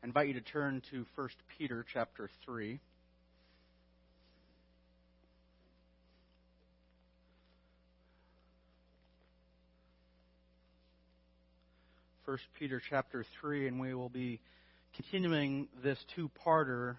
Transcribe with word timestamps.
I 0.00 0.06
invite 0.06 0.28
you 0.28 0.34
to 0.34 0.40
turn 0.40 0.80
to 0.92 1.04
1 1.16 1.28
Peter 1.58 1.84
chapter 1.92 2.30
3. 2.44 2.78
First 12.24 12.44
Peter 12.56 12.80
chapter 12.88 13.24
3, 13.40 13.66
and 13.66 13.80
we 13.80 13.92
will 13.92 14.08
be 14.08 14.38
continuing 14.94 15.66
this 15.82 15.98
two-parter 16.14 16.96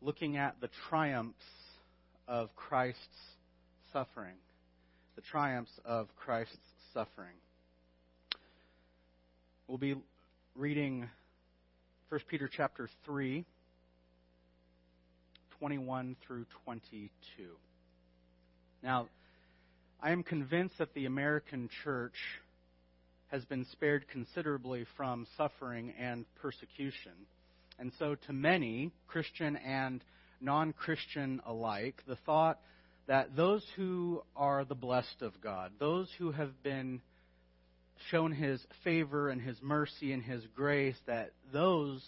looking 0.00 0.36
at 0.36 0.60
the 0.60 0.68
triumphs 0.88 1.42
of 2.28 2.54
Christ's 2.54 3.00
suffering. 3.92 4.36
The 5.16 5.22
triumphs 5.22 5.72
of 5.84 6.06
Christ's 6.14 6.56
suffering. 6.94 7.34
We'll 9.66 9.78
be 9.78 9.96
reading 10.54 11.08
1 12.10 12.20
Peter 12.26 12.50
chapter 12.52 12.88
3, 13.04 13.44
21 15.60 16.16
through 16.26 16.44
22. 16.64 17.08
Now, 18.82 19.06
I 20.02 20.10
am 20.10 20.24
convinced 20.24 20.78
that 20.78 20.92
the 20.94 21.06
American 21.06 21.68
church 21.84 22.16
has 23.28 23.44
been 23.44 23.64
spared 23.70 24.08
considerably 24.08 24.86
from 24.96 25.24
suffering 25.36 25.92
and 26.00 26.24
persecution. 26.42 27.12
And 27.78 27.92
so, 28.00 28.16
to 28.26 28.32
many, 28.32 28.90
Christian 29.06 29.54
and 29.54 30.02
non 30.40 30.72
Christian 30.72 31.40
alike, 31.46 32.02
the 32.08 32.18
thought 32.26 32.58
that 33.06 33.36
those 33.36 33.64
who 33.76 34.24
are 34.34 34.64
the 34.64 34.74
blessed 34.74 35.22
of 35.22 35.40
God, 35.40 35.70
those 35.78 36.08
who 36.18 36.32
have 36.32 36.60
been 36.64 37.02
shown 38.10 38.32
His 38.32 38.60
favor 38.84 39.28
and 39.28 39.40
His 39.40 39.56
mercy 39.62 40.12
and 40.12 40.22
His 40.22 40.42
grace, 40.54 40.96
that 41.06 41.32
those 41.52 42.02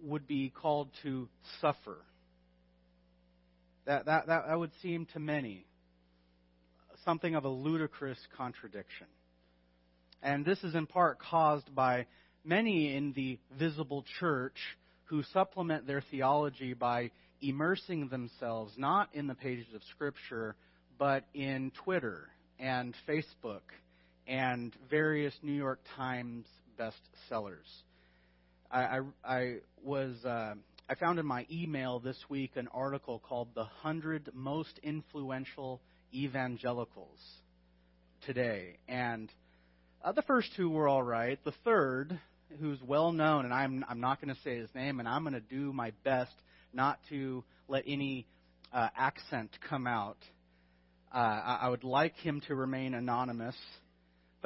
would 0.00 0.26
be 0.26 0.50
called 0.50 0.88
to 1.02 1.28
suffer. 1.60 1.98
That, 3.86 4.06
that, 4.06 4.26
that, 4.26 4.58
would 4.58 4.72
seem 4.82 5.06
to 5.12 5.20
many 5.20 5.64
something 7.04 7.34
of 7.34 7.44
a 7.44 7.48
ludicrous 7.48 8.18
contradiction. 8.36 9.06
And 10.22 10.44
this 10.44 10.62
is 10.64 10.74
in 10.74 10.86
part 10.86 11.18
caused 11.20 11.72
by 11.74 12.06
many 12.44 12.96
in 12.96 13.12
the 13.12 13.38
visible 13.58 14.04
church 14.18 14.56
who 15.04 15.22
supplement 15.32 15.86
their 15.86 16.02
theology 16.10 16.74
by 16.74 17.12
immersing 17.40 18.08
themselves 18.08 18.72
not 18.76 19.08
in 19.12 19.28
the 19.28 19.34
pages 19.34 19.66
of 19.74 19.82
Scripture, 19.94 20.56
but 20.98 21.24
in 21.32 21.70
Twitter 21.84 22.28
and 22.58 22.94
Facebook 23.08 23.60
and 24.26 24.74
various 24.90 25.34
New 25.42 25.52
York 25.52 25.80
Times 25.96 26.46
bestsellers. 26.78 27.66
I, 28.70 28.80
I, 28.80 29.00
I 29.24 29.54
was 29.82 30.24
uh, 30.24 30.54
I 30.88 30.94
found 30.94 31.18
in 31.18 31.26
my 31.26 31.46
email 31.50 32.00
this 32.00 32.18
week 32.28 32.52
an 32.56 32.68
article 32.72 33.20
called 33.26 33.48
"The 33.54 33.64
Hundred 33.64 34.30
Most 34.34 34.78
Influential 34.82 35.80
Evangelicals 36.14 37.20
Today," 38.24 38.78
and 38.88 39.30
uh, 40.04 40.12
the 40.12 40.22
first 40.22 40.48
two 40.56 40.70
were 40.70 40.88
all 40.88 41.02
right. 41.02 41.38
The 41.44 41.54
third, 41.64 42.18
who's 42.60 42.80
well 42.82 43.12
known, 43.12 43.44
and 43.44 43.54
I'm 43.54 43.84
I'm 43.88 44.00
not 44.00 44.20
going 44.20 44.34
to 44.34 44.40
say 44.42 44.58
his 44.58 44.70
name, 44.74 45.00
and 45.00 45.08
I'm 45.08 45.22
going 45.22 45.34
to 45.34 45.40
do 45.40 45.72
my 45.72 45.92
best 46.04 46.34
not 46.72 46.98
to 47.08 47.44
let 47.68 47.84
any 47.86 48.26
uh, 48.72 48.88
accent 48.96 49.50
come 49.68 49.86
out. 49.86 50.18
Uh, 51.14 51.18
I, 51.18 51.58
I 51.62 51.68
would 51.68 51.84
like 51.84 52.16
him 52.16 52.42
to 52.48 52.54
remain 52.54 52.94
anonymous, 52.94 53.56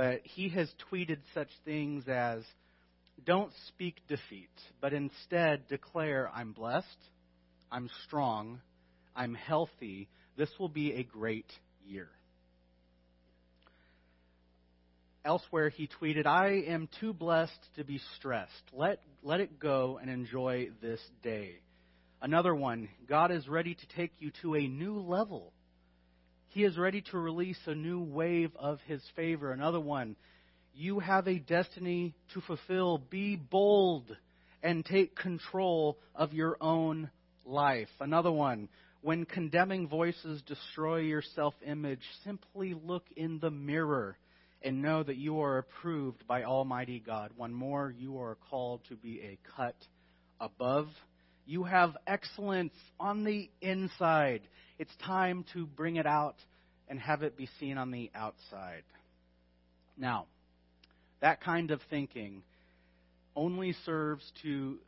but 0.01 0.23
he 0.25 0.49
has 0.49 0.67
tweeted 0.91 1.19
such 1.35 1.51
things 1.67 2.09
as, 2.09 2.43
"Don't 3.23 3.53
speak 3.69 3.97
defeat, 4.09 4.49
but 4.81 4.95
instead 4.95 5.69
declare 5.69 6.31
I'm 6.35 6.55
blessed, 6.55 6.87
I'm 7.71 7.91
strong, 8.07 8.63
I'm 9.15 9.35
healthy. 9.35 10.09
This 10.37 10.49
will 10.59 10.71
be 10.71 10.95
a 10.95 11.03
great 11.03 11.53
year." 11.85 12.09
Elsewhere, 15.23 15.69
he 15.69 15.87
tweeted, 15.87 16.25
I 16.25 16.63
am 16.67 16.89
too 16.99 17.13
blessed 17.13 17.69
to 17.77 17.85
be 17.85 18.01
stressed. 18.17 18.71
Let, 18.73 19.03
let 19.23 19.41
it 19.41 19.59
go 19.59 19.99
and 20.01 20.11
enjoy 20.11 20.71
this 20.81 21.03
day. 21.23 21.61
Another 22.23 22.55
one, 22.55 22.89
God 23.07 23.31
is 23.31 23.47
ready 23.51 23.75
to 23.75 23.87
take 23.89 24.13
you 24.19 24.31
to 24.41 24.55
a 24.57 24.67
new 24.67 24.99
level. 24.99 25.53
He 26.51 26.65
is 26.65 26.77
ready 26.77 27.01
to 27.13 27.19
release 27.19 27.61
a 27.67 27.77
new 27.77 28.01
wave 28.01 28.51
of 28.57 28.81
his 28.87 29.03
favor. 29.15 29.53
Another 29.53 29.79
one, 29.79 30.17
you 30.75 30.99
have 30.99 31.29
a 31.29 31.39
destiny 31.39 32.13
to 32.35 32.41
fulfill. 32.41 32.99
Be 32.99 33.37
bold 33.37 34.05
and 34.61 34.85
take 34.85 35.15
control 35.15 35.97
of 36.15 36.33
your 36.33 36.57
own 36.61 37.09
life. 37.47 37.89
Another 38.01 38.33
one, 38.33 38.69
when 39.01 39.27
condemning 39.27 39.87
voices 39.87 40.43
destroy 40.43 40.99
your 40.99 41.23
self 41.23 41.55
image, 41.65 42.03
simply 42.25 42.75
look 42.75 43.05
in 43.17 43.39
the 43.39 43.53
mirror 43.53 44.17
and 44.61 44.83
know 44.83 45.05
that 45.05 45.17
you 45.17 45.41
are 45.41 45.59
approved 45.59 46.27
by 46.27 46.43
Almighty 46.43 47.01
God. 47.05 47.31
One 47.37 47.55
more, 47.55 47.95
you 47.97 48.19
are 48.19 48.37
called 48.51 48.81
to 48.89 48.97
be 48.97 49.21
a 49.21 49.39
cut 49.57 49.77
above. 50.41 50.89
You 51.47 51.65
have 51.65 51.97
excellence 52.07 52.75
on 52.99 53.25
the 53.25 53.51
inside. 53.61 54.43
It's 54.79 54.95
time 55.05 55.45
to 55.53 55.67
bring 55.67 55.97
it 55.97 56.07
out 56.07 56.37
and 56.89 56.99
have 57.01 57.23
it 57.23 57.37
be 57.37 57.49
seen 57.59 57.79
on 57.79 57.91
the 57.91 58.11
outside. 58.15 58.83
Now, 59.97 60.27
that 61.21 61.41
kind 61.43 61.71
of 61.71 61.81
thinking 61.91 62.43
only 63.37 63.75
serves 63.85 64.25
to 64.43 64.79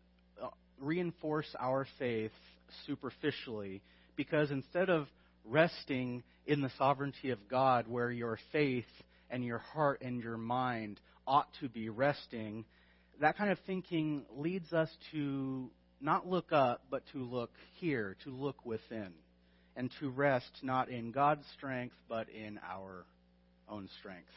uh, 0.42 0.48
reinforce 0.80 1.54
our 1.58 1.86
faith 1.98 2.32
superficially 2.86 3.82
because 4.16 4.50
instead 4.50 4.90
of 4.90 5.06
resting 5.44 6.22
in 6.46 6.60
the 6.60 6.70
sovereignty 6.78 7.30
of 7.30 7.48
God, 7.48 7.86
where 7.86 8.10
your 8.10 8.38
faith 8.50 8.84
and 9.30 9.44
your 9.44 9.58
heart 9.58 10.00
and 10.02 10.22
your 10.22 10.36
mind 10.36 11.00
ought 11.26 11.48
to 11.60 11.68
be 11.68 11.88
resting, 11.88 12.64
that 13.20 13.36
kind 13.36 13.50
of 13.50 13.58
thinking 13.66 14.24
leads 14.36 14.72
us 14.72 14.90
to 15.12 15.70
not 16.02 16.28
look 16.28 16.52
up, 16.52 16.82
but 16.90 17.02
to 17.12 17.18
look 17.18 17.52
here, 17.78 18.16
to 18.24 18.30
look 18.30 18.64
within, 18.66 19.12
and 19.76 19.90
to 20.00 20.10
rest 20.10 20.50
not 20.62 20.88
in 20.88 21.12
God's 21.12 21.44
strength, 21.56 21.94
but 22.08 22.28
in 22.28 22.58
our 22.68 23.04
own 23.68 23.88
strength. 24.00 24.32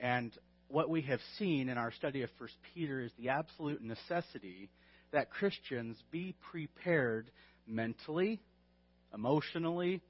And 0.00 0.32
what 0.68 0.88
we 0.88 1.02
have 1.02 1.20
seen 1.38 1.68
in 1.68 1.78
our 1.78 1.92
study 1.92 2.22
of 2.22 2.30
1 2.38 2.48
Peter 2.74 3.00
is 3.00 3.12
the 3.18 3.30
absolute 3.30 3.82
necessity 3.82 4.70
that 5.12 5.30
Christians 5.30 5.96
be 6.10 6.34
prepared 6.50 7.30
mentally, 7.66 8.40
emotionally, 9.14 10.02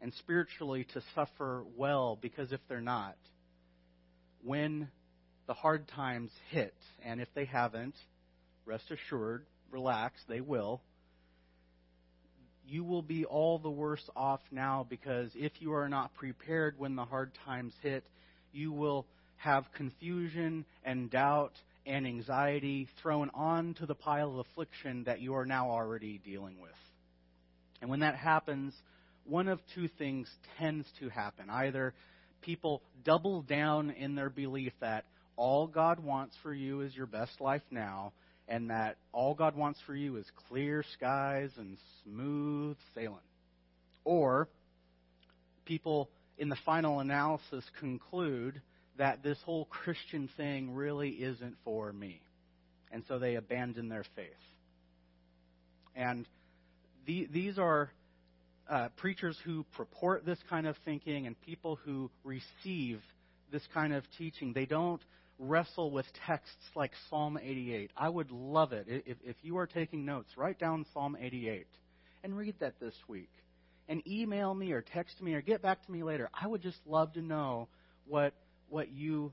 and 0.00 0.12
spiritually 0.14 0.86
to 0.94 1.02
suffer 1.14 1.64
well 1.76 2.18
because 2.20 2.52
if 2.52 2.60
they're 2.68 2.80
not, 2.80 3.16
when 4.44 4.88
the 5.46 5.54
hard 5.54 5.88
times 5.88 6.30
hit, 6.50 6.74
and 7.04 7.20
if 7.20 7.28
they 7.34 7.44
haven't, 7.44 7.94
rest 8.64 8.84
assured, 8.90 9.44
relax, 9.72 10.20
they 10.28 10.40
will, 10.40 10.80
you 12.66 12.84
will 12.84 13.02
be 13.02 13.24
all 13.24 13.58
the 13.58 13.70
worse 13.70 14.08
off 14.16 14.40
now 14.50 14.86
because 14.88 15.30
if 15.34 15.52
you 15.58 15.74
are 15.74 15.88
not 15.88 16.14
prepared 16.14 16.78
when 16.78 16.96
the 16.96 17.04
hard 17.04 17.32
times 17.44 17.74
hit, 17.82 18.04
you 18.52 18.72
will 18.72 19.06
have 19.36 19.64
confusion 19.76 20.64
and 20.84 21.10
doubt 21.10 21.52
and 21.84 22.06
anxiety 22.06 22.88
thrown 23.02 23.30
onto 23.34 23.86
the 23.86 23.94
pile 23.94 24.30
of 24.30 24.46
affliction 24.46 25.04
that 25.04 25.20
you 25.20 25.34
are 25.34 25.44
now 25.44 25.70
already 25.70 26.20
dealing 26.24 26.60
with. 26.60 26.70
And 27.80 27.90
when 27.90 28.00
that 28.00 28.14
happens, 28.14 28.72
one 29.24 29.48
of 29.48 29.60
two 29.74 29.88
things 29.98 30.30
tends 30.58 30.86
to 31.00 31.08
happen. 31.08 31.50
Either 31.50 31.92
people 32.40 32.82
double 33.04 33.42
down 33.42 33.90
in 33.90 34.14
their 34.14 34.30
belief 34.30 34.72
that 34.80 35.04
all 35.36 35.66
God 35.66 35.98
wants 35.98 36.36
for 36.42 36.54
you 36.54 36.82
is 36.82 36.94
your 36.94 37.06
best 37.06 37.40
life 37.40 37.62
now, 37.70 38.12
and 38.48 38.70
that 38.70 38.96
all 39.12 39.34
God 39.34 39.56
wants 39.56 39.80
for 39.86 39.94
you 39.94 40.16
is 40.16 40.26
clear 40.48 40.84
skies 40.94 41.50
and 41.56 41.76
smooth 42.02 42.76
sailing. 42.94 43.18
Or 44.04 44.48
people, 45.64 46.10
in 46.38 46.48
the 46.48 46.56
final 46.64 47.00
analysis, 47.00 47.64
conclude 47.78 48.60
that 48.98 49.22
this 49.22 49.38
whole 49.44 49.66
Christian 49.66 50.28
thing 50.36 50.74
really 50.74 51.10
isn't 51.10 51.56
for 51.64 51.92
me. 51.92 52.20
And 52.90 53.04
so 53.08 53.18
they 53.18 53.36
abandon 53.36 53.88
their 53.88 54.04
faith. 54.14 54.26
And 55.94 56.26
the, 57.06 57.28
these 57.32 57.58
are 57.58 57.90
uh, 58.68 58.88
preachers 58.96 59.36
who 59.44 59.64
purport 59.76 60.24
this 60.26 60.38
kind 60.48 60.66
of 60.66 60.76
thinking 60.84 61.26
and 61.26 61.40
people 61.42 61.78
who 61.84 62.10
receive 62.24 63.00
this 63.50 63.62
kind 63.74 63.92
of 63.92 64.04
teaching. 64.18 64.52
They 64.52 64.66
don't 64.66 65.02
wrestle 65.42 65.90
with 65.90 66.06
texts 66.26 66.70
like 66.74 66.92
Psalm 67.10 67.38
88. 67.40 67.90
I 67.96 68.08
would 68.08 68.30
love 68.30 68.72
it 68.72 68.86
if, 68.88 69.16
if 69.24 69.36
you 69.42 69.58
are 69.58 69.66
taking 69.66 70.04
notes. 70.04 70.30
Write 70.36 70.58
down 70.58 70.86
Psalm 70.94 71.16
88 71.20 71.66
and 72.22 72.36
read 72.36 72.54
that 72.60 72.78
this 72.80 72.94
week. 73.08 73.30
And 73.88 74.06
email 74.06 74.54
me 74.54 74.72
or 74.72 74.80
text 74.80 75.20
me 75.20 75.34
or 75.34 75.42
get 75.42 75.60
back 75.60 75.84
to 75.84 75.92
me 75.92 76.02
later. 76.02 76.30
I 76.32 76.46
would 76.46 76.62
just 76.62 76.78
love 76.86 77.12
to 77.14 77.20
know 77.20 77.68
what 78.06 78.32
what 78.68 78.90
you 78.90 79.32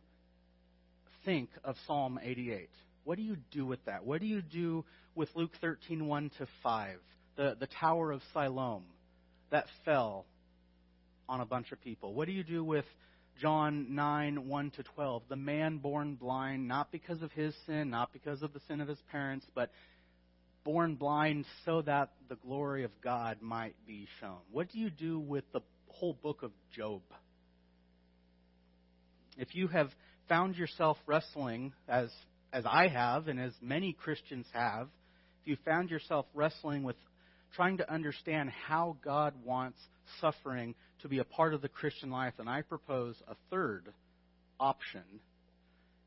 think 1.23 1.49
of 1.63 1.75
Psalm 1.87 2.19
88. 2.21 2.69
What 3.03 3.17
do 3.17 3.23
you 3.23 3.37
do 3.51 3.65
with 3.65 3.83
that? 3.85 4.05
What 4.05 4.19
do 4.19 4.27
you 4.27 4.41
do 4.41 4.83
with 5.15 5.29
Luke 5.35 5.51
13, 5.61 6.05
1 6.05 6.31
to 6.39 6.47
5? 6.63 6.97
The, 7.37 7.55
the 7.59 7.67
Tower 7.67 8.11
of 8.11 8.21
Siloam 8.33 8.83
that 9.49 9.65
fell 9.85 10.25
on 11.27 11.41
a 11.41 11.45
bunch 11.45 11.71
of 11.71 11.81
people. 11.81 12.13
What 12.13 12.25
do 12.25 12.33
you 12.33 12.43
do 12.43 12.63
with 12.63 12.85
John 13.39 13.95
9, 13.95 14.47
1 14.47 14.71
to 14.71 14.83
12? 14.83 15.23
The 15.29 15.35
man 15.35 15.77
born 15.77 16.15
blind, 16.15 16.67
not 16.67 16.91
because 16.91 17.21
of 17.21 17.31
his 17.31 17.55
sin, 17.65 17.89
not 17.89 18.11
because 18.11 18.41
of 18.41 18.53
the 18.53 18.59
sin 18.67 18.81
of 18.81 18.87
his 18.87 18.99
parents, 19.11 19.45
but 19.55 19.71
born 20.65 20.95
blind 20.95 21.45
so 21.65 21.81
that 21.83 22.11
the 22.27 22.35
glory 22.35 22.83
of 22.83 22.91
God 23.01 23.37
might 23.41 23.75
be 23.87 24.07
shown. 24.19 24.39
What 24.51 24.69
do 24.69 24.79
you 24.79 24.89
do 24.89 25.19
with 25.19 25.45
the 25.53 25.61
whole 25.87 26.13
book 26.13 26.43
of 26.43 26.51
Job? 26.75 27.01
If 29.37 29.55
you 29.55 29.67
have 29.67 29.89
found 30.27 30.57
yourself 30.57 30.97
wrestling, 31.05 31.71
as, 31.87 32.09
as 32.51 32.65
I 32.65 32.89
have 32.89 33.29
and 33.29 33.39
as 33.39 33.53
many 33.61 33.93
Christians 33.93 34.45
have, 34.53 34.89
if 35.41 35.47
you 35.47 35.57
found 35.63 35.89
yourself 35.89 36.25
wrestling 36.33 36.83
with 36.83 36.97
trying 37.55 37.77
to 37.77 37.91
understand 37.91 38.49
how 38.67 38.97
God 39.03 39.33
wants 39.43 39.79
suffering 40.19 40.75
to 41.01 41.07
be 41.07 41.19
a 41.19 41.23
part 41.23 41.53
of 41.53 41.61
the 41.61 41.69
Christian 41.69 42.09
life, 42.11 42.33
then 42.37 42.47
I 42.47 42.61
propose 42.61 43.15
a 43.27 43.35
third 43.49 43.93
option, 44.59 45.03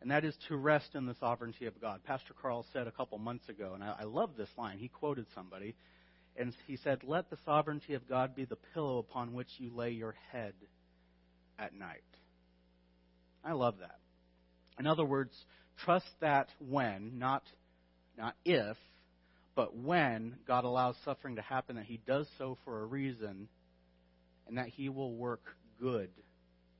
and 0.01 0.11
that 0.11 0.25
is 0.25 0.37
to 0.49 0.57
rest 0.57 0.95
in 0.95 1.07
the 1.07 1.15
sovereignty 1.21 1.67
of 1.67 1.81
God. 1.81 2.03
Pastor 2.05 2.35
Carl 2.41 2.67
said 2.73 2.87
a 2.87 2.93
couple 2.93 3.19
months 3.19 3.49
ago, 3.49 3.73
and 3.75 3.83
I, 3.83 3.97
I 4.01 4.05
love 4.05 4.31
this 4.37 4.51
line. 4.59 4.79
He 4.79 4.89
quoted 4.89 5.27
somebody, 5.35 5.75
and 6.37 6.53
he 6.67 6.77
said, 6.77 7.01
Let 7.05 7.31
the 7.31 7.39
sovereignty 7.45 7.95
of 7.95 8.09
God 8.09 8.35
be 8.35 8.45
the 8.45 8.59
pillow 8.75 8.99
upon 8.99 9.33
which 9.33 9.49
you 9.59 9.71
lay 9.75 9.91
your 9.91 10.15
head 10.33 10.55
at 11.59 11.75
night. 11.75 12.03
I 13.45 13.53
love 13.53 13.77
that. 13.81 13.99
In 14.79 14.87
other 14.87 15.05
words, 15.05 15.33
trust 15.85 16.07
that 16.21 16.49
when, 16.59 17.19
not, 17.19 17.43
not 18.17 18.35
if, 18.45 18.77
but 19.55 19.77
when 19.77 20.37
God 20.47 20.65
allows 20.65 20.97
suffering 21.05 21.37
to 21.37 21.43
happen, 21.43 21.77
that 21.77 21.85
He 21.85 22.01
does 22.07 22.27
so 22.39 22.57
for 22.65 22.83
a 22.83 22.87
reason, 22.87 23.49
and 24.53 24.59
that 24.59 24.69
He 24.69 24.91
will 24.91 25.15
work 25.15 25.41
good. 25.81 26.11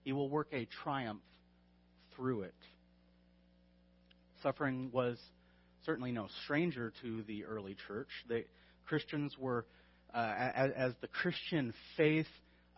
He 0.05 0.13
will 0.13 0.29
work 0.29 0.49
a 0.53 0.69
triumph 0.85 1.23
through 2.15 2.43
it. 2.43 2.55
Suffering 4.43 4.91
was 4.93 5.17
certainly 5.87 6.13
no 6.13 6.29
stranger 6.45 6.93
to 7.01 7.23
the 7.23 7.47
early 7.47 7.75
church. 7.89 8.09
The 8.29 8.45
Christians 8.87 9.35
were, 9.39 9.65
uh, 10.13 10.35
as, 10.55 10.71
as, 10.77 10.93
the 11.01 11.07
Christian 11.07 11.73
faith 11.97 12.27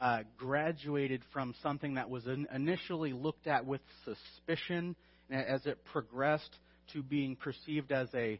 uh, 0.00 0.20
graduated 0.38 1.22
from 1.32 1.56
something 1.60 1.94
that 1.94 2.08
was 2.08 2.28
initially 2.54 3.12
looked 3.12 3.48
at 3.48 3.66
with 3.66 3.80
suspicion, 4.04 4.94
as 5.28 5.66
it 5.66 5.84
progressed 5.86 6.56
to 6.92 7.02
being 7.02 7.34
perceived 7.34 7.90
as 7.90 8.06
a 8.14 8.38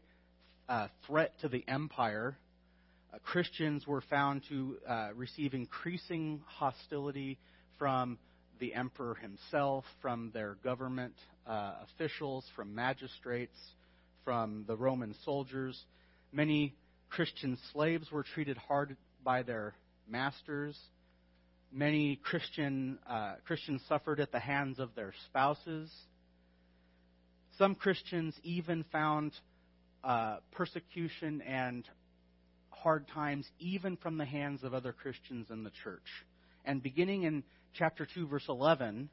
uh, 0.69 0.87
threat 1.05 1.33
to 1.41 1.49
the 1.49 1.65
empire, 1.67 2.37
uh, 3.15 3.19
Christians 3.23 3.85
were 3.87 4.01
found 4.01 4.43
to 4.49 4.77
uh, 4.87 5.09
receive 5.15 5.53
increasing 5.53 6.41
hostility 6.45 7.37
from 7.77 8.17
the 8.59 8.73
emperor 8.73 9.15
himself, 9.15 9.83
from 10.01 10.31
their 10.33 10.55
government 10.63 11.13
uh, 11.45 11.73
officials, 11.83 12.45
from 12.55 12.73
magistrates, 12.73 13.57
from 14.23 14.65
the 14.67 14.75
Roman 14.75 15.15
soldiers. 15.23 15.79
Many 16.31 16.73
Christian 17.09 17.57
slaves 17.71 18.11
were 18.11 18.23
treated 18.23 18.57
hard 18.57 18.95
by 19.23 19.43
their 19.43 19.73
masters. 20.07 20.77
Many 21.71 22.17
Christian 22.17 22.97
uh, 23.07 23.35
Christians 23.45 23.81
suffered 23.87 24.19
at 24.19 24.31
the 24.31 24.39
hands 24.39 24.79
of 24.79 24.95
their 24.95 25.13
spouses. 25.27 25.91
Some 27.57 27.75
Christians 27.75 28.35
even 28.43 28.83
found 28.91 29.33
uh, 30.03 30.37
persecution 30.51 31.41
and 31.41 31.85
hard 32.83 33.07
times, 33.07 33.47
even 33.59 33.97
from 33.97 34.17
the 34.17 34.25
hands 34.25 34.63
of 34.63 34.73
other 34.73 34.93
Christians 34.93 35.47
in 35.49 35.63
the 35.63 35.71
church. 35.83 36.07
And 36.63 36.81
beginning 36.81 37.23
in 37.23 37.43
chapter 37.73 38.07
2, 38.13 38.27
verse 38.27 38.45
11, 38.47 39.09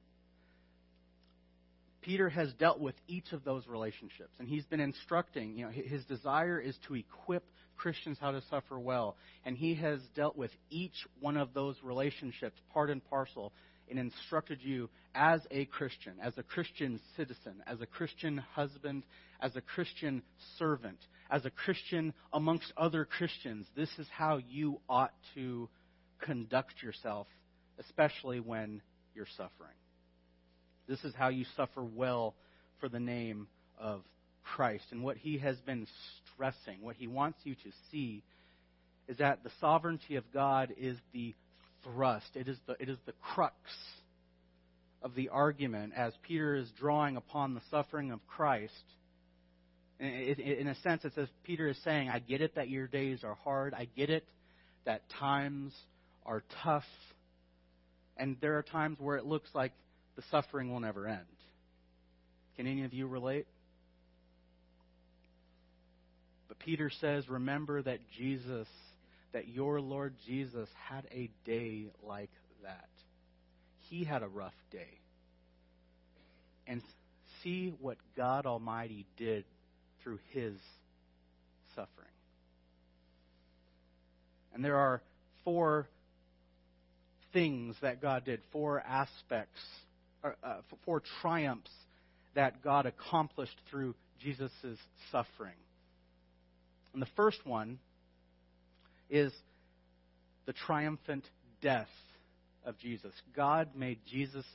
Peter 2.02 2.28
has 2.28 2.52
dealt 2.54 2.80
with 2.80 2.94
each 3.06 3.32
of 3.32 3.44
those 3.44 3.66
relationships. 3.68 4.34
And 4.38 4.48
he's 4.48 4.64
been 4.64 4.80
instructing, 4.80 5.56
you 5.56 5.66
know, 5.66 5.70
his 5.70 6.04
desire 6.04 6.58
is 6.58 6.76
to 6.88 6.94
equip 6.94 7.44
Christians 7.76 8.18
how 8.20 8.32
to 8.32 8.42
suffer 8.50 8.78
well. 8.78 9.16
And 9.44 9.56
he 9.56 9.74
has 9.76 10.00
dealt 10.14 10.36
with 10.36 10.50
each 10.70 11.06
one 11.20 11.36
of 11.36 11.54
those 11.54 11.76
relationships, 11.82 12.60
part 12.72 12.90
and 12.90 13.04
parcel, 13.08 13.52
and 13.88 13.98
instructed 13.98 14.60
you 14.62 14.88
as 15.14 15.40
a 15.50 15.64
Christian, 15.66 16.14
as 16.22 16.36
a 16.38 16.42
Christian 16.42 17.00
citizen, 17.16 17.62
as 17.66 17.80
a 17.80 17.86
Christian 17.86 18.38
husband, 18.38 19.04
as 19.40 19.54
a 19.56 19.60
Christian 19.60 20.22
servant, 20.58 20.98
as 21.30 21.44
a 21.44 21.50
Christian 21.50 22.14
amongst 22.32 22.72
other 22.76 23.04
Christians. 23.04 23.66
This 23.76 23.90
is 23.98 24.06
how 24.10 24.38
you 24.48 24.80
ought 24.88 25.12
to 25.34 25.68
conduct 26.20 26.82
yourself, 26.82 27.26
especially 27.78 28.40
when 28.40 28.80
you're 29.14 29.26
suffering. 29.36 29.76
This 30.88 31.02
is 31.04 31.14
how 31.14 31.28
you 31.28 31.44
suffer 31.56 31.82
well 31.82 32.34
for 32.80 32.88
the 32.88 33.00
name 33.00 33.48
of 33.78 34.02
Christ. 34.42 34.84
And 34.90 35.02
what 35.02 35.16
he 35.16 35.38
has 35.38 35.56
been 35.58 35.86
stressing, 36.34 36.80
what 36.80 36.96
he 36.96 37.06
wants 37.06 37.38
you 37.44 37.54
to 37.54 37.70
see, 37.90 38.22
is 39.08 39.18
that 39.18 39.42
the 39.42 39.50
sovereignty 39.60 40.16
of 40.16 40.24
God 40.32 40.72
is 40.76 40.96
the 41.12 41.34
thrust, 41.84 42.28
it 42.34 42.48
is 42.48 42.58
the, 42.66 42.76
it 42.80 42.88
is 42.88 42.98
the 43.06 43.12
crux 43.20 43.56
of 45.02 45.14
the 45.14 45.28
argument 45.30 45.92
as 45.96 46.12
Peter 46.22 46.54
is 46.54 46.68
drawing 46.78 47.16
upon 47.16 47.54
the 47.54 47.60
suffering 47.70 48.12
of 48.12 48.20
Christ. 48.26 48.72
In 49.98 50.66
a 50.68 50.74
sense, 50.82 51.04
it's 51.04 51.16
as 51.16 51.28
Peter 51.44 51.68
is 51.68 51.76
saying, 51.84 52.08
I 52.08 52.18
get 52.18 52.40
it 52.40 52.56
that 52.56 52.68
your 52.68 52.88
days 52.88 53.22
are 53.22 53.34
hard. 53.34 53.74
I 53.74 53.86
get 53.96 54.10
it 54.10 54.24
that 54.84 55.02
times 55.20 55.72
are 56.26 56.42
tough. 56.62 56.84
And 58.16 58.36
there 58.40 58.58
are 58.58 58.62
times 58.62 58.98
where 58.98 59.16
it 59.16 59.24
looks 59.24 59.48
like 59.54 59.72
the 60.16 60.22
suffering 60.30 60.72
will 60.72 60.80
never 60.80 61.06
end. 61.06 61.20
Can 62.56 62.66
any 62.66 62.84
of 62.84 62.92
you 62.92 63.06
relate? 63.06 63.46
But 66.48 66.58
Peter 66.58 66.90
says, 67.00 67.28
remember 67.28 67.80
that 67.82 68.00
Jesus 68.18 68.68
that 69.32 69.48
your 69.48 69.80
Lord 69.80 70.14
Jesus 70.26 70.68
had 70.88 71.06
a 71.10 71.30
day 71.44 71.86
like 72.02 72.30
that. 72.62 72.88
He 73.88 74.04
had 74.04 74.22
a 74.22 74.28
rough 74.28 74.54
day. 74.70 74.98
And 76.66 76.82
see 77.42 77.74
what 77.80 77.96
God 78.16 78.46
Almighty 78.46 79.06
did 79.16 79.44
through 80.02 80.20
his 80.30 80.54
suffering. 81.74 82.06
And 84.54 84.64
there 84.64 84.76
are 84.76 85.02
four 85.44 85.88
things 87.32 87.74
that 87.80 88.00
God 88.00 88.24
did, 88.24 88.40
four 88.52 88.80
aspects, 88.80 89.60
or, 90.22 90.36
uh, 90.44 90.60
four 90.84 91.02
triumphs 91.20 91.70
that 92.34 92.62
God 92.62 92.86
accomplished 92.86 93.56
through 93.70 93.94
Jesus' 94.20 94.52
suffering. 95.10 95.56
And 96.92 97.00
the 97.00 97.08
first 97.16 97.44
one 97.46 97.78
is 99.12 99.32
the 100.46 100.54
triumphant 100.54 101.28
death 101.60 101.86
of 102.64 102.78
Jesus. 102.78 103.12
God 103.36 103.76
made 103.76 103.98
Jesus' 104.10 104.46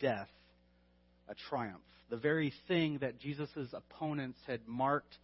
death 0.00 0.28
a 1.28 1.34
triumph. 1.48 1.82
The 2.10 2.18
very 2.18 2.52
thing 2.68 2.98
that 3.00 3.18
Jesus' 3.18 3.48
opponents 3.72 4.38
had 4.46 4.60
marked 4.68 5.16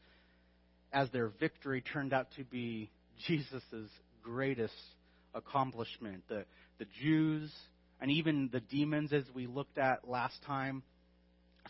as 0.91 1.11
their 1.11 1.29
victory 1.29 1.83
turned 1.83 2.15
out 2.15 2.29
to 2.39 2.45
be 2.45 2.91
Jesus' 3.27 3.91
greatest 4.23 4.73
accomplishment. 5.35 6.25
The, 6.29 6.47
the 6.79 6.87
Jews 7.03 7.53
and 8.01 8.11
even 8.11 8.49
the 8.51 8.61
demons, 8.61 9.13
as 9.13 9.25
we 9.35 9.47
looked 9.47 9.77
at 9.77 10.09
last 10.09 10.37
time, 10.47 10.83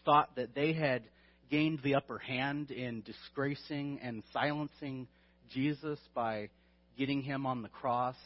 thought 0.05 0.37
that 0.37 0.55
they 0.55 0.73
had 0.73 1.03
gained 1.51 1.81
the 1.83 1.97
upper 1.97 2.19
hand 2.19 2.71
in 2.71 3.03
disgracing 3.03 3.99
and 4.03 4.23
silencing 4.33 5.09
Jesus 5.51 5.99
by 6.15 6.51
getting 6.99 7.23
him 7.23 7.47
on 7.47 7.62
the 7.62 7.69
cross 7.69 8.17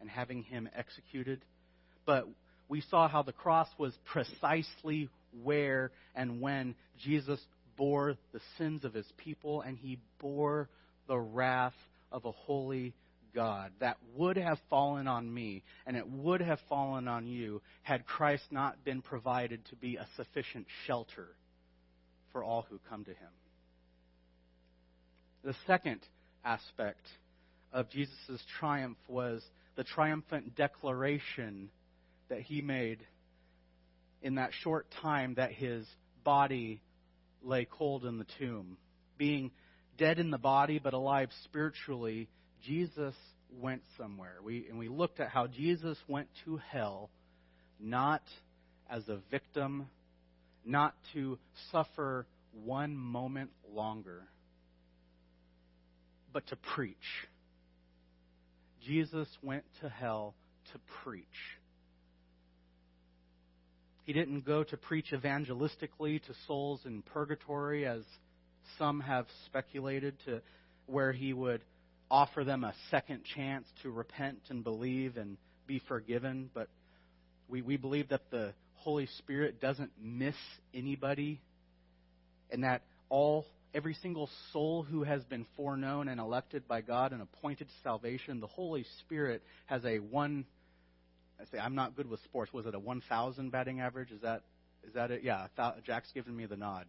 and 0.00 0.10
having 0.10 0.42
him 0.42 0.68
executed. 0.76 1.40
But 2.04 2.28
we 2.68 2.82
saw 2.90 3.08
how 3.08 3.22
the 3.22 3.32
cross 3.32 3.68
was 3.78 3.92
precisely 4.04 5.08
where 5.42 5.92
and 6.14 6.40
when 6.40 6.74
Jesus 7.02 7.40
bore 7.76 8.16
the 8.32 8.40
sins 8.58 8.84
of 8.84 8.92
his 8.92 9.06
people 9.16 9.60
and 9.60 9.78
he 9.78 9.98
bore 10.18 10.68
the 11.06 11.18
wrath 11.18 11.74
of 12.10 12.24
a 12.24 12.32
holy 12.32 12.94
God 13.34 13.70
that 13.80 13.98
would 14.16 14.38
have 14.38 14.58
fallen 14.70 15.06
on 15.06 15.32
me 15.32 15.62
and 15.86 15.96
it 15.96 16.08
would 16.08 16.40
have 16.40 16.58
fallen 16.68 17.06
on 17.06 17.26
you 17.26 17.60
had 17.82 18.06
Christ 18.06 18.44
not 18.50 18.82
been 18.82 19.02
provided 19.02 19.64
to 19.66 19.76
be 19.76 19.96
a 19.96 20.06
sufficient 20.16 20.66
shelter 20.86 21.28
for 22.32 22.42
all 22.42 22.66
who 22.68 22.80
come 22.88 23.04
to 23.04 23.10
him. 23.10 23.28
The 25.44 25.54
second 25.66 26.00
aspect 26.44 27.06
of 27.76 27.90
Jesus' 27.90 28.42
triumph 28.58 28.96
was 29.06 29.42
the 29.76 29.84
triumphant 29.84 30.56
declaration 30.56 31.68
that 32.30 32.40
he 32.40 32.62
made 32.62 33.06
in 34.22 34.36
that 34.36 34.50
short 34.62 34.86
time 35.02 35.34
that 35.34 35.52
his 35.52 35.86
body 36.24 36.80
lay 37.42 37.66
cold 37.70 38.06
in 38.06 38.18
the 38.18 38.26
tomb. 38.38 38.78
being 39.18 39.50
dead 39.98 40.18
in 40.18 40.30
the 40.30 40.38
body 40.38 40.78
but 40.78 40.94
alive 40.94 41.28
spiritually, 41.44 42.28
Jesus 42.64 43.14
went 43.60 43.82
somewhere. 43.96 44.36
We, 44.42 44.66
and 44.68 44.78
we 44.78 44.88
looked 44.88 45.20
at 45.20 45.28
how 45.28 45.46
Jesus 45.46 45.98
went 46.08 46.28
to 46.44 46.58
hell 46.70 47.10
not 47.78 48.22
as 48.88 49.06
a 49.08 49.18
victim, 49.30 49.86
not 50.64 50.94
to 51.12 51.38
suffer 51.72 52.26
one 52.64 52.96
moment 52.96 53.50
longer, 53.70 54.22
but 56.32 56.46
to 56.48 56.56
preach. 56.56 56.96
Jesus 58.86 59.28
went 59.42 59.64
to 59.80 59.88
hell 59.88 60.34
to 60.72 60.78
preach. 61.02 61.24
He 64.04 64.12
didn't 64.12 64.46
go 64.46 64.62
to 64.62 64.76
preach 64.76 65.12
evangelistically 65.12 66.22
to 66.22 66.32
souls 66.46 66.80
in 66.84 67.02
purgatory, 67.02 67.86
as 67.86 68.02
some 68.78 69.00
have 69.00 69.26
speculated, 69.46 70.14
to 70.26 70.40
where 70.86 71.12
he 71.12 71.32
would 71.32 71.62
offer 72.08 72.44
them 72.44 72.62
a 72.62 72.72
second 72.90 73.22
chance 73.34 73.66
to 73.82 73.90
repent 73.90 74.38
and 74.48 74.62
believe 74.62 75.16
and 75.16 75.36
be 75.66 75.82
forgiven. 75.88 76.50
But 76.54 76.68
we, 77.48 77.62
we 77.62 77.76
believe 77.76 78.10
that 78.10 78.30
the 78.30 78.52
Holy 78.76 79.08
Spirit 79.18 79.60
doesn't 79.60 79.90
miss 80.00 80.36
anybody 80.72 81.40
and 82.52 82.62
that 82.62 82.82
all 83.08 83.44
every 83.76 83.94
single 83.94 84.30
soul 84.54 84.82
who 84.82 85.02
has 85.04 85.22
been 85.24 85.44
foreknown 85.54 86.08
and 86.08 86.18
elected 86.18 86.66
by 86.66 86.80
God 86.80 87.12
and 87.12 87.20
appointed 87.20 87.68
to 87.68 87.74
salvation, 87.82 88.40
the 88.40 88.46
Holy 88.46 88.86
Spirit 89.00 89.42
has 89.66 89.84
a 89.84 89.98
one 89.98 90.46
I 91.38 91.44
say 91.52 91.58
I'm 91.58 91.74
not 91.74 91.94
good 91.94 92.08
with 92.08 92.20
sports. 92.24 92.50
Was 92.54 92.64
it 92.64 92.74
a 92.74 92.78
1,000 92.78 93.50
batting 93.50 93.80
average? 93.80 94.10
Is 94.10 94.22
that 94.22 94.42
is 94.86 94.94
that 94.94 95.10
it? 95.10 95.22
Yeah, 95.22 95.48
Jack's 95.84 96.10
giving 96.14 96.34
me 96.34 96.46
the 96.46 96.56
nod. 96.56 96.86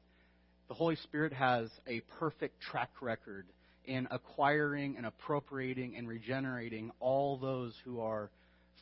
The 0.69 0.73
Holy 0.73 0.95
Spirit 0.95 1.33
has 1.33 1.69
a 1.85 2.01
perfect 2.19 2.61
track 2.61 2.91
record 3.01 3.45
in 3.85 4.07
acquiring 4.09 4.95
and 4.95 5.05
appropriating 5.05 5.95
and 5.97 6.07
regenerating 6.07 6.91
all 6.99 7.37
those 7.37 7.73
who 7.83 7.99
are 7.99 8.29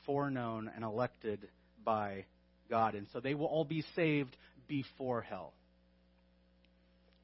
foreknown 0.05 0.69
and 0.75 0.83
elected 0.83 1.47
by 1.83 2.25
God. 2.69 2.95
And 2.95 3.07
so 3.13 3.19
they 3.19 3.33
will 3.33 3.45
all 3.45 3.65
be 3.65 3.83
saved 3.95 4.35
before 4.67 5.21
hell. 5.21 5.53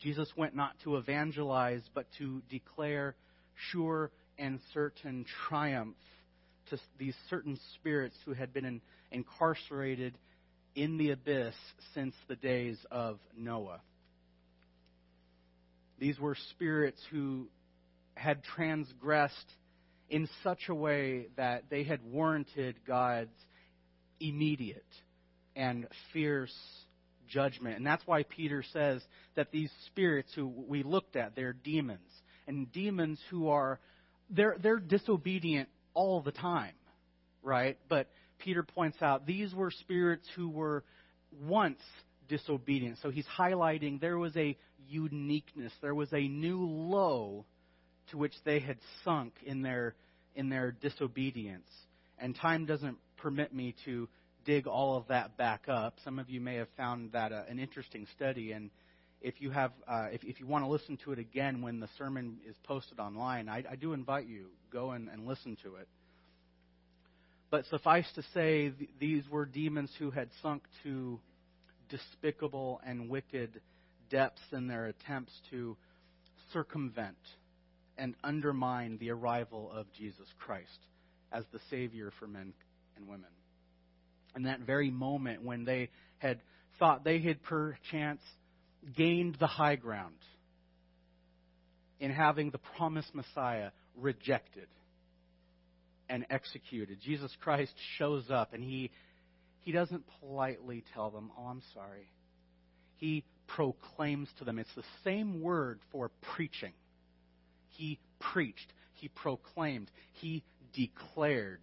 Jesus 0.01 0.29
went 0.35 0.55
not 0.55 0.73
to 0.83 0.97
evangelize, 0.97 1.83
but 1.93 2.07
to 2.17 2.41
declare 2.49 3.15
sure 3.71 4.11
and 4.37 4.59
certain 4.73 5.25
triumph 5.47 5.97
to 6.69 6.77
these 6.97 7.15
certain 7.29 7.59
spirits 7.75 8.15
who 8.25 8.33
had 8.33 8.53
been 8.53 8.65
in, 8.65 8.81
incarcerated 9.11 10.17
in 10.75 10.97
the 10.97 11.11
abyss 11.11 11.53
since 11.93 12.15
the 12.27 12.35
days 12.35 12.77
of 12.89 13.19
Noah. 13.37 13.81
These 15.99 16.19
were 16.19 16.35
spirits 16.49 16.99
who 17.11 17.47
had 18.15 18.43
transgressed 18.43 19.35
in 20.09 20.27
such 20.43 20.67
a 20.67 20.75
way 20.75 21.27
that 21.37 21.65
they 21.69 21.83
had 21.83 21.99
warranted 22.03 22.75
God's 22.87 23.29
immediate 24.19 24.83
and 25.55 25.87
fierce 26.11 26.55
judgment. 27.31 27.77
And 27.77 27.85
that's 27.85 28.05
why 28.05 28.23
Peter 28.23 28.63
says 28.73 29.01
that 29.35 29.51
these 29.51 29.71
spirits 29.87 30.31
who 30.35 30.47
we 30.47 30.83
looked 30.83 31.15
at, 31.15 31.35
they're 31.35 31.53
demons. 31.53 32.09
And 32.47 32.71
demons 32.71 33.19
who 33.29 33.49
are 33.49 33.79
they're 34.29 34.57
they're 34.61 34.79
disobedient 34.79 35.69
all 35.93 36.21
the 36.21 36.31
time, 36.31 36.73
right? 37.43 37.77
But 37.89 38.07
Peter 38.39 38.63
points 38.63 39.01
out 39.01 39.25
these 39.25 39.53
were 39.53 39.71
spirits 39.71 40.27
who 40.35 40.49
were 40.49 40.83
once 41.41 41.79
disobedient. 42.27 42.97
So 43.01 43.09
he's 43.09 43.27
highlighting 43.37 43.99
there 44.01 44.17
was 44.17 44.35
a 44.35 44.57
uniqueness, 44.89 45.71
there 45.81 45.95
was 45.95 46.11
a 46.13 46.27
new 46.27 46.65
low 46.65 47.45
to 48.09 48.17
which 48.17 48.33
they 48.43 48.59
had 48.59 48.77
sunk 49.03 49.33
in 49.45 49.61
their 49.61 49.95
in 50.35 50.49
their 50.49 50.71
disobedience. 50.71 51.67
And 52.17 52.35
time 52.35 52.65
doesn't 52.65 52.97
permit 53.17 53.53
me 53.53 53.75
to 53.85 54.07
dig 54.45 54.67
all 54.67 54.97
of 54.97 55.07
that 55.07 55.37
back 55.37 55.67
up. 55.67 55.95
Some 56.03 56.19
of 56.19 56.29
you 56.29 56.41
may 56.41 56.55
have 56.55 56.67
found 56.77 57.11
that 57.13 57.31
uh, 57.31 57.43
an 57.49 57.59
interesting 57.59 58.07
study, 58.15 58.51
and 58.51 58.69
if 59.21 59.39
you 59.39 59.51
have, 59.51 59.71
uh, 59.87 60.07
if, 60.11 60.23
if 60.23 60.39
you 60.39 60.47
want 60.47 60.63
to 60.65 60.69
listen 60.69 60.97
to 61.05 61.11
it 61.11 61.19
again 61.19 61.61
when 61.61 61.79
the 61.79 61.89
sermon 61.97 62.37
is 62.47 62.55
posted 62.63 62.99
online, 62.99 63.49
I, 63.49 63.63
I 63.69 63.75
do 63.75 63.93
invite 63.93 64.27
you 64.27 64.47
go 64.71 64.91
and, 64.91 65.09
and 65.09 65.27
listen 65.27 65.57
to 65.63 65.75
it. 65.75 65.87
But 67.49 67.65
suffice 67.65 68.07
to 68.15 68.23
say, 68.33 68.69
th- 68.69 68.89
these 68.99 69.23
were 69.29 69.45
demons 69.45 69.91
who 69.99 70.09
had 70.09 70.29
sunk 70.41 70.63
to 70.83 71.19
despicable 71.89 72.81
and 72.85 73.09
wicked 73.09 73.61
depths 74.09 74.41
in 74.51 74.67
their 74.67 74.85
attempts 74.87 75.33
to 75.51 75.75
circumvent 76.53 77.17
and 77.97 78.15
undermine 78.23 78.97
the 78.97 79.11
arrival 79.11 79.71
of 79.73 79.85
Jesus 79.97 80.27
Christ 80.39 80.79
as 81.31 81.43
the 81.51 81.59
Savior 81.69 82.11
for 82.19 82.27
men 82.27 82.53
and 82.95 83.07
women 83.07 83.29
in 84.35 84.43
that 84.43 84.61
very 84.61 84.89
moment 84.89 85.43
when 85.43 85.65
they 85.65 85.89
had 86.17 86.39
thought 86.79 87.03
they 87.03 87.19
had 87.19 87.41
perchance 87.43 88.21
gained 88.95 89.37
the 89.39 89.47
high 89.47 89.75
ground 89.75 90.15
in 91.99 92.11
having 92.11 92.49
the 92.49 92.57
promised 92.57 93.13
Messiah 93.13 93.69
rejected 93.95 94.67
and 96.09 96.25
executed. 96.29 96.97
Jesus 97.01 97.31
Christ 97.41 97.73
shows 97.97 98.25
up 98.29 98.53
and 98.53 98.63
he, 98.63 98.91
he 99.59 99.71
doesn't 99.71 100.03
politely 100.19 100.83
tell 100.93 101.11
them, 101.11 101.31
Oh, 101.37 101.43
I'm 101.43 101.61
sorry. 101.73 102.09
He 102.97 103.23
proclaims 103.47 104.29
to 104.39 104.45
them. 104.45 104.59
It's 104.59 104.73
the 104.75 104.83
same 105.03 105.41
word 105.41 105.79
for 105.91 106.09
preaching. 106.35 106.73
He 107.69 107.99
preached, 108.19 108.73
he 108.93 109.07
proclaimed, 109.07 109.89
he 110.13 110.43
declared, 110.73 111.61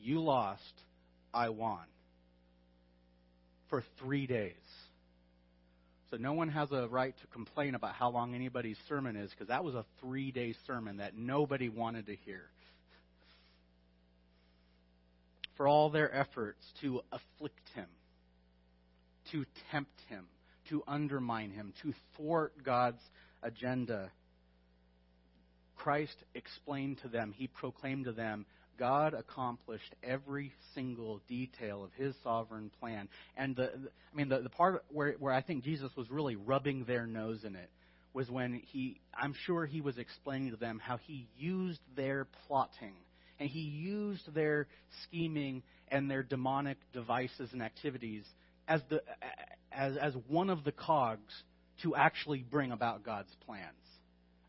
You 0.00 0.20
lost, 0.20 0.62
I 1.34 1.48
won 1.50 1.84
for 3.72 3.82
three 3.98 4.26
days. 4.26 4.52
So 6.10 6.18
no 6.18 6.34
one 6.34 6.50
has 6.50 6.70
a 6.72 6.88
right 6.88 7.14
to 7.18 7.26
complain 7.28 7.74
about 7.74 7.94
how 7.94 8.10
long 8.10 8.34
anybody's 8.34 8.76
sermon 8.86 9.16
is 9.16 9.30
because 9.30 9.48
that 9.48 9.64
was 9.64 9.74
a 9.74 9.86
three 9.98 10.30
day 10.30 10.54
sermon 10.66 10.98
that 10.98 11.16
nobody 11.16 11.70
wanted 11.70 12.04
to 12.08 12.16
hear. 12.26 12.42
For 15.56 15.66
all 15.66 15.88
their 15.88 16.14
efforts 16.14 16.62
to 16.82 17.00
afflict 17.10 17.66
him, 17.74 17.86
to 19.30 19.46
tempt 19.70 19.98
him, 20.10 20.26
to 20.68 20.82
undermine 20.86 21.50
him, 21.50 21.72
to 21.82 21.94
thwart 22.18 22.52
God's 22.62 23.00
agenda, 23.42 24.10
Christ 25.76 26.16
explained 26.34 26.98
to 27.04 27.08
them, 27.08 27.32
he 27.34 27.46
proclaimed 27.46 28.04
to 28.04 28.12
them 28.12 28.44
God 28.82 29.14
accomplished 29.14 29.94
every 30.02 30.50
single 30.74 31.20
detail 31.28 31.84
of 31.84 31.90
his 31.92 32.16
sovereign 32.24 32.68
plan. 32.80 33.08
And 33.36 33.54
the, 33.54 33.66
I 33.66 34.16
mean, 34.16 34.28
the, 34.28 34.40
the 34.40 34.48
part 34.48 34.84
where, 34.88 35.12
where 35.20 35.32
I 35.32 35.40
think 35.40 35.62
Jesus 35.62 35.92
was 35.96 36.10
really 36.10 36.34
rubbing 36.34 36.84
their 36.84 37.06
nose 37.06 37.44
in 37.44 37.54
it 37.54 37.70
was 38.12 38.28
when 38.28 38.60
he, 38.72 39.00
I'm 39.14 39.36
sure 39.46 39.66
he 39.66 39.80
was 39.80 39.98
explaining 39.98 40.50
to 40.50 40.56
them 40.56 40.80
how 40.82 40.96
he 40.96 41.28
used 41.38 41.78
their 41.94 42.26
plotting 42.48 42.96
and 43.38 43.48
he 43.48 43.60
used 43.60 44.34
their 44.34 44.66
scheming 45.04 45.62
and 45.86 46.10
their 46.10 46.24
demonic 46.24 46.78
devices 46.92 47.50
and 47.52 47.62
activities 47.62 48.24
as, 48.66 48.80
the, 48.90 49.00
as, 49.70 49.96
as 49.96 50.12
one 50.26 50.50
of 50.50 50.64
the 50.64 50.72
cogs 50.72 51.32
to 51.84 51.94
actually 51.94 52.44
bring 52.50 52.72
about 52.72 53.04
God's 53.04 53.32
plans. 53.46 53.68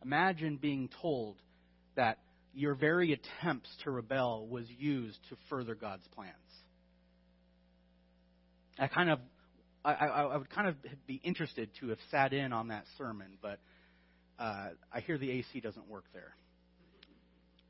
Imagine 0.04 0.58
being 0.58 0.90
told 1.04 1.36
that 1.96 2.18
your 2.54 2.76
very 2.76 3.14
attempts 3.14 3.70
to 3.84 3.92
rebel 3.92 4.48
was 4.48 4.66
used 4.78 5.18
to 5.30 5.38
further 5.50 5.76
God's 5.76 6.08
plans. 6.16 6.34
I 8.78 8.88
kind 8.88 9.10
of, 9.10 9.20
I, 9.86 9.94
I, 9.94 10.38
would 10.38 10.50
kind 10.50 10.68
of 10.68 10.76
be 11.08 11.20
interested 11.24 11.70
to 11.80 11.90
have 11.90 12.00
sat 12.10 12.34
in 12.34 12.54
on 12.54 12.70
that 12.70 12.86
sermon, 12.98 13.38
but 13.42 13.60
uh, 14.40 14.70
I 14.92 15.00
hear 15.02 15.18
the 15.18 15.30
AC 15.30 15.60
doesn't 15.62 15.88
work 15.88 16.06
there. 16.14 16.36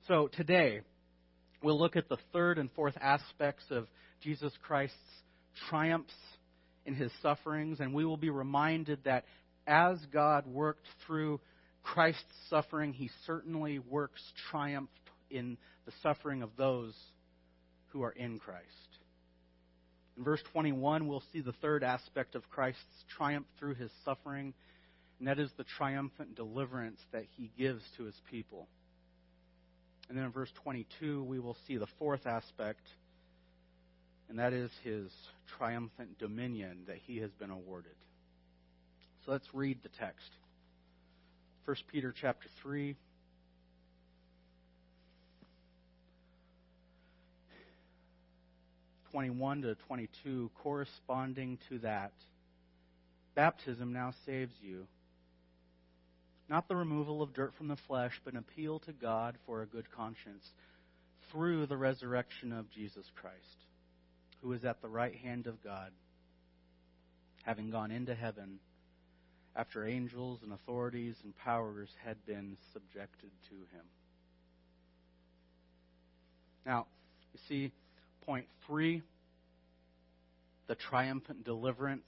So 0.07 0.29
today, 0.31 0.81
we'll 1.61 1.79
look 1.79 1.95
at 1.95 2.09
the 2.09 2.17
third 2.31 2.57
and 2.57 2.69
fourth 2.71 2.95
aspects 3.01 3.63
of 3.69 3.87
Jesus 4.21 4.53
Christ's 4.65 4.97
triumphs 5.69 6.13
in 6.85 6.93
his 6.93 7.11
sufferings, 7.21 7.79
and 7.79 7.93
we 7.93 8.05
will 8.05 8.17
be 8.17 8.29
reminded 8.29 8.99
that 9.05 9.25
as 9.65 9.97
God 10.11 10.45
worked 10.45 10.85
through 11.05 11.39
Christ's 11.83 12.23
suffering, 12.49 12.93
he 12.93 13.09
certainly 13.27 13.79
works 13.79 14.21
triumph 14.49 14.89
in 15.29 15.57
the 15.85 15.91
suffering 16.01 16.41
of 16.41 16.49
those 16.57 16.93
who 17.89 18.03
are 18.03 18.11
in 18.11 18.39
Christ. 18.39 18.67
In 20.17 20.23
verse 20.23 20.41
21, 20.51 21.07
we'll 21.07 21.23
see 21.31 21.41
the 21.41 21.53
third 21.53 21.83
aspect 21.83 22.35
of 22.35 22.49
Christ's 22.49 23.03
triumph 23.17 23.47
through 23.59 23.75
his 23.75 23.91
suffering, 24.05 24.53
and 25.19 25.27
that 25.27 25.39
is 25.39 25.49
the 25.57 25.65
triumphant 25.77 26.35
deliverance 26.35 26.99
that 27.11 27.25
he 27.35 27.51
gives 27.57 27.83
to 27.97 28.03
his 28.03 28.15
people. 28.29 28.67
And 30.09 30.17
then 30.17 30.25
in 30.25 30.31
verse 30.31 30.51
22, 30.63 31.23
we 31.23 31.39
will 31.39 31.57
see 31.67 31.77
the 31.77 31.87
fourth 31.97 32.27
aspect, 32.27 32.87
and 34.29 34.39
that 34.39 34.53
is 34.53 34.69
his 34.83 35.09
triumphant 35.57 36.19
dominion 36.19 36.83
that 36.87 36.97
he 37.05 37.17
has 37.17 37.31
been 37.31 37.49
awarded. 37.49 37.95
So 39.25 39.31
let's 39.31 39.47
read 39.53 39.79
the 39.81 39.89
text. 39.99 40.29
1 41.65 41.77
Peter 41.91 42.13
chapter 42.19 42.49
3. 42.61 42.95
Twenty-one 49.11 49.61
to 49.61 49.75
twenty-two, 49.75 50.49
corresponding 50.55 51.59
to 51.69 51.77
that, 51.79 52.13
baptism 53.35 53.93
now 53.93 54.11
saves 54.25 54.55
you. 54.59 54.87
Not 56.49 56.67
the 56.67 56.75
removal 56.75 57.21
of 57.21 57.31
dirt 57.31 57.53
from 57.53 57.67
the 57.67 57.75
flesh, 57.75 58.19
but 58.25 58.33
an 58.33 58.39
appeal 58.39 58.79
to 58.79 58.91
God 58.91 59.35
for 59.45 59.61
a 59.61 59.67
good 59.67 59.91
conscience 59.91 60.49
through 61.31 61.67
the 61.67 61.77
resurrection 61.77 62.51
of 62.51 62.71
Jesus 62.71 63.05
Christ, 63.15 63.67
who 64.41 64.51
is 64.53 64.65
at 64.65 64.81
the 64.81 64.89
right 64.89 65.15
hand 65.15 65.45
of 65.45 65.63
God, 65.63 65.91
having 67.43 67.69
gone 67.69 67.91
into 67.91 68.15
heaven 68.15 68.59
after 69.55 69.85
angels 69.85 70.39
and 70.43 70.53
authorities 70.53 71.15
and 71.23 71.35
powers 71.37 71.89
had 72.03 72.17
been 72.25 72.57
subjected 72.73 73.29
to 73.49 73.55
him. 73.55 73.85
Now, 76.65 76.87
you 77.33 77.39
see, 77.47 77.71
point 78.25 78.45
three 78.67 79.03
the 80.67 80.75
triumphant 80.75 81.43
deliverance. 81.43 82.07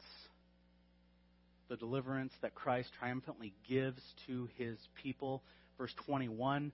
The 1.67 1.75
deliverance 1.75 2.31
that 2.41 2.55
Christ 2.55 2.89
triumphantly 2.99 3.53
gives 3.67 4.01
to 4.27 4.47
his 4.57 4.77
people. 5.01 5.41
Verse 5.77 5.93
21, 6.05 6.71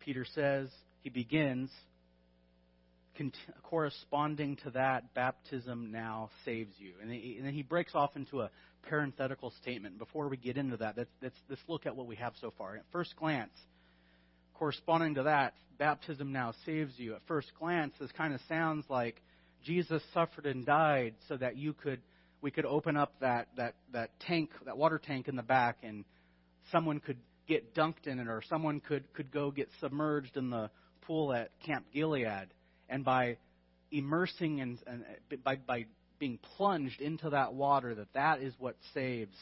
Peter 0.00 0.26
says, 0.34 0.68
he 1.02 1.10
begins, 1.10 1.70
corresponding 3.62 4.56
to 4.64 4.70
that, 4.70 5.14
baptism 5.14 5.92
now 5.92 6.30
saves 6.44 6.74
you. 6.78 6.92
And 7.00 7.10
then 7.10 7.52
he 7.52 7.62
breaks 7.62 7.94
off 7.94 8.16
into 8.16 8.40
a 8.40 8.50
parenthetical 8.88 9.52
statement. 9.62 9.98
Before 9.98 10.28
we 10.28 10.36
get 10.36 10.56
into 10.56 10.76
that, 10.78 10.96
let's, 10.96 11.10
let's, 11.22 11.36
let's 11.48 11.62
look 11.68 11.86
at 11.86 11.96
what 11.96 12.06
we 12.06 12.16
have 12.16 12.34
so 12.40 12.52
far. 12.56 12.76
At 12.76 12.84
first 12.92 13.16
glance, 13.16 13.52
corresponding 14.54 15.14
to 15.14 15.24
that, 15.24 15.54
baptism 15.78 16.32
now 16.32 16.52
saves 16.66 16.92
you. 16.96 17.14
At 17.14 17.22
first 17.26 17.52
glance, 17.58 17.94
this 17.98 18.12
kind 18.12 18.34
of 18.34 18.40
sounds 18.48 18.84
like 18.88 19.20
Jesus 19.64 20.02
suffered 20.12 20.46
and 20.46 20.66
died 20.66 21.14
so 21.28 21.36
that 21.36 21.56
you 21.56 21.72
could 21.72 22.00
we 22.44 22.50
could 22.50 22.66
open 22.66 22.94
up 22.94 23.14
that, 23.20 23.48
that, 23.56 23.74
that 23.94 24.10
tank, 24.20 24.50
that 24.66 24.76
water 24.76 25.00
tank 25.02 25.28
in 25.28 25.34
the 25.34 25.42
back, 25.42 25.78
and 25.82 26.04
someone 26.70 27.00
could 27.00 27.16
get 27.48 27.74
dunked 27.74 28.06
in 28.06 28.18
it, 28.18 28.28
or 28.28 28.42
someone 28.50 28.80
could, 28.80 29.10
could 29.14 29.32
go 29.32 29.50
get 29.50 29.70
submerged 29.80 30.36
in 30.36 30.50
the 30.50 30.68
pool 31.06 31.32
at 31.32 31.48
Camp 31.64 31.86
Gilead. 31.94 32.48
And 32.88 33.04
by 33.04 33.38
immersing 33.90 34.60
and, 34.60 34.78
and 34.86 35.04
by, 35.42 35.56
by 35.56 35.86
being 36.18 36.38
plunged 36.56 37.00
into 37.00 37.30
that 37.30 37.54
water, 37.54 37.94
that 37.94 38.12
that 38.14 38.40
is 38.40 38.52
what 38.58 38.76
saves 38.92 39.36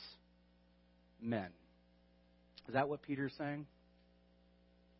men. 1.20 1.48
Is 2.68 2.74
that 2.74 2.88
what 2.88 3.02
Peter's 3.02 3.32
saying? 3.38 3.66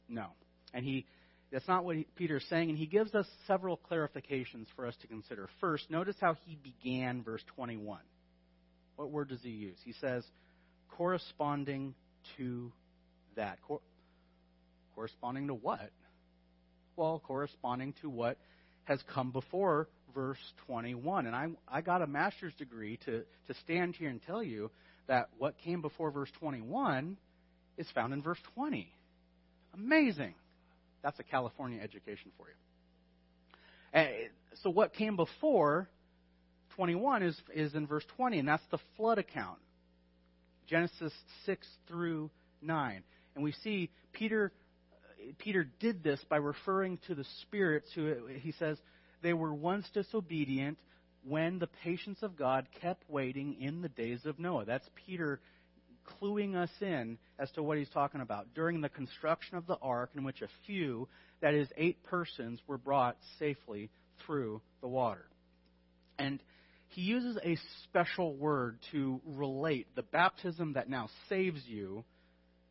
No. 0.09 0.27
And 0.75 0.85
he 0.85 1.07
that's 1.53 1.69
not 1.69 1.85
what 1.85 1.97
he, 1.97 2.07
Peter's 2.17 2.45
saying, 2.49 2.71
and 2.71 2.79
he 2.79 2.87
gives 2.87 3.15
us 3.15 3.27
several 3.47 3.79
clarifications 3.91 4.67
for 4.75 4.87
us 4.87 4.95
to 5.03 5.07
consider. 5.07 5.51
First, 5.61 5.91
notice 5.91 6.17
how 6.19 6.35
he 6.47 6.57
began 6.57 7.23
verse 7.23 7.43
21. 7.55 8.01
What 8.97 9.11
word 9.11 9.29
does 9.29 9.43
he 9.43 9.51
use? 9.51 9.77
He 9.85 9.93
says, 10.01 10.25
corresponding 10.97 11.95
to 12.39 12.73
that. 13.37 13.59
Cor- 13.69 13.83
corresponding 14.95 15.49
to 15.49 15.55
what? 15.55 15.91
Well, 16.97 17.23
corresponding 17.25 17.95
to 18.03 18.11
what 18.11 18.39
has 18.85 19.01
come 19.13 19.31
before 19.31 19.89
verse 20.15 20.39
21. 20.67 21.27
And 21.27 21.35
I, 21.35 21.49
I 21.69 21.81
got 21.81 22.03
a 22.03 22.07
master's 22.07 22.55
degree 22.55 22.99
to, 23.07 23.21
to 23.21 23.55
stand 23.65 23.95
here 23.97 24.11
and 24.11 24.21
tell 24.23 24.43
you 24.43 24.71
that 25.09 25.29
what 25.39 25.57
came 25.59 25.83
before 25.83 26.11
verse 26.11 26.31
21 26.39 27.17
is 27.79 27.87
found 27.95 28.13
in 28.13 28.23
verse 28.23 28.39
20. 28.55 28.93
Amazing. 29.75 30.35
That's 31.03 31.19
a 31.19 31.25
California 31.25 31.81
education 31.83 32.31
for 32.37 32.47
you. 32.49 32.55
And 33.93 34.09
so 34.63 34.71
what 34.71 34.95
came 34.95 35.17
before 35.17 35.89
21 36.77 37.23
is, 37.23 37.41
is 37.55 37.75
in 37.75 37.87
verse 37.87 38.05
20, 38.17 38.39
and 38.39 38.49
that's 38.49 38.63
the 38.71 38.79
flood 38.97 39.19
account. 39.19 39.59
Genesis 40.67 41.13
6 41.45 41.67
through 41.89 42.31
9. 42.63 43.03
And 43.35 43.45
we 43.45 43.53
see 43.65 43.91
Peter 44.13 44.53
Peter 45.39 45.67
did 45.81 46.03
this 46.03 46.21
by 46.29 46.37
referring 46.37 46.99
to 47.07 47.15
the 47.15 47.25
spirits 47.43 47.89
who 47.95 48.27
he 48.27 48.53
says 48.53 48.79
they 49.23 49.33
were 49.33 49.55
once 49.55 49.87
disobedient 49.95 50.79
when 51.25 51.59
the 51.59 51.69
patience 51.85 52.19
of 52.23 52.37
God 52.37 52.67
kept 52.81 53.09
waiting 53.09 53.61
in 53.61 53.83
the 53.83 53.89
days 53.89 54.25
of 54.25 54.39
Noah. 54.39 54.65
That's 54.65 54.89
Peter 55.07 55.41
cluing 56.21 56.57
us 56.57 56.71
in 56.81 57.19
as 57.39 57.51
to 57.53 57.63
what 57.63 57.79
he's 57.79 57.89
talking 57.91 58.21
about. 58.21 58.55
During 58.55 58.81
the 58.81 58.89
construction 58.89 59.57
of 59.57 59.67
the 59.67 59.77
ark, 59.81 60.11
in 60.17 60.25
which 60.25 60.43
a 60.43 60.49
few, 60.67 61.09
that 61.41 61.55
is, 61.55 61.69
eight 61.77 62.03
persons, 62.05 62.61
were 62.67 62.79
brought 62.79 63.17
safely 63.39 63.91
through 64.27 64.61
the 64.81 64.89
water. 64.89 65.25
And 66.19 66.43
he 66.89 67.03
uses 67.03 67.39
a 67.43 67.57
special 67.85 68.35
word 68.35 68.79
to 68.91 69.21
relate 69.25 69.87
the 69.95 70.03
baptism 70.03 70.75
that 70.75 70.91
now 70.91 71.09
saves 71.29 71.63
you 71.67 72.05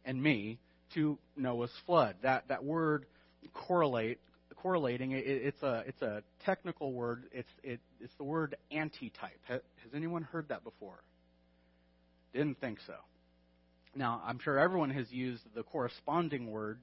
and 0.06 0.22
me 0.22 0.60
to 0.95 1.17
Noah's 1.36 1.71
flood. 1.86 2.15
That, 2.23 2.47
that 2.49 2.63
word 2.63 3.06
correlate 3.54 4.19
correlating. 4.62 5.12
It, 5.12 5.23
it's 5.25 5.63
a 5.63 5.84
it's 5.88 6.01
a 6.01 6.23
technical 6.45 6.93
word. 6.93 7.23
It's 7.32 7.49
it, 7.63 7.80
it's 7.99 8.13
the 8.17 8.23
word 8.23 8.56
antitype. 8.71 9.39
Has, 9.47 9.62
has 9.84 9.93
anyone 9.95 10.23
heard 10.23 10.49
that 10.49 10.63
before? 10.63 10.99
Didn't 12.34 12.60
think 12.60 12.80
so. 12.86 12.95
Now 13.95 14.21
I'm 14.25 14.39
sure 14.39 14.60
everyone 14.60 14.91
has 14.91 15.12
used 15.12 15.43
the 15.56 15.63
corresponding 15.63 16.49
word 16.49 16.80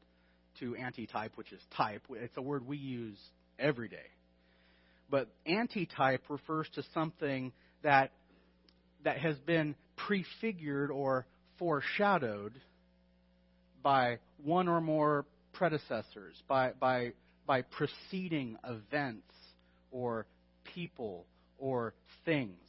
to 0.60 0.76
antitype, 0.76 1.32
which 1.36 1.52
is 1.52 1.60
type. 1.76 2.02
It's 2.10 2.36
a 2.36 2.42
word 2.42 2.66
we 2.66 2.76
use 2.76 3.18
every 3.58 3.88
day. 3.88 3.96
But 5.10 5.28
antitype 5.46 6.24
refers 6.28 6.68
to 6.74 6.82
something 6.92 7.52
that 7.82 8.10
that 9.04 9.18
has 9.18 9.38
been 9.38 9.74
prefigured 9.96 10.90
or 10.90 11.26
foreshadowed 11.58 12.52
by 13.82 14.18
one 14.42 14.68
or 14.68 14.80
more 14.80 15.24
predecessors, 15.52 16.40
by, 16.48 16.72
by 16.78 17.12
by 17.48 17.62
preceding 17.62 18.58
events 18.62 19.32
or 19.90 20.26
people 20.74 21.26
or 21.58 21.94
things. 22.24 22.60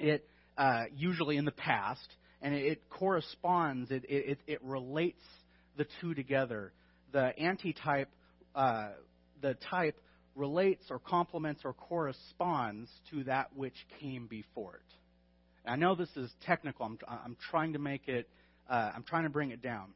It 0.00 0.26
uh, 0.56 0.84
usually 0.96 1.36
in 1.36 1.44
the 1.44 1.52
past, 1.52 2.08
and 2.40 2.54
it, 2.54 2.64
it 2.64 2.88
corresponds. 2.88 3.90
It, 3.90 4.04
it, 4.08 4.38
it 4.46 4.64
relates 4.64 5.22
the 5.76 5.86
two 6.00 6.14
together. 6.14 6.72
The 7.12 7.38
antitype, 7.38 8.08
uh, 8.54 8.88
the 9.42 9.54
type 9.70 10.00
relates 10.34 10.84
or 10.90 10.98
complements 10.98 11.60
or 11.64 11.74
corresponds 11.74 12.88
to 13.10 13.24
that 13.24 13.54
which 13.54 13.76
came 14.00 14.26
before 14.26 14.76
it. 14.76 15.68
I 15.70 15.76
know 15.76 15.94
this 15.94 16.14
is 16.16 16.30
technical. 16.46 16.86
I'm, 16.86 16.98
I'm 17.06 17.36
trying 17.50 17.74
to 17.74 17.78
make 17.78 18.08
it. 18.08 18.28
Uh, 18.68 18.92
I'm 18.94 19.02
trying 19.02 19.24
to 19.24 19.30
bring 19.30 19.50
it 19.50 19.62
down 19.62 19.88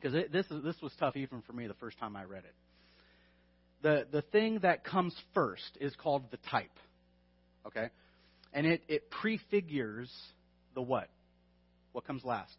because 0.00 0.12
this 0.30 0.46
is, 0.50 0.62
this 0.62 0.76
was 0.82 0.92
tough 0.98 1.16
even 1.16 1.42
for 1.42 1.52
me 1.52 1.66
the 1.66 1.74
first 1.74 1.98
time 1.98 2.16
I 2.16 2.24
read 2.24 2.44
it 2.44 2.54
the, 3.82 4.06
the 4.10 4.22
thing 4.22 4.60
that 4.62 4.84
comes 4.84 5.14
first 5.34 5.78
is 5.80 5.94
called 5.96 6.30
the 6.30 6.38
type. 6.50 6.76
Okay? 7.66 7.88
And 8.52 8.66
it, 8.66 8.82
it 8.88 9.10
prefigures 9.10 10.10
the 10.74 10.82
what? 10.82 11.08
What 11.92 12.06
comes 12.06 12.24
last? 12.24 12.56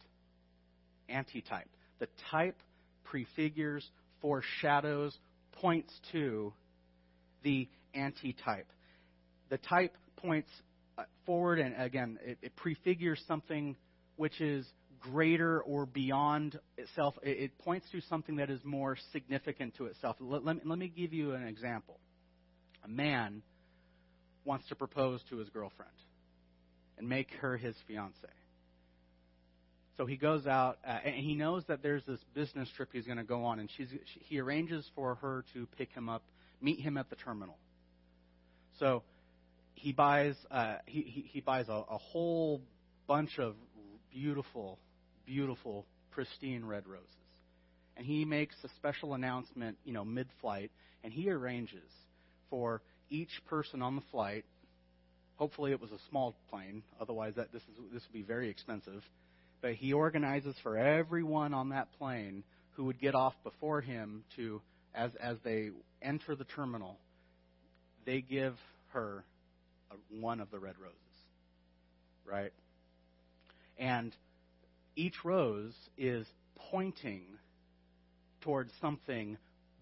Antitype. 1.10 1.70
The 2.00 2.08
type 2.32 2.58
prefigures, 3.04 3.84
foreshadows, 4.22 5.18
points 5.54 5.94
to 6.12 6.54
the 7.44 7.68
antitype. 7.94 8.68
The 9.50 9.58
type 9.58 9.96
points 10.18 10.50
uh, 10.98 11.04
forward, 11.26 11.60
and 11.60 11.76
again, 11.82 12.20
it, 12.24 12.38
it 12.42 12.56
prefigures 12.56 13.22
something 13.28 13.76
which 14.16 14.40
is 14.40 14.66
greater 15.00 15.62
or 15.62 15.86
beyond 15.86 16.60
itself. 16.78 17.16
It 17.24 17.58
points 17.60 17.88
to 17.92 18.02
something 18.02 18.38
that 18.38 18.50
is 18.50 18.60
more 18.64 18.98
significant 19.12 19.76
to 19.76 19.86
itself. 19.86 20.18
Let, 20.20 20.46
let, 20.46 20.58
me, 20.58 20.62
let 20.66 20.80
me 20.80 20.88
give 20.88 21.14
you 21.14 21.34
an 21.34 21.46
example. 21.46 22.00
A 22.84 22.88
man 22.88 23.42
wants 24.46 24.68
to 24.70 24.76
propose 24.76 25.22
to 25.30 25.38
his 25.38 25.50
girlfriend 25.50 25.92
and 26.98 27.08
make 27.08 27.30
her 27.42 27.58
his 27.58 27.76
fiance. 27.88 28.16
So 29.98 30.06
he 30.06 30.16
goes 30.16 30.48
out, 30.48 30.78
uh, 30.88 30.98
and 31.04 31.16
he 31.16 31.36
knows 31.36 31.64
that 31.68 31.84
there's 31.84 32.04
this 32.08 32.20
business 32.34 32.70
trip 32.78 32.90
he's 32.94 33.06
going 33.06 33.18
to 33.18 33.24
go 33.26 33.44
on, 33.44 33.60
and 33.60 33.70
she's, 33.76 33.90
she, 33.90 34.20
he 34.22 34.40
arranges 34.40 34.86
for 34.96 35.16
her 35.16 35.44
to 35.54 35.68
pick 35.78 35.92
him 35.92 36.08
up, 36.08 36.24
meet 36.62 36.80
him 36.80 36.96
at 36.96 37.10
the 37.10 37.18
terminal. 37.18 37.58
So 38.80 39.04
he 39.74 39.92
buys 39.92 40.36
uh, 40.50 40.78
he, 40.86 41.02
he, 41.02 41.30
he 41.34 41.42
buys 41.42 41.68
a, 41.68 41.84
a 41.90 41.98
whole 41.98 42.62
bunch 43.08 43.40
of 43.40 43.56
beautiful 44.12 44.80
beautiful, 45.30 45.86
pristine 46.10 46.66
red 46.66 46.88
roses. 46.88 47.06
And 47.96 48.06
he 48.06 48.26
makes 48.26 48.56
a 48.64 48.70
special 48.78 49.14
announcement, 49.14 49.78
you 49.86 49.94
know, 49.94 50.04
mid 50.04 50.28
flight, 50.42 50.72
and 51.04 51.14
he 51.14 51.30
arranges 51.30 51.92
for 52.50 52.82
each 53.12 53.30
person 53.48 53.82
on 53.84 53.96
the 53.96 54.02
flight. 54.12 54.44
Hopefully, 55.36 55.72
it 55.72 55.80
was 55.80 55.92
a 55.92 56.00
small 56.10 56.36
plane, 56.50 56.82
otherwise, 57.00 57.34
that 57.36 57.54
this, 57.54 57.62
is, 57.62 57.94
this 57.94 58.04
would 58.08 58.14
be 58.14 58.24
very 58.24 58.50
expensive. 58.50 59.04
but 59.62 59.74
he 59.74 59.94
organizes 59.94 60.56
for 60.64 60.78
everyone 60.78 61.54
on 61.54 61.70
that 61.70 61.88
plane 61.98 62.44
who 62.72 62.86
would 62.86 63.00
get 63.00 63.14
off 63.14 63.34
before 63.44 63.82
him 63.82 64.24
to, 64.36 64.62
as, 64.96 65.12
as 65.22 65.38
they 65.44 65.70
enter 66.02 66.36
the 66.36 66.46
terminal, 66.46 66.98
they 68.06 68.22
give 68.22 68.56
her 68.94 69.24
a, 69.92 69.96
one 70.20 70.40
of 70.40 70.50
the 70.50 70.60
red 70.60 70.76
roses. 70.80 70.96
Right? 72.26 72.54
And 73.78 74.14
each 74.96 75.24
rose 75.24 75.74
is 75.98 76.28
pointing 76.72 77.24
towards 78.42 78.72
something 78.82 79.38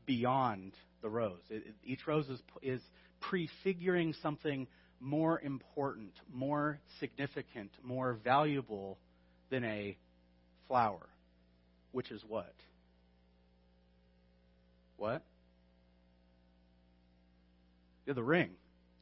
beyond 0.06 0.74
the 1.02 1.10
rose. 1.10 1.42
It, 1.50 1.64
it, 1.68 1.76
each 1.84 2.08
rose 2.08 2.28
is, 2.30 2.40
is 2.62 2.82
prefiguring 3.20 4.14
something 4.22 4.68
more 5.00 5.40
important, 5.40 6.14
more 6.34 6.80
significant, 7.00 7.72
more 7.84 8.18
valuable 8.24 8.98
than 9.50 9.64
a 9.64 9.98
flower, 10.68 11.08
which 11.92 12.12
is 12.12 12.22
what? 12.28 12.54
What? 14.98 15.24
Yeah, 18.06 18.14
the 18.14 18.24
ring. 18.24 18.52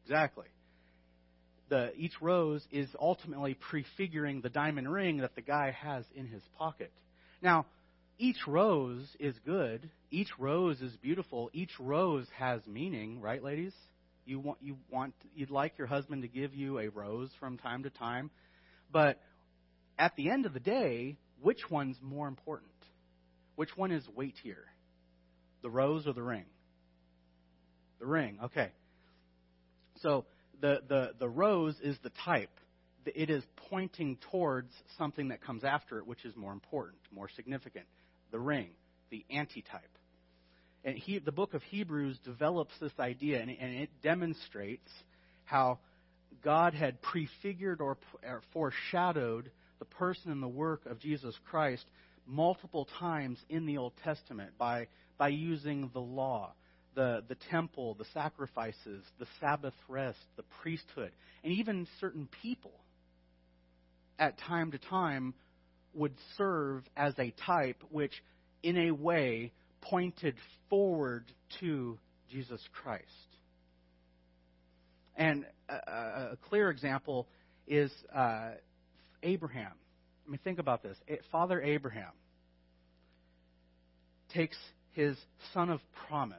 Exactly. 0.03 0.47
The, 1.69 1.91
each 1.97 2.21
rose 2.21 2.65
is 2.71 2.87
ultimately 2.99 3.55
prefiguring 3.55 4.41
the 4.41 4.49
diamond 4.49 4.91
ring 4.91 5.17
that 5.17 5.35
the 5.35 5.41
guy 5.41 5.71
has 5.71 6.05
in 6.13 6.27
his 6.27 6.43
pocket. 6.57 6.91
Now, 7.41 7.65
each 8.17 8.47
rose 8.47 9.07
is 9.19 9.35
good. 9.45 9.89
Each 10.11 10.29
rose 10.37 10.79
is 10.81 10.95
beautiful. 10.97 11.49
Each 11.53 11.71
rose 11.79 12.27
has 12.37 12.61
meaning, 12.67 13.19
right, 13.19 13.43
ladies? 13.43 13.73
You 14.25 14.39
want 14.39 14.59
you 14.61 14.77
want 14.89 15.13
you'd 15.35 15.51
like 15.51 15.77
your 15.77 15.87
husband 15.87 16.23
to 16.23 16.27
give 16.27 16.53
you 16.53 16.79
a 16.79 16.89
rose 16.89 17.29
from 17.39 17.57
time 17.57 17.83
to 17.83 17.91
time, 17.91 18.31
but 18.91 19.19
at 19.99 20.15
the 20.15 20.31
end 20.31 20.45
of 20.45 20.53
the 20.53 20.59
day, 20.59 21.17
which 21.41 21.69
one's 21.69 21.97
more 22.01 22.27
important? 22.27 22.71
Which 23.55 23.77
one 23.77 23.91
is 23.91 24.03
weightier? 24.15 24.65
The 25.61 25.69
rose 25.69 26.07
or 26.07 26.13
the 26.13 26.23
ring? 26.23 26.45
The 27.99 28.05
ring. 28.05 28.39
Okay. 28.45 28.71
So 30.01 30.25
the 30.61 30.81
the 30.87 31.11
the 31.19 31.29
rose 31.29 31.75
is 31.81 31.97
the 32.03 32.11
type. 32.23 32.49
It 33.05 33.29
is 33.29 33.43
pointing 33.69 34.17
towards 34.31 34.71
something 34.97 35.27
that 35.27 35.41
comes 35.41 35.63
after 35.63 35.99
it, 35.99 36.07
which 36.07 36.25
is 36.25 36.35
more 36.35 36.51
important, 36.51 36.97
more 37.11 37.29
significant. 37.35 37.85
The 38.31 38.39
ring, 38.39 38.69
the 39.11 39.23
antitype. 39.29 39.95
And 40.83 40.97
he, 40.97 41.19
the 41.19 41.31
book 41.31 41.53
of 41.53 41.63
Hebrews 41.63 42.17
develops 42.23 42.73
this 42.79 42.91
idea, 42.99 43.41
and, 43.41 43.49
and 43.49 43.75
it 43.75 43.89
demonstrates 44.01 44.89
how 45.43 45.79
God 46.43 46.73
had 46.73 47.01
prefigured 47.01 47.81
or, 47.81 47.97
or 48.23 48.41
foreshadowed 48.53 49.51
the 49.79 49.85
person 49.85 50.31
and 50.31 50.41
the 50.41 50.47
work 50.47 50.85
of 50.85 50.99
Jesus 50.99 51.35
Christ 51.49 51.85
multiple 52.27 52.87
times 52.99 53.39
in 53.49 53.65
the 53.65 53.77
Old 53.77 53.93
Testament 54.03 54.51
by, 54.57 54.87
by 55.17 55.29
using 55.29 55.89
the 55.93 56.01
law, 56.01 56.53
the, 56.95 57.23
the 57.27 57.35
temple, 57.51 57.93
the 57.95 58.05
sacrifices, 58.13 59.03
the 59.19 59.27
Sabbath 59.39 59.73
rest, 59.87 60.19
the 60.37 60.43
priesthood, 60.61 61.11
and 61.43 61.53
even 61.53 61.87
certain 61.99 62.27
people 62.41 62.73
at 64.17 64.37
time 64.39 64.71
to 64.71 64.77
time 64.77 65.33
would 65.93 66.13
serve 66.37 66.83
as 66.95 67.13
a 67.19 67.33
type 67.45 67.81
which, 67.89 68.23
in 68.63 68.77
a 68.77 68.91
way, 68.91 69.51
pointed 69.81 70.35
forward 70.69 71.25
to 71.59 71.97
Jesus 72.31 72.61
Christ. 72.81 73.03
And 75.15 75.45
a, 75.69 75.73
a 75.73 76.37
clear 76.49 76.69
example 76.69 77.27
is 77.67 77.91
uh, 78.13 78.51
Abraham. 79.23 79.71
I 80.27 80.31
mean, 80.31 80.39
think 80.43 80.59
about 80.59 80.83
this. 80.83 80.97
Father 81.31 81.61
Abraham 81.61 82.11
takes 84.33 84.57
his 84.91 85.17
son 85.53 85.69
of 85.69 85.79
promise, 86.07 86.37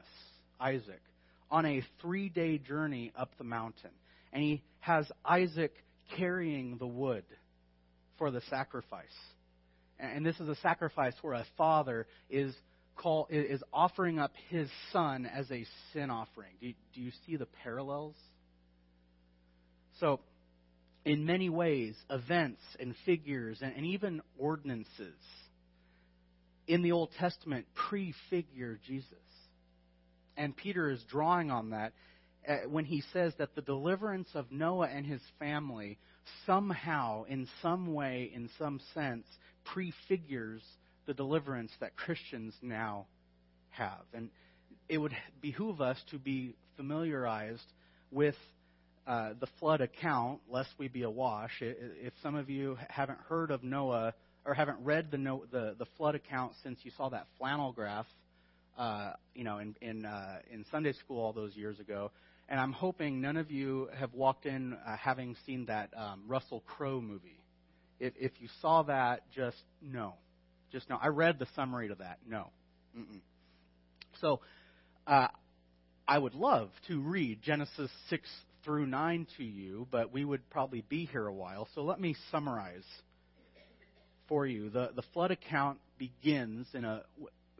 Isaac, 0.59 1.01
on 1.49 1.65
a 1.65 1.83
three 2.01 2.29
day 2.29 2.57
journey 2.57 3.11
up 3.17 3.31
the 3.37 3.43
mountain. 3.43 3.91
And 4.33 4.43
he 4.43 4.61
has 4.79 5.09
Isaac 5.25 5.73
carrying 6.17 6.77
the 6.77 6.87
wood 6.87 7.23
for 8.17 8.31
the 8.31 8.41
sacrifice. 8.49 9.05
And 9.99 10.25
this 10.25 10.39
is 10.39 10.47
a 10.47 10.55
sacrifice 10.55 11.13
where 11.21 11.33
a 11.33 11.45
father 11.57 12.05
is 12.29 12.53
call, 12.97 13.27
is 13.29 13.63
offering 13.73 14.19
up 14.19 14.31
his 14.49 14.69
son 14.91 15.25
as 15.25 15.49
a 15.51 15.65
sin 15.93 16.09
offering. 16.09 16.51
Do 16.59 16.67
you, 16.67 16.73
do 16.93 17.01
you 17.01 17.11
see 17.25 17.35
the 17.35 17.47
parallels? 17.63 18.15
So, 19.99 20.19
in 21.05 21.25
many 21.25 21.49
ways, 21.49 21.95
events 22.09 22.61
and 22.79 22.93
figures 23.05 23.59
and, 23.61 23.73
and 23.75 23.85
even 23.85 24.21
ordinances 24.37 25.15
in 26.67 26.81
the 26.81 26.91
Old 26.91 27.09
Testament 27.17 27.65
prefigure 27.89 28.77
Jesus. 28.85 29.07
And 30.37 30.55
Peter 30.55 30.89
is 30.89 31.03
drawing 31.09 31.51
on 31.51 31.71
that 31.71 31.93
uh, 32.47 32.57
when 32.69 32.85
he 32.85 33.03
says 33.11 33.33
that 33.39 33.55
the 33.55 33.61
deliverance 33.61 34.29
of 34.35 34.51
Noah 34.51 34.87
and 34.87 35.05
his 35.05 35.21
family 35.39 35.97
somehow, 36.45 37.23
in 37.23 37.47
some 37.61 37.93
way, 37.93 38.31
in 38.33 38.49
some 38.57 38.79
sense, 38.93 39.25
prefigures 39.65 40.61
the 41.05 41.13
deliverance 41.13 41.71
that 41.79 41.95
Christians 41.95 42.53
now 42.61 43.07
have. 43.69 44.03
And 44.13 44.29
it 44.87 44.97
would 44.97 45.15
behoove 45.41 45.81
us 45.81 45.97
to 46.11 46.19
be 46.19 46.55
familiarized 46.75 47.65
with 48.11 48.35
uh, 49.05 49.31
the 49.39 49.47
flood 49.59 49.81
account, 49.81 50.41
lest 50.49 50.69
we 50.77 50.87
be 50.87 51.03
awash. 51.03 51.51
If 51.61 52.13
some 52.21 52.35
of 52.35 52.49
you 52.49 52.77
haven't 52.89 53.19
heard 53.29 53.51
of 53.51 53.63
Noah 53.63 54.13
or 54.45 54.53
haven't 54.53 54.79
read 54.83 55.11
the, 55.11 55.17
the, 55.51 55.75
the 55.77 55.85
flood 55.97 56.15
account 56.15 56.53
since 56.63 56.79
you 56.83 56.91
saw 56.97 57.09
that 57.09 57.27
flannel 57.37 57.71
graph, 57.71 58.05
uh, 58.77 59.13
you 59.33 59.43
know, 59.43 59.59
in 59.59 59.75
in, 59.81 60.05
uh, 60.05 60.39
in 60.51 60.65
Sunday 60.71 60.93
school 60.93 61.19
all 61.21 61.33
those 61.33 61.55
years 61.55 61.79
ago, 61.79 62.11
and 62.49 62.59
I'm 62.59 62.71
hoping 62.71 63.21
none 63.21 63.37
of 63.37 63.51
you 63.51 63.89
have 63.97 64.13
walked 64.13 64.45
in 64.45 64.73
uh, 64.73 64.95
having 64.97 65.35
seen 65.45 65.65
that 65.65 65.89
um, 65.95 66.23
Russell 66.27 66.63
Crowe 66.65 67.01
movie. 67.01 67.39
If, 67.99 68.13
if 68.17 68.31
you 68.39 68.47
saw 68.61 68.83
that, 68.83 69.23
just 69.35 69.57
no. 69.81 70.13
Just 70.71 70.89
no. 70.89 70.97
I 71.01 71.07
read 71.07 71.39
the 71.39 71.47
summary 71.55 71.89
to 71.89 71.95
that. 71.95 72.19
No. 72.27 72.51
Mm-mm. 72.97 73.21
So, 74.21 74.39
uh, 75.05 75.27
I 76.07 76.17
would 76.17 76.35
love 76.35 76.69
to 76.87 77.01
read 77.01 77.41
Genesis 77.41 77.91
6 78.09 78.29
through 78.63 78.85
9 78.85 79.27
to 79.37 79.43
you, 79.43 79.87
but 79.91 80.13
we 80.13 80.23
would 80.23 80.49
probably 80.49 80.83
be 80.87 81.05
here 81.05 81.27
a 81.27 81.33
while. 81.33 81.67
So 81.75 81.83
let 81.83 81.99
me 81.99 82.15
summarize 82.31 82.85
for 84.27 84.45
you. 84.45 84.69
The, 84.69 84.91
the 84.95 85.03
flood 85.13 85.31
account 85.31 85.79
begins 85.97 86.67
in 86.73 86.85
a 86.85 87.03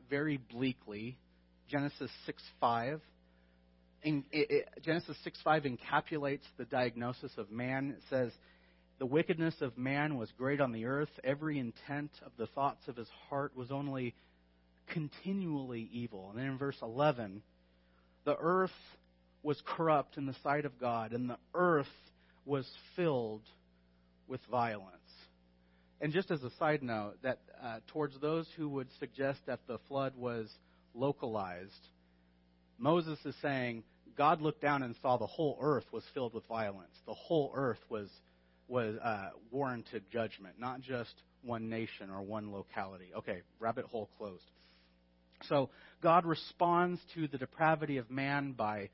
very 0.10 0.38
bleakly 0.38 1.18
Genesis 1.70 2.12
6 2.26 2.42
5. 2.60 3.02
In, 4.04 4.24
it, 4.32 4.48
it, 4.50 4.84
Genesis 4.84 5.18
6 5.24 5.40
5 5.44 5.64
encapsulates 5.64 6.46
the 6.58 6.66
diagnosis 6.66 7.32
of 7.38 7.52
man. 7.52 7.96
It 7.98 8.04
says, 8.10 8.32
the 9.00 9.06
wickedness 9.06 9.56
of 9.62 9.78
man 9.78 10.18
was 10.18 10.32
great 10.38 10.60
on 10.60 10.72
the 10.72 10.86
earth. 10.86 11.10
Every 11.24 11.60
intent 11.60 12.12
of 12.26 12.32
the 12.38 12.48
thoughts 12.48 12.88
of 12.88 12.96
his 12.96 13.10
heart 13.30 13.56
was 13.56 13.72
only 13.72 14.16
continually 14.88 15.90
evil. 15.92 16.30
And 16.30 16.40
then 16.40 16.48
in 16.48 16.58
verse 16.58 16.78
11, 16.82 17.44
the 18.26 18.36
earth 18.40 18.72
was 19.44 19.62
corrupt 19.66 20.18
in 20.18 20.26
the 20.26 20.36
sight 20.44 20.66
of 20.66 20.80
God, 20.80 21.14
and 21.14 21.30
the 21.30 21.38
earth 21.54 21.86
was 22.46 22.68
filled 22.96 23.44
with 24.28 24.42
violence. 24.50 24.96
And 26.00 26.14
just 26.14 26.30
as 26.30 26.44
a 26.44 26.52
side 26.60 26.84
note, 26.84 27.16
that 27.24 27.40
uh, 27.64 27.80
towards 27.88 28.20
those 28.20 28.48
who 28.56 28.70
would 28.70 28.88
suggest 29.00 29.40
that 29.48 29.60
the 29.68 29.80
flood 29.88 30.14
was 30.16 30.48
localized, 30.94 31.88
Moses 32.78 33.18
is 33.26 33.36
saying 33.42 33.84
God 34.16 34.42
looked 34.42 34.62
down 34.62 34.84
and 34.84 34.96
saw 35.02 35.18
the 35.18 35.28
whole 35.28 35.58
earth 35.60 35.86
was 35.92 36.04
filled 36.14 36.34
with 36.34 36.46
violence. 36.48 36.94
The 37.06 37.14
whole 37.14 37.52
earth 37.56 37.80
was 37.90 38.10
was 38.68 38.98
uh, 39.02 39.30
warranted 39.50 40.04
judgment, 40.12 40.56
not 40.60 40.82
just 40.82 41.14
one 41.42 41.70
nation 41.70 42.10
or 42.10 42.22
one 42.22 42.52
locality. 42.52 43.12
Okay, 43.16 43.42
rabbit 43.60 43.86
hole 43.86 44.10
closed. 44.18 44.44
So 45.48 45.70
God 46.02 46.26
responds 46.26 47.00
to 47.16 47.28
the 47.28 47.38
depravity 47.38 47.98
of 47.98 48.12
man 48.12 48.52
by 48.52 48.90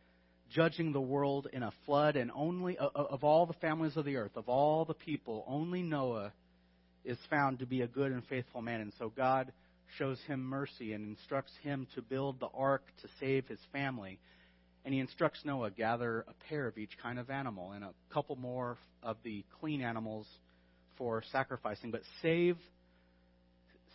judging 0.51 0.91
the 0.91 1.01
world 1.01 1.47
in 1.51 1.63
a 1.63 1.71
flood, 1.85 2.15
and 2.15 2.31
only 2.35 2.77
of 2.77 3.23
all 3.23 3.45
the 3.45 3.53
families 3.53 3.97
of 3.97 4.05
the 4.05 4.17
earth, 4.17 4.35
of 4.35 4.47
all 4.47 4.85
the 4.85 4.93
people, 4.93 5.43
only 5.47 5.81
Noah 5.81 6.31
is 7.03 7.17
found 7.29 7.59
to 7.59 7.65
be 7.65 7.81
a 7.81 7.87
good 7.87 8.11
and 8.11 8.25
faithful 8.25 8.61
man. 8.61 8.81
And 8.81 8.93
so 8.97 9.11
God 9.15 9.51
shows 9.97 10.19
him 10.27 10.41
mercy 10.43 10.93
and 10.93 11.05
instructs 11.17 11.51
him 11.61 11.87
to 11.95 12.01
build 12.01 12.39
the 12.39 12.47
ark 12.53 12.83
to 13.01 13.07
save 13.19 13.47
his 13.47 13.59
family. 13.71 14.19
And 14.85 14.93
he 14.93 14.99
instructs 14.99 15.39
Noah, 15.45 15.71
gather 15.71 16.25
a 16.27 16.33
pair 16.49 16.67
of 16.67 16.77
each 16.77 16.97
kind 17.01 17.19
of 17.19 17.29
animal 17.29 17.71
and 17.71 17.83
a 17.83 17.91
couple 18.13 18.35
more 18.35 18.77
of 19.01 19.17
the 19.23 19.45
clean 19.59 19.81
animals 19.81 20.27
for 20.97 21.23
sacrificing, 21.31 21.91
but 21.91 22.01
save 22.21 22.57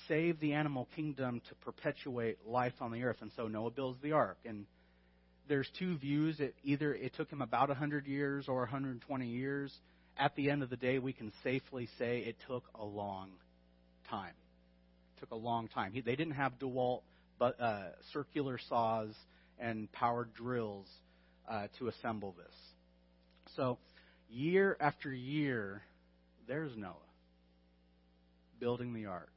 save 0.06 0.38
the 0.40 0.52
animal 0.52 0.88
kingdom 0.94 1.40
to 1.48 1.54
perpetuate 1.56 2.38
life 2.46 2.72
on 2.80 2.92
the 2.92 3.02
earth. 3.02 3.18
And 3.20 3.30
so 3.36 3.48
Noah 3.48 3.70
builds 3.70 4.00
the 4.00 4.12
ark. 4.12 4.38
And 4.44 4.64
there's 5.48 5.68
two 5.78 5.96
views. 5.98 6.40
It 6.40 6.54
either 6.62 6.94
it 6.94 7.14
took 7.16 7.30
him 7.30 7.42
about 7.42 7.68
100 7.68 8.06
years 8.06 8.46
or 8.48 8.60
120 8.60 9.26
years. 9.26 9.72
At 10.18 10.35
the 10.35 10.50
end 10.50 10.62
of 10.62 10.70
the 10.70 10.76
day, 10.76 10.98
we 10.98 11.12
can 11.12 11.33
safely 11.44 11.88
say 11.98 12.20
it 12.20 12.37
took 12.46 12.64
a 12.74 12.85
long 12.85 13.31
time. 14.11 14.35
It 15.16 15.20
took 15.20 15.31
a 15.31 15.37
long 15.37 15.68
time. 15.68 15.92
They 15.94 16.16
didn't 16.16 16.35
have 16.35 16.59
DeWalt 16.59 17.02
but, 17.38 17.61
uh, 17.61 17.90
circular 18.12 18.59
saws 18.68 19.11
and 19.61 19.90
powered 19.92 20.35
drills 20.35 20.87
uh, 21.48 21.68
to 21.78 21.88
assemble 21.88 22.35
this. 22.37 22.54
So, 23.57 23.78
year 24.28 24.76
after 24.81 25.12
year, 25.12 25.83
there's 26.48 26.76
Noah 26.76 26.94
building 28.59 28.92
the 28.92 29.07
ark. 29.07 29.33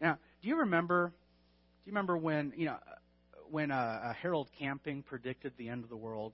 Now, 0.00 0.18
do 0.42 0.48
you 0.48 0.56
remember? 0.56 1.12
Do 1.84 1.90
you 1.90 1.92
remember 1.92 2.16
when 2.16 2.52
you 2.56 2.66
know 2.66 2.78
when 3.50 3.70
uh, 3.70 4.12
Harold 4.14 4.48
Camping 4.58 5.02
predicted 5.02 5.52
the 5.56 5.68
end 5.68 5.84
of 5.84 5.90
the 5.90 5.96
world? 5.96 6.32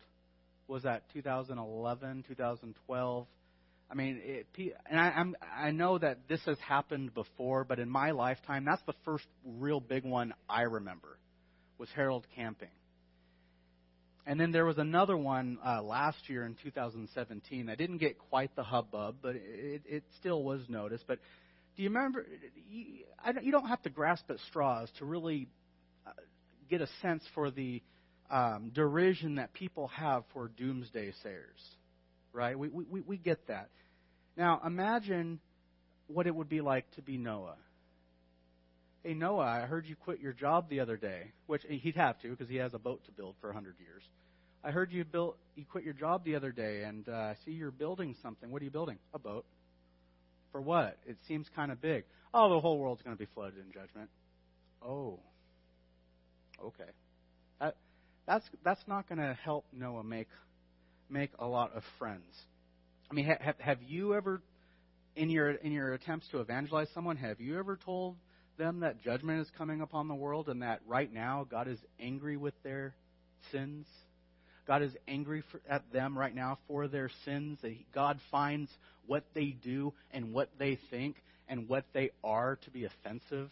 Was 0.73 0.85
that 0.85 1.03
2011, 1.13 2.25
2012? 2.29 3.27
I 3.91 3.95
mean, 3.95 4.23
it, 4.25 4.47
and 4.89 4.99
I, 4.99 5.11
I'm 5.11 5.37
I 5.55 5.71
know 5.71 5.99
that 5.99 6.21
this 6.31 6.41
has 6.47 6.57
happened 6.67 7.13
before, 7.13 7.65
but 7.65 7.79
in 7.79 7.91
my 7.91 8.13
lifetime, 8.13 8.65
that's 8.65 8.81
the 8.87 8.95
first 9.05 9.27
real 9.45 9.81
big 9.81 10.03
one 10.03 10.33
I 10.49 10.63
remember. 10.63 11.19
Was 11.77 11.91
Harold 11.95 12.27
Camping. 12.35 12.71
And 14.25 14.41
then 14.41 14.51
there 14.51 14.65
was 14.65 14.79
another 14.79 15.15
one 15.15 15.59
uh, 15.63 15.83
last 15.83 16.17
year 16.31 16.47
in 16.47 16.57
2017 16.63 17.67
that 17.67 17.77
didn't 17.77 17.99
get 17.99 18.19
quite 18.19 18.57
the 18.57 18.63
hubbub, 18.63 19.17
but 19.21 19.37
it, 19.37 19.83
it 19.85 20.05
still 20.21 20.43
was 20.43 20.63
noticed. 20.71 21.05
But 21.07 21.19
do 21.77 21.83
you 21.83 21.91
remember? 21.91 22.25
You, 22.71 23.05
I, 23.23 23.33
you 23.43 23.53
don't 23.53 23.69
have 23.69 23.83
to 23.83 23.91
grasp 23.91 24.25
at 24.31 24.39
straws 24.49 24.89
to 25.01 25.05
really 25.05 25.49
uh, 26.07 26.13
get 26.71 26.81
a 26.81 26.89
sense 27.03 27.23
for 27.35 27.51
the 27.51 27.83
um, 28.31 28.71
derision 28.75 29.37
that 29.37 29.53
people 29.53 29.89
have 29.89 30.25
for 30.33 30.49
doomsday 30.49 31.13
sayers, 31.23 31.61
right? 32.33 32.59
We, 32.59 32.69
we, 32.69 33.01
we 33.01 33.17
get 33.17 33.47
that. 33.49 33.71
Now, 34.37 34.61
imagine 34.65 35.41
what 36.07 36.27
it 36.27 36.35
would 36.35 36.49
be 36.49 36.61
like 36.61 36.91
to 36.93 37.03
be 37.03 37.17
Noah. 37.17 37.57
Hey, 39.03 39.15
Noah, 39.15 39.45
I 39.45 39.61
heard 39.63 39.87
you 39.87 39.97
quit 39.97 40.21
your 40.21 40.33
job 40.33 40.71
the 40.71 40.81
other 40.81 40.97
day, 40.97 41.33
which 41.47 41.63
he'd 41.69 41.97
have 41.97 42.21
to 42.21 42.31
because 42.31 42.49
he 42.49 42.57
has 42.57 42.73
a 42.73 42.79
boat 42.79 43.05
to 43.07 43.13
build 43.13 43.35
for 43.41 43.49
a 43.49 43.55
100 43.55 43.75
years. 43.81 44.03
I 44.65 44.71
heard 44.71 44.93
you 44.93 45.05
built 45.05 45.37
you 45.57 45.65
quit 45.65 45.83
your 45.83 45.93
job 45.93 46.25
the 46.25 46.37
other 46.37 46.53
day, 46.53 46.85
and 46.85 47.09
uh, 47.09 47.13
I 47.13 47.37
see 47.45 47.51
you're 47.51 47.73
building 47.73 48.15
something. 48.23 48.51
What 48.51 48.63
are 48.63 48.65
you 48.65 48.71
building? 48.71 48.99
A 49.13 49.19
boat. 49.19 49.45
For 50.53 50.61
what? 50.61 50.99
It 51.07 51.17
seems 51.27 51.49
kind 51.57 51.73
of 51.73 51.81
big. 51.81 52.05
Oh, 52.33 52.49
the 52.49 52.61
whole 52.61 52.79
world's 52.79 53.03
going 53.03 53.17
to 53.17 53.19
be 53.19 53.29
flooded 53.35 53.59
in 53.59 53.73
judgment. 53.73 54.09
Oh. 54.81 55.19
Okay. 56.65 56.91
That 58.27 58.33
that's 58.33 58.45
that's 58.65 58.81
not 58.87 59.09
going 59.09 59.19
to 59.19 59.37
help 59.45 59.65
Noah 59.73 60.05
make 60.05 60.29
make 61.09 61.31
a 61.39 61.47
lot 61.47 61.77
of 61.77 61.83
friends. 61.99 62.25
I 63.11 63.15
mean, 63.15 63.27
have 63.27 63.57
have 63.59 63.83
you 63.83 64.15
ever 64.15 64.41
in 65.17 65.31
your 65.31 65.51
in 65.51 65.73
your 65.73 65.93
attempts 65.95 66.29
to 66.29 66.41
evangelize 66.41 66.89
someone, 66.95 67.17
have 67.17 67.41
you 67.41 67.59
ever 67.59 67.77
told 67.77 68.17
them 68.59 68.81
that 68.81 69.03
judgment 69.03 69.41
is 69.41 69.49
coming 69.57 69.81
upon 69.81 70.09
the 70.09 70.15
world 70.15 70.49
and 70.49 70.63
that 70.63 70.81
right 70.87 71.13
now 71.13 71.47
God 71.51 71.69
is 71.69 71.79
angry 72.01 72.37
with 72.37 72.55
their 72.63 72.95
sins? 73.51 73.87
God 74.67 74.83
is 74.83 74.93
angry 75.09 75.43
for, 75.51 75.61
at 75.69 75.93
them 75.93 76.17
right 76.17 76.35
now 76.35 76.59
for 76.69 76.87
their 76.87 77.11
sins. 77.25 77.59
That 77.63 77.75
God 77.95 78.19
finds 78.31 78.71
what 79.07 79.25
they 79.35 79.57
do 79.63 79.93
and 80.13 80.33
what 80.33 80.51
they 80.59 80.79
think 80.91 81.17
and 81.49 81.69
what 81.69 81.85
they 81.93 82.11
are 82.23 82.57
to 82.65 82.71
be 82.71 82.85
offensive. 82.85 83.51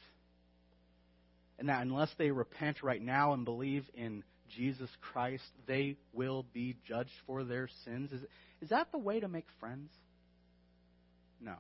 And 1.59 1.69
that 1.69 1.83
unless 1.83 2.11
they 2.17 2.31
repent 2.31 2.83
right 2.83 3.03
now 3.03 3.35
and 3.35 3.45
believe 3.45 3.85
in 3.95 4.23
Jesus 4.51 4.91
Christ, 5.01 5.51
they 5.67 5.97
will 6.13 6.45
be 6.53 6.77
judged 6.87 7.11
for 7.27 7.45
their 7.45 7.69
sins. 7.85 8.13
Is, 8.13 8.21
is 8.61 8.69
that 8.71 8.93
the 8.93 8.99
way 8.99 9.21
to 9.21 9.29
make 9.29 9.47
friends? 9.59 9.91
No. 11.41 11.57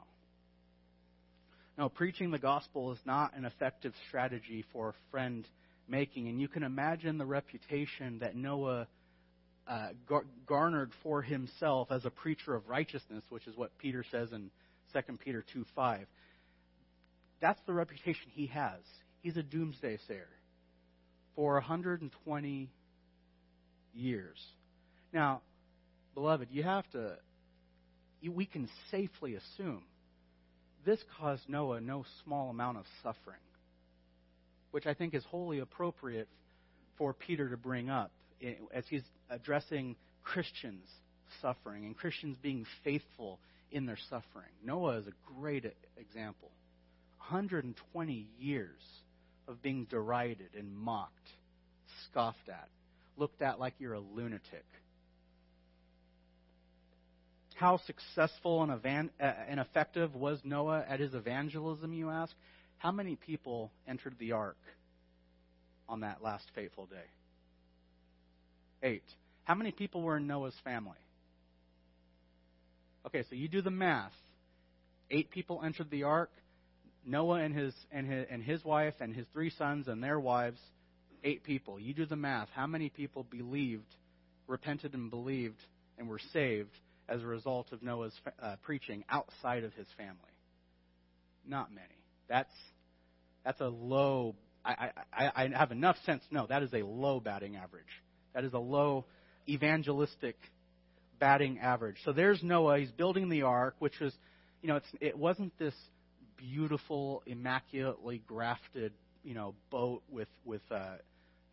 No, 1.79 1.88
preaching 1.88 2.31
the 2.31 2.38
gospel 2.38 2.92
is 2.92 2.98
not 3.07 3.37
an 3.37 3.44
effective 3.44 3.94
strategy 4.09 4.64
for 4.72 4.94
friend 5.11 5.46
making. 5.88 6.29
And 6.29 6.40
you 6.40 6.48
can 6.48 6.62
imagine 6.62 7.18
the 7.18 7.26
reputation 7.26 8.18
that 8.20 8.37
Noah 8.37 8.87
uh, 9.66 9.88
gar- 10.07 10.26
garnered 10.46 10.92
for 11.03 11.22
himself 11.22 11.90
as 11.90 12.05
a 12.05 12.11
preacher 12.11 12.55
of 12.55 12.68
righteousness, 12.68 13.22
which 13.31 13.46
is 13.46 13.57
what 13.57 13.76
Peter 13.79 14.05
says 14.11 14.33
in 14.33 14.50
2 14.92 15.16
Peter 15.24 15.44
2 15.53 15.64
5. 15.74 16.07
That's 17.40 17.61
the 17.66 17.72
reputation 17.72 18.31
he 18.33 18.46
has. 18.48 18.81
He's 19.22 19.37
a 19.37 19.42
doomsday 19.42 19.98
sayer 20.07 20.29
for 21.35 21.55
120 21.55 22.70
years. 23.94 24.38
Now, 25.12 25.42
beloved, 26.14 26.48
you 26.50 26.62
have 26.62 26.88
to, 26.92 27.16
you, 28.20 28.33
we 28.33 28.46
can 28.46 28.68
safely 28.90 29.35
assume 29.35 29.83
this 30.85 31.00
caused 31.18 31.48
Noah 31.48 31.81
no 31.81 32.05
small 32.24 32.50
amount 32.50 32.79
of 32.79 32.85
suffering, 33.03 33.40
which 34.70 34.87
I 34.87 34.94
think 34.94 35.14
is 35.14 35.24
wholly 35.24 35.59
appropriate 35.59 36.29
for 36.96 37.12
Peter 37.12 37.48
to 37.48 37.57
bring 37.57 37.90
up 37.90 38.11
as 38.72 38.85
he's 38.88 39.03
addressing 39.29 39.96
Christians 40.22 40.88
suffering 41.40 41.85
and 41.85 41.96
Christians 41.96 42.37
being 42.42 42.66
faithful 42.83 43.38
in 43.70 43.87
their 43.87 43.98
suffering. 44.09 44.50
Noah 44.64 44.98
is 44.98 45.07
a 45.07 45.12
great 45.38 45.64
example. 45.96 46.50
120 47.18 48.26
years 48.38 48.81
of 49.46 49.62
being 49.62 49.85
derided 49.85 50.50
and 50.59 50.76
mocked, 50.76 51.12
scoffed 52.07 52.48
at, 52.48 52.68
looked 53.16 53.42
at 53.42 53.59
like 53.61 53.75
you're 53.79 53.94
a 53.94 54.01
lunatic. 54.01 54.64
How 57.55 57.79
successful 57.87 58.62
and, 58.62 58.73
evan- 58.73 59.11
uh, 59.20 59.33
and 59.49 59.61
effective 59.61 60.14
was 60.14 60.40
Noah 60.44 60.85
at 60.88 60.99
his 60.99 61.14
evangelism, 61.14 61.92
you 61.92 62.09
ask? 62.09 62.33
How 62.79 62.90
many 62.90 63.16
people 63.16 63.70
entered 63.87 64.14
the 64.18 64.33
ark 64.33 64.57
on 65.87 66.01
that 66.01 66.23
last 66.23 66.44
fateful 66.55 66.87
day? 66.87 66.96
Eight. 68.83 69.05
How 69.44 69.55
many 69.55 69.73
people 69.73 70.01
were 70.01 70.16
in 70.16 70.27
Noah's 70.27 70.55
family? 70.64 70.96
Okay, 73.07 73.25
so 73.29 73.35
you 73.35 73.49
do 73.49 73.61
the 73.61 73.70
math. 73.70 74.12
Eight 75.11 75.31
people 75.31 75.61
entered 75.62 75.90
the 75.90 76.05
ark. 76.05 76.31
Noah 77.05 77.40
and 77.40 77.55
his, 77.55 77.75
and 77.90 78.07
his 78.07 78.27
and 78.31 78.42
his 78.42 78.64
wife 78.64 78.94
and 79.01 79.14
his 79.14 79.27
three 79.33 79.51
sons 79.51 79.88
and 79.88 80.03
their 80.03 80.20
wives. 80.20 80.61
Eight 81.23 81.45
people. 81.45 81.79
You 81.79 81.95
do 81.95 82.07
the 82.07 82.17
math. 82.17 82.49
How 82.55 82.67
many 82.67 82.89
people 82.89 83.25
believed, 83.25 83.95
repented, 84.47 84.95
and 84.95 85.11
believed, 85.11 85.61
and 85.99 86.09
were 86.09 86.21
saved 86.33 86.71
as 87.09 87.23
a 87.23 87.27
result 87.27 87.73
of 87.73 87.83
Noah's 87.83 88.15
uh, 88.43 88.57
preaching 88.63 89.05
outside 89.11 89.65
of 89.65 89.75
his 89.75 89.87
family? 89.97 90.17
Not 91.47 91.73
many. 91.73 91.87
That's 92.29 92.53
that's 93.45 93.61
a 93.61 93.69
low. 93.69 94.35
I, 94.65 94.91
I, 95.13 95.31
I 95.35 95.49
have 95.55 95.73
enough 95.73 95.97
sense 96.05 96.23
know 96.31 96.47
that 96.49 96.63
is 96.63 96.73
a 96.73 96.83
low 96.83 97.21
batting 97.21 97.57
average. 97.57 97.85
That 98.35 98.45
is 98.45 98.53
a 98.53 98.59
low 98.59 99.07
evangelistic 99.49 100.37
batting 101.19 101.59
average. 101.59 101.97
So 102.05 102.13
there's 102.13 102.43
Noah. 102.43 102.79
He's 102.79 102.91
building 102.91 103.29
the 103.29 103.43
ark, 103.43 103.77
which 103.79 103.99
was, 104.01 104.13
you 104.63 104.69
know, 104.69 104.77
it's, 104.77 104.87
it 105.01 105.19
wasn't 105.19 105.57
this 105.59 105.75
beautiful, 106.37 107.23
immaculately 107.27 108.23
grafted, 108.27 108.93
you 109.25 109.35
know, 109.35 109.55
boat 109.71 110.03
with 110.11 110.29
with 110.45 110.63
uh, 110.71 110.97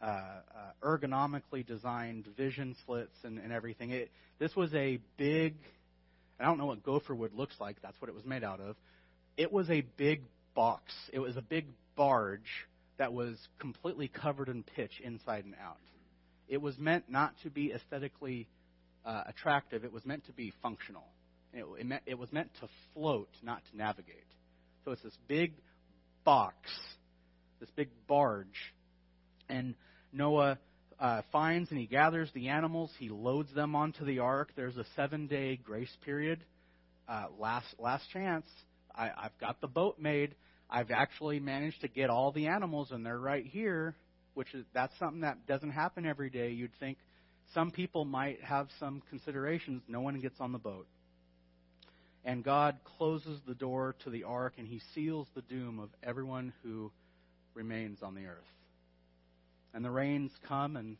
uh, 0.01 0.05
uh, 0.05 0.41
ergonomically 0.83 1.65
designed 1.65 2.25
vision 2.37 2.75
slits 2.85 3.15
and, 3.23 3.39
and 3.39 3.51
everything. 3.51 3.91
It, 3.91 4.11
this 4.39 4.55
was 4.55 4.73
a 4.73 4.99
big. 5.17 5.55
I 6.39 6.45
don't 6.45 6.57
know 6.59 6.67
what 6.67 6.83
gopher 6.83 7.15
wood 7.15 7.33
looks 7.33 7.55
like. 7.59 7.77
That's 7.81 7.99
what 7.99 8.09
it 8.09 8.15
was 8.15 8.25
made 8.25 8.43
out 8.43 8.59
of. 8.59 8.75
It 9.37 9.51
was 9.51 9.69
a 9.69 9.81
big 9.97 10.21
box. 10.53 10.93
It 11.11 11.19
was 11.19 11.35
a 11.35 11.41
big 11.41 11.65
barge 11.95 12.67
that 12.97 13.13
was 13.13 13.37
completely 13.59 14.07
covered 14.07 14.49
in 14.49 14.63
pitch 14.63 15.01
inside 15.03 15.45
and 15.45 15.55
out. 15.55 15.77
It 16.47 16.61
was 16.61 16.77
meant 16.77 17.05
not 17.09 17.33
to 17.43 17.49
be 17.49 17.73
aesthetically 17.73 18.47
uh, 19.05 19.23
attractive, 19.27 19.85
it 19.85 19.93
was 19.93 20.05
meant 20.05 20.25
to 20.25 20.33
be 20.33 20.53
functional. 20.61 21.05
It, 21.53 21.65
it, 21.79 21.85
meant, 21.85 22.03
it 22.05 22.19
was 22.19 22.31
meant 22.31 22.49
to 22.59 22.67
float, 22.93 23.29
not 23.41 23.61
to 23.71 23.77
navigate. 23.77 24.25
So 24.83 24.91
it's 24.91 25.01
this 25.01 25.17
big 25.27 25.53
box, 26.25 26.55
this 27.59 27.69
big 27.75 27.89
barge. 28.07 28.47
And 29.49 29.75
Noah 30.11 30.57
uh, 30.99 31.21
finds 31.31 31.71
and 31.71 31.79
he 31.79 31.85
gathers 31.85 32.29
the 32.33 32.49
animals, 32.49 32.91
he 32.99 33.09
loads 33.09 33.53
them 33.53 33.75
onto 33.75 34.05
the 34.05 34.19
ark. 34.19 34.51
There's 34.55 34.77
a 34.77 34.85
seven 34.95 35.27
day 35.27 35.57
grace 35.57 35.95
period. 36.03 36.43
Uh, 37.07 37.27
last, 37.39 37.67
last 37.79 38.03
chance. 38.11 38.45
I, 38.93 39.09
I've 39.15 39.37
got 39.39 39.61
the 39.61 39.67
boat 39.67 39.97
made. 39.99 40.35
I've 40.69 40.91
actually 40.91 41.39
managed 41.39 41.81
to 41.81 41.87
get 41.87 42.09
all 42.09 42.31
the 42.31 42.47
animals, 42.47 42.91
and 42.91 43.05
they're 43.05 43.19
right 43.19 43.45
here 43.45 43.95
which 44.37 44.53
is 44.53 44.63
that's 44.71 44.93
something 44.99 45.21
that 45.21 45.47
doesn't 45.47 45.71
happen 45.71 46.05
every 46.05 46.29
day. 46.29 46.51
You'd 46.51 46.75
think 46.79 46.99
some 47.55 47.71
people 47.71 48.05
might 48.05 48.39
have 48.43 48.67
some 48.79 49.01
considerations. 49.09 49.81
No 49.87 49.99
one 49.99 50.19
gets 50.19 50.39
on 50.39 50.51
the 50.51 50.59
boat. 50.59 50.85
And 52.23 52.43
God 52.43 52.77
closes 52.97 53.39
the 53.47 53.55
door 53.55 53.95
to 54.03 54.11
the 54.11 54.25
ark 54.25 54.53
and 54.59 54.67
he 54.67 54.79
seals 54.93 55.27
the 55.33 55.41
doom 55.41 55.79
of 55.79 55.89
everyone 56.03 56.53
who 56.61 56.91
remains 57.57 58.03
on 58.03 58.13
the 58.15 58.25
earth. 58.25 58.37
And 59.73 59.83
the 59.83 59.91
rains 59.91 60.31
come 60.47 60.77
and 60.77 60.97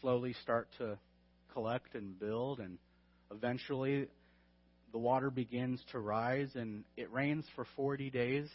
slowly 0.00 0.34
start 0.42 0.68
to 0.78 0.98
collect 1.52 1.94
and 1.94 2.18
build, 2.18 2.60
and 2.60 2.78
eventually 3.32 4.06
the 4.92 4.98
water 4.98 5.30
begins 5.30 5.80
to 5.92 5.98
rise, 5.98 6.50
and 6.54 6.84
it 6.96 7.10
rains 7.12 7.44
for 7.56 7.66
40 7.76 8.10
days, 8.10 8.48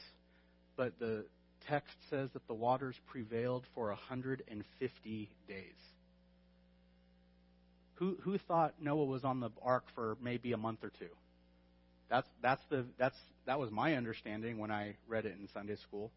but 0.77 0.97
the 0.99 1.25
text 1.67 1.95
says 2.09 2.29
that 2.33 2.47
the 2.47 2.53
waters 2.53 2.95
prevailed 3.07 3.65
for 3.73 3.87
150 3.87 5.29
days. 5.47 5.63
Who, 7.95 8.17
who 8.21 8.37
thought 8.37 8.75
Noah 8.81 9.05
was 9.05 9.25
on 9.25 9.41
the 9.41 9.49
ark 9.61 9.83
for 9.95 10.17
maybe 10.21 10.53
a 10.53 10.57
month 10.57 10.79
or 10.83 10.91
two? 10.97 11.09
That's, 12.09 12.27
that's 12.41 12.61
the, 12.69 12.85
that's, 12.97 13.17
that 13.45 13.59
was 13.59 13.71
my 13.71 13.95
understanding 13.95 14.57
when 14.57 14.71
I 14.71 14.95
read 15.07 15.25
it 15.25 15.35
in 15.39 15.49
Sunday 15.53 15.75
school. 15.75 16.11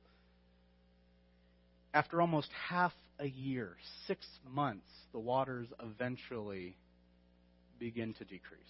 After 1.95 2.21
almost 2.21 2.49
half 2.69 2.93
a 3.19 3.27
year, 3.27 3.77
six 4.07 4.27
months, 4.51 4.89
the 5.13 5.19
waters 5.19 5.69
eventually 5.83 6.77
begin 7.79 8.15
to 8.15 8.25
decrease. 8.25 8.63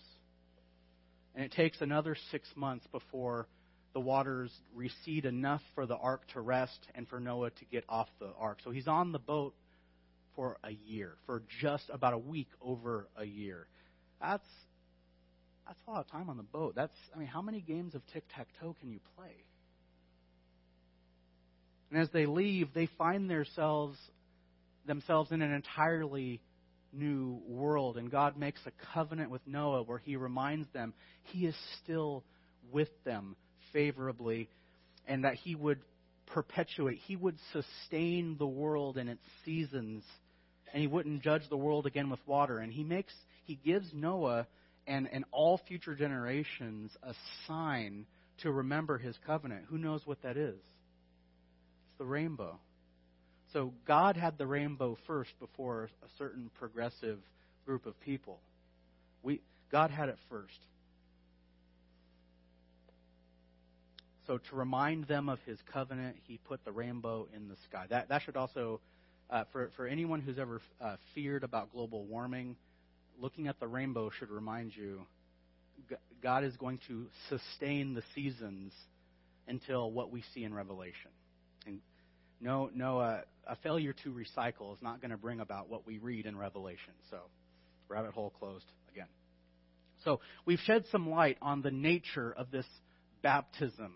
And 1.34 1.44
it 1.44 1.52
takes 1.52 1.80
another 1.80 2.16
six 2.30 2.48
months 2.56 2.86
before 2.90 3.46
the 3.94 4.00
waters 4.00 4.50
recede 4.74 5.24
enough 5.24 5.62
for 5.74 5.86
the 5.86 5.96
ark 5.96 6.22
to 6.32 6.40
rest 6.40 6.88
and 6.94 7.06
for 7.08 7.20
Noah 7.20 7.50
to 7.50 7.64
get 7.66 7.84
off 7.88 8.08
the 8.18 8.32
ark. 8.38 8.58
So 8.64 8.70
he's 8.70 8.88
on 8.88 9.12
the 9.12 9.18
boat 9.18 9.54
for 10.34 10.56
a 10.64 10.70
year, 10.70 11.14
for 11.26 11.42
just 11.60 11.84
about 11.90 12.14
a 12.14 12.18
week 12.18 12.48
over 12.60 13.08
a 13.16 13.24
year. 13.24 13.66
That's 14.20 14.46
that's 15.66 15.78
a 15.86 15.90
lot 15.90 16.00
of 16.00 16.10
time 16.10 16.28
on 16.28 16.36
the 16.36 16.42
boat. 16.42 16.74
That's 16.74 16.94
I 17.14 17.18
mean, 17.18 17.28
how 17.28 17.42
many 17.42 17.60
games 17.60 17.94
of 17.94 18.02
tic 18.12 18.24
tac 18.34 18.48
toe 18.60 18.74
can 18.80 18.90
you 18.90 19.00
play? 19.16 19.44
And 21.92 22.00
as 22.00 22.08
they 22.10 22.24
leave, 22.24 22.72
they 22.72 22.88
find 22.96 23.28
themselves 23.28 23.98
themselves 24.86 25.30
in 25.30 25.42
an 25.42 25.52
entirely 25.52 26.40
new 26.92 27.40
world. 27.46 27.98
And 27.98 28.10
God 28.10 28.36
makes 28.36 28.60
a 28.66 28.72
covenant 28.94 29.30
with 29.30 29.42
Noah 29.46 29.82
where 29.82 29.98
he 29.98 30.16
reminds 30.16 30.72
them 30.72 30.94
he 31.24 31.46
is 31.46 31.54
still 31.82 32.24
with 32.72 32.88
them 33.04 33.36
favorably 33.72 34.48
and 35.06 35.24
that 35.24 35.34
he 35.34 35.54
would 35.54 35.80
perpetuate, 36.26 36.98
he 37.06 37.14
would 37.14 37.36
sustain 37.52 38.36
the 38.38 38.46
world 38.46 38.96
in 38.96 39.08
its 39.08 39.22
seasons 39.44 40.02
and 40.72 40.80
he 40.80 40.86
wouldn't 40.86 41.22
judge 41.22 41.42
the 41.50 41.56
world 41.56 41.86
again 41.86 42.08
with 42.08 42.20
water. 42.26 42.58
And 42.58 42.72
he 42.72 42.82
makes 42.84 43.12
he 43.44 43.56
gives 43.56 43.86
Noah 43.92 44.46
and, 44.86 45.08
and 45.12 45.24
all 45.30 45.60
future 45.68 45.94
generations 45.94 46.90
a 47.02 47.12
sign 47.46 48.06
to 48.42 48.50
remember 48.50 48.96
his 48.96 49.14
covenant. 49.26 49.66
Who 49.68 49.76
knows 49.76 50.00
what 50.06 50.22
that 50.22 50.38
is? 50.38 50.58
The 52.02 52.08
rainbow. 52.08 52.58
So 53.52 53.72
God 53.86 54.16
had 54.16 54.36
the 54.36 54.44
rainbow 54.44 54.98
first 55.06 55.30
before 55.38 55.88
a 56.02 56.08
certain 56.18 56.50
progressive 56.58 57.20
group 57.64 57.86
of 57.86 58.00
people. 58.00 58.40
We, 59.22 59.40
God 59.70 59.92
had 59.92 60.08
it 60.08 60.18
first. 60.28 60.58
So 64.26 64.38
to 64.38 64.56
remind 64.56 65.04
them 65.04 65.28
of 65.28 65.38
his 65.46 65.60
covenant, 65.72 66.16
he 66.26 66.38
put 66.38 66.64
the 66.64 66.72
rainbow 66.72 67.28
in 67.36 67.46
the 67.46 67.54
sky. 67.68 67.86
That, 67.88 68.08
that 68.08 68.22
should 68.22 68.36
also, 68.36 68.80
uh, 69.30 69.44
for, 69.52 69.70
for 69.76 69.86
anyone 69.86 70.20
who's 70.20 70.40
ever 70.40 70.60
uh, 70.80 70.96
feared 71.14 71.44
about 71.44 71.70
global 71.70 72.04
warming, 72.04 72.56
looking 73.20 73.46
at 73.46 73.60
the 73.60 73.68
rainbow 73.68 74.10
should 74.10 74.30
remind 74.30 74.74
you 74.74 75.02
God 76.20 76.42
is 76.42 76.56
going 76.56 76.80
to 76.88 77.06
sustain 77.28 77.94
the 77.94 78.02
seasons 78.12 78.72
until 79.46 79.88
what 79.92 80.10
we 80.10 80.24
see 80.34 80.42
in 80.42 80.52
Revelation. 80.52 81.12
And 81.64 81.78
no, 82.42 82.70
no, 82.74 82.98
uh, 82.98 83.20
a 83.46 83.56
failure 83.56 83.94
to 84.04 84.10
recycle 84.10 84.74
is 84.74 84.82
not 84.82 85.00
going 85.00 85.12
to 85.12 85.16
bring 85.16 85.40
about 85.40 85.68
what 85.68 85.86
we 85.86 85.98
read 85.98 86.26
in 86.26 86.36
Revelation. 86.36 86.92
So, 87.10 87.18
rabbit 87.88 88.12
hole 88.12 88.32
closed 88.38 88.66
again. 88.92 89.06
So, 90.04 90.20
we've 90.44 90.58
shed 90.60 90.84
some 90.90 91.08
light 91.08 91.38
on 91.40 91.62
the 91.62 91.70
nature 91.70 92.32
of 92.36 92.50
this 92.50 92.66
baptism 93.22 93.92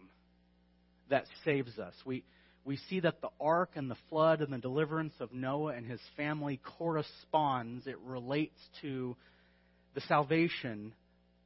that 1.10 1.24
saves 1.44 1.76
us. 1.78 1.94
We, 2.04 2.24
we 2.64 2.76
see 2.88 3.00
that 3.00 3.20
the 3.20 3.30
ark 3.40 3.70
and 3.74 3.90
the 3.90 3.96
flood 4.08 4.40
and 4.40 4.52
the 4.52 4.58
deliverance 4.58 5.14
of 5.18 5.32
Noah 5.32 5.72
and 5.74 5.84
his 5.84 6.00
family 6.16 6.60
corresponds. 6.78 7.86
It 7.86 7.98
relates 8.04 8.58
to 8.82 9.16
the 9.94 10.00
salvation 10.02 10.92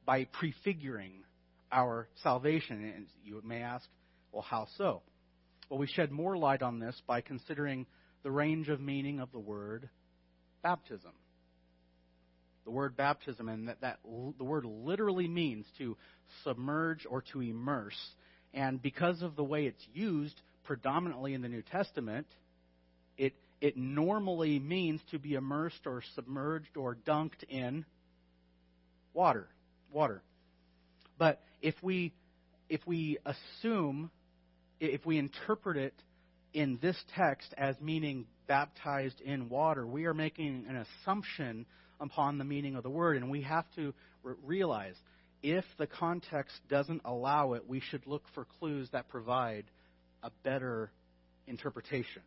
by 0.05 0.25
prefiguring 0.25 1.13
our 1.71 2.07
salvation. 2.21 2.93
And 2.95 3.05
you 3.23 3.41
may 3.43 3.61
ask, 3.61 3.87
well, 4.31 4.43
how 4.43 4.67
so? 4.77 5.01
Well, 5.71 5.79
we 5.79 5.87
shed 5.87 6.11
more 6.11 6.37
light 6.37 6.63
on 6.63 6.79
this 6.79 7.01
by 7.07 7.21
considering 7.21 7.85
the 8.23 8.29
range 8.29 8.67
of 8.67 8.81
meaning 8.81 9.21
of 9.21 9.31
the 9.31 9.39
word 9.39 9.89
baptism. 10.61 11.13
The 12.65 12.71
word 12.71 12.97
baptism, 12.97 13.47
and 13.47 13.69
that, 13.69 13.79
that 13.79 13.99
the 14.37 14.43
word 14.43 14.65
literally 14.65 15.29
means 15.29 15.65
to 15.77 15.95
submerge 16.43 17.07
or 17.09 17.23
to 17.31 17.39
immerse. 17.39 17.97
And 18.53 18.81
because 18.81 19.21
of 19.21 19.37
the 19.37 19.45
way 19.45 19.65
it's 19.65 19.87
used 19.93 20.41
predominantly 20.65 21.35
in 21.35 21.41
the 21.41 21.47
New 21.47 21.61
Testament, 21.61 22.27
it, 23.17 23.33
it 23.61 23.77
normally 23.77 24.59
means 24.59 24.99
to 25.11 25.19
be 25.19 25.35
immersed 25.35 25.87
or 25.87 26.03
submerged 26.15 26.75
or 26.75 26.97
dunked 27.07 27.45
in 27.47 27.85
water. 29.13 29.47
Water. 29.89 30.21
But 31.17 31.41
if 31.61 31.75
we 31.81 32.11
if 32.67 32.81
we 32.85 33.19
assume 33.25 34.11
if 34.81 35.05
we 35.05 35.17
interpret 35.17 35.77
it 35.77 35.93
in 36.53 36.79
this 36.81 36.97
text 37.15 37.53
as 37.57 37.75
meaning 37.79 38.25
baptized 38.47 39.21
in 39.21 39.47
water, 39.47 39.85
we 39.85 40.05
are 40.05 40.13
making 40.13 40.65
an 40.67 40.85
assumption 41.03 41.65
upon 41.99 42.37
the 42.37 42.43
meaning 42.43 42.75
of 42.75 42.83
the 42.83 42.89
word, 42.89 43.15
and 43.17 43.29
we 43.29 43.43
have 43.43 43.65
to 43.75 43.93
re- 44.23 44.33
realize 44.43 44.95
if 45.43 45.63
the 45.77 45.87
context 45.87 46.55
doesn't 46.67 47.01
allow 47.05 47.53
it, 47.53 47.67
we 47.67 47.79
should 47.79 48.05
look 48.05 48.23
for 48.33 48.45
clues 48.59 48.89
that 48.91 49.07
provide 49.07 49.65
a 50.23 50.31
better 50.43 50.91
interpretation. 51.47 52.21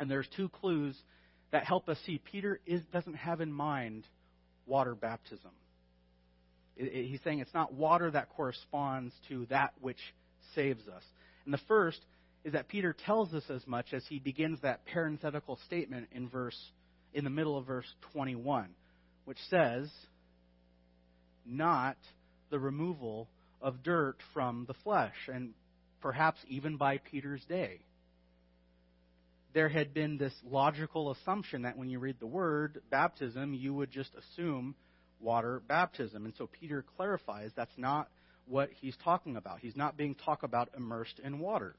And 0.00 0.10
there's 0.10 0.28
two 0.36 0.48
clues 0.48 0.96
that 1.50 1.64
help 1.64 1.88
us 1.88 1.98
see 2.06 2.20
Peter 2.30 2.60
is, 2.66 2.82
doesn't 2.92 3.14
have 3.14 3.40
in 3.40 3.52
mind 3.52 4.06
water 4.66 4.94
baptism. 4.94 5.50
It, 6.76 6.84
it, 6.84 7.06
he's 7.06 7.20
saying 7.22 7.40
it's 7.40 7.54
not 7.54 7.72
water 7.72 8.10
that 8.10 8.30
corresponds 8.30 9.12
to 9.28 9.46
that 9.50 9.74
which 9.80 10.00
saves 10.54 10.86
us. 10.88 11.02
And 11.44 11.52
the 11.52 11.60
first 11.68 12.00
is 12.44 12.52
that 12.52 12.68
Peter 12.68 12.92
tells 12.92 13.32
us 13.34 13.44
as 13.48 13.66
much 13.66 13.92
as 13.92 14.04
he 14.06 14.18
begins 14.18 14.60
that 14.60 14.84
parenthetical 14.86 15.58
statement 15.66 16.08
in 16.12 16.28
verse 16.28 16.58
in 17.12 17.24
the 17.24 17.30
middle 17.30 17.56
of 17.56 17.66
verse 17.66 17.86
21, 18.12 18.74
which 19.24 19.38
says, 19.48 19.90
"Not 21.46 21.96
the 22.50 22.58
removal 22.58 23.28
of 23.62 23.82
dirt 23.82 24.16
from 24.32 24.64
the 24.66 24.74
flesh," 24.74 25.28
and 25.28 25.54
perhaps 26.00 26.44
even 26.48 26.76
by 26.76 26.98
Peter's 26.98 27.44
day. 27.46 27.80
There 29.54 29.68
had 29.68 29.94
been 29.94 30.18
this 30.18 30.34
logical 30.44 31.12
assumption 31.12 31.62
that 31.62 31.78
when 31.78 31.88
you 31.88 31.98
read 31.98 32.18
the 32.18 32.26
word 32.26 32.82
baptism, 32.90 33.54
you 33.54 33.72
would 33.72 33.90
just 33.90 34.14
assume 34.14 34.74
water 35.20 35.62
baptism. 35.66 36.24
And 36.24 36.34
so 36.34 36.48
Peter 36.48 36.84
clarifies 36.96 37.52
that's 37.54 37.78
not 37.78 38.10
what 38.46 38.70
he's 38.80 38.96
talking 39.04 39.36
about. 39.36 39.60
He's 39.60 39.76
not 39.76 39.96
being 39.96 40.14
talked 40.14 40.44
about 40.44 40.70
immersed 40.76 41.20
in 41.22 41.38
water. 41.38 41.74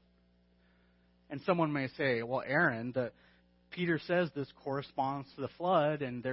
And 1.30 1.40
someone 1.44 1.72
may 1.72 1.88
say, 1.96 2.22
well, 2.22 2.42
Aaron, 2.46 2.92
the, 2.92 3.12
Peter 3.70 4.00
says 4.06 4.30
this 4.34 4.48
corresponds 4.64 5.28
to 5.34 5.40
the 5.40 5.48
flood, 5.58 6.02
and 6.02 6.24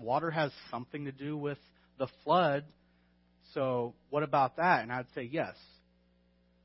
water 0.00 0.30
has 0.30 0.52
something 0.70 1.06
to 1.06 1.12
do 1.12 1.36
with 1.36 1.58
the 1.98 2.08
flood. 2.24 2.64
So 3.54 3.94
what 4.10 4.22
about 4.22 4.56
that? 4.56 4.82
And 4.82 4.92
I'd 4.92 5.06
say, 5.14 5.28
yes, 5.30 5.54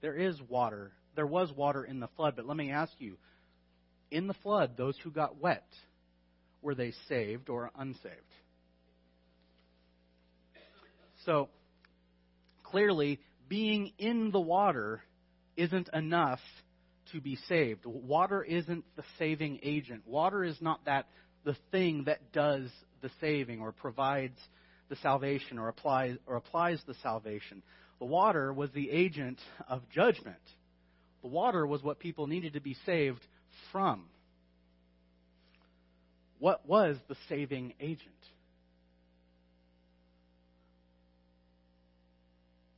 there 0.02 0.16
is 0.16 0.36
water. 0.48 0.92
There 1.16 1.28
was 1.28 1.52
water 1.52 1.84
in 1.84 2.00
the 2.00 2.10
flood, 2.16 2.36
but 2.36 2.46
let 2.46 2.58
me 2.58 2.72
ask 2.72 2.92
you 3.00 3.18
in 4.12 4.28
the 4.28 4.34
flood, 4.44 4.78
those 4.78 4.96
who 5.04 5.10
got 5.10 5.42
wet, 5.42 5.68
were 6.62 6.76
they 6.76 6.94
saved 7.08 7.50
or 7.50 7.72
unsaved? 7.78 8.16
So, 11.26 11.50
clearly, 12.72 13.20
being 13.48 13.92
in 13.98 14.32
the 14.32 14.40
water 14.40 15.02
isn't 15.56 15.90
enough 15.94 16.40
to 17.12 17.22
be 17.22 17.38
saved. 17.48 17.86
Water 17.86 18.42
isn't 18.44 18.86
the 18.96 19.04
saving 19.20 19.60
agent. 19.64 20.04
Water 20.08 20.44
is 20.44 20.56
not 20.62 20.86
that 20.86 21.08
the 21.44 21.56
thing 21.72 22.06
that 22.06 22.32
does 22.32 22.70
the 23.02 23.12
saving 23.20 23.60
or 23.60 23.72
provides 23.72 24.38
the 24.90 24.96
salvation 24.98 25.60
or 25.60 25.68
applies 25.68 26.16
or 26.26 26.36
applies 26.36 26.82
the 26.88 26.96
salvation. 27.02 27.62
The 28.00 28.06
water 28.06 28.54
was 28.54 28.72
the 28.72 28.90
agent 28.90 29.40
of 29.68 29.88
judgment. 29.90 30.42
The 31.22 31.28
water 31.28 31.68
was 31.68 31.84
what 31.84 32.00
people 32.00 32.28
needed 32.28 32.54
to 32.54 32.62
be 32.62 32.76
saved 32.86 33.26
from. 33.72 34.06
What 36.40 36.68
was 36.68 36.98
the 37.08 37.16
saving 37.30 37.74
agent? 37.80 38.10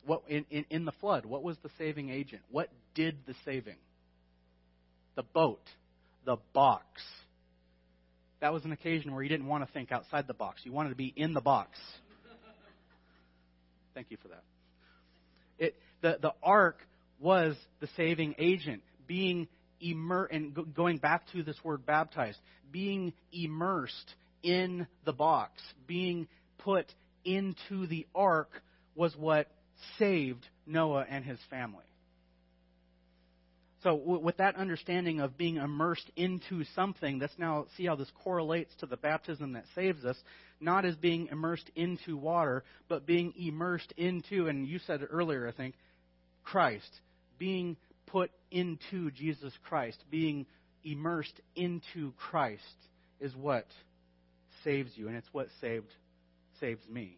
What, 0.05 0.23
in, 0.27 0.45
in, 0.49 0.65
in 0.69 0.85
the 0.85 0.91
flood, 0.93 1.25
what 1.25 1.43
was 1.43 1.57
the 1.63 1.69
saving 1.77 2.09
agent? 2.09 2.41
What 2.51 2.69
did 2.93 3.17
the 3.25 3.35
saving? 3.45 3.77
The 5.15 5.23
boat, 5.23 5.61
the 6.25 6.37
box. 6.53 6.85
That 8.41 8.51
was 8.51 8.65
an 8.65 8.71
occasion 8.73 9.13
where 9.13 9.23
you 9.23 9.29
didn't 9.29 9.47
want 9.47 9.65
to 9.65 9.71
think 9.71 9.91
outside 9.91 10.27
the 10.27 10.33
box. 10.33 10.61
You 10.65 10.73
wanted 10.73 10.89
to 10.89 10.95
be 10.95 11.13
in 11.15 11.33
the 11.33 11.41
box. 11.41 11.79
Thank 13.93 14.07
you 14.09 14.17
for 14.21 14.29
that. 14.29 14.43
It, 15.59 15.75
the, 16.01 16.17
the 16.21 16.33
ark 16.41 16.79
was 17.19 17.55
the 17.79 17.87
saving 17.95 18.35
agent, 18.37 18.81
being 19.07 19.47
immer 19.79 20.25
and 20.25 20.57
going 20.75 20.97
back 20.97 21.23
to 21.31 21.43
this 21.43 21.55
word 21.63 21.85
baptized, 21.85 22.39
being 22.71 23.13
immersed 23.31 24.15
in 24.41 24.87
the 25.05 25.13
box, 25.13 25.61
being 25.87 26.27
put 26.59 26.85
into 27.23 27.87
the 27.87 28.05
ark 28.13 28.49
was 28.95 29.15
what 29.15 29.47
saved 29.97 30.45
Noah 30.65 31.05
and 31.09 31.23
his 31.25 31.39
family. 31.49 31.85
So, 33.83 33.95
with 33.95 34.37
that 34.37 34.55
understanding 34.55 35.19
of 35.19 35.37
being 35.37 35.57
immersed 35.57 36.09
into 36.15 36.63
something, 36.73 37.19
let's 37.19 37.37
now 37.37 37.65
see 37.75 37.85
how 37.85 37.95
this 37.95 38.11
correlates 38.23 38.73
to 38.79 38.85
the 38.85 38.95
baptism 38.95 39.53
that 39.53 39.65
saves 39.75 40.05
us. 40.05 40.15
Not 40.61 40.85
as 40.85 40.95
being 40.95 41.27
immersed 41.29 41.69
into 41.75 42.15
water, 42.15 42.63
but 42.87 43.05
being 43.05 43.33
immersed 43.37 43.91
into, 43.97 44.47
and 44.47 44.65
you 44.65 44.79
said 44.87 45.01
it 45.01 45.09
earlier, 45.11 45.49
I 45.49 45.51
think, 45.51 45.75
Christ. 46.45 46.89
Being 47.37 47.75
put 48.05 48.31
into 48.51 49.11
Jesus 49.11 49.51
Christ, 49.67 50.01
being 50.09 50.45
immersed 50.85 51.41
into 51.57 52.13
Christ 52.13 52.61
is 53.19 53.35
what 53.35 53.67
saves 54.63 54.91
you, 54.95 55.09
and 55.09 55.17
it's 55.17 55.27
what 55.33 55.47
saved 55.59 55.93
saves 56.61 56.87
me. 56.87 57.17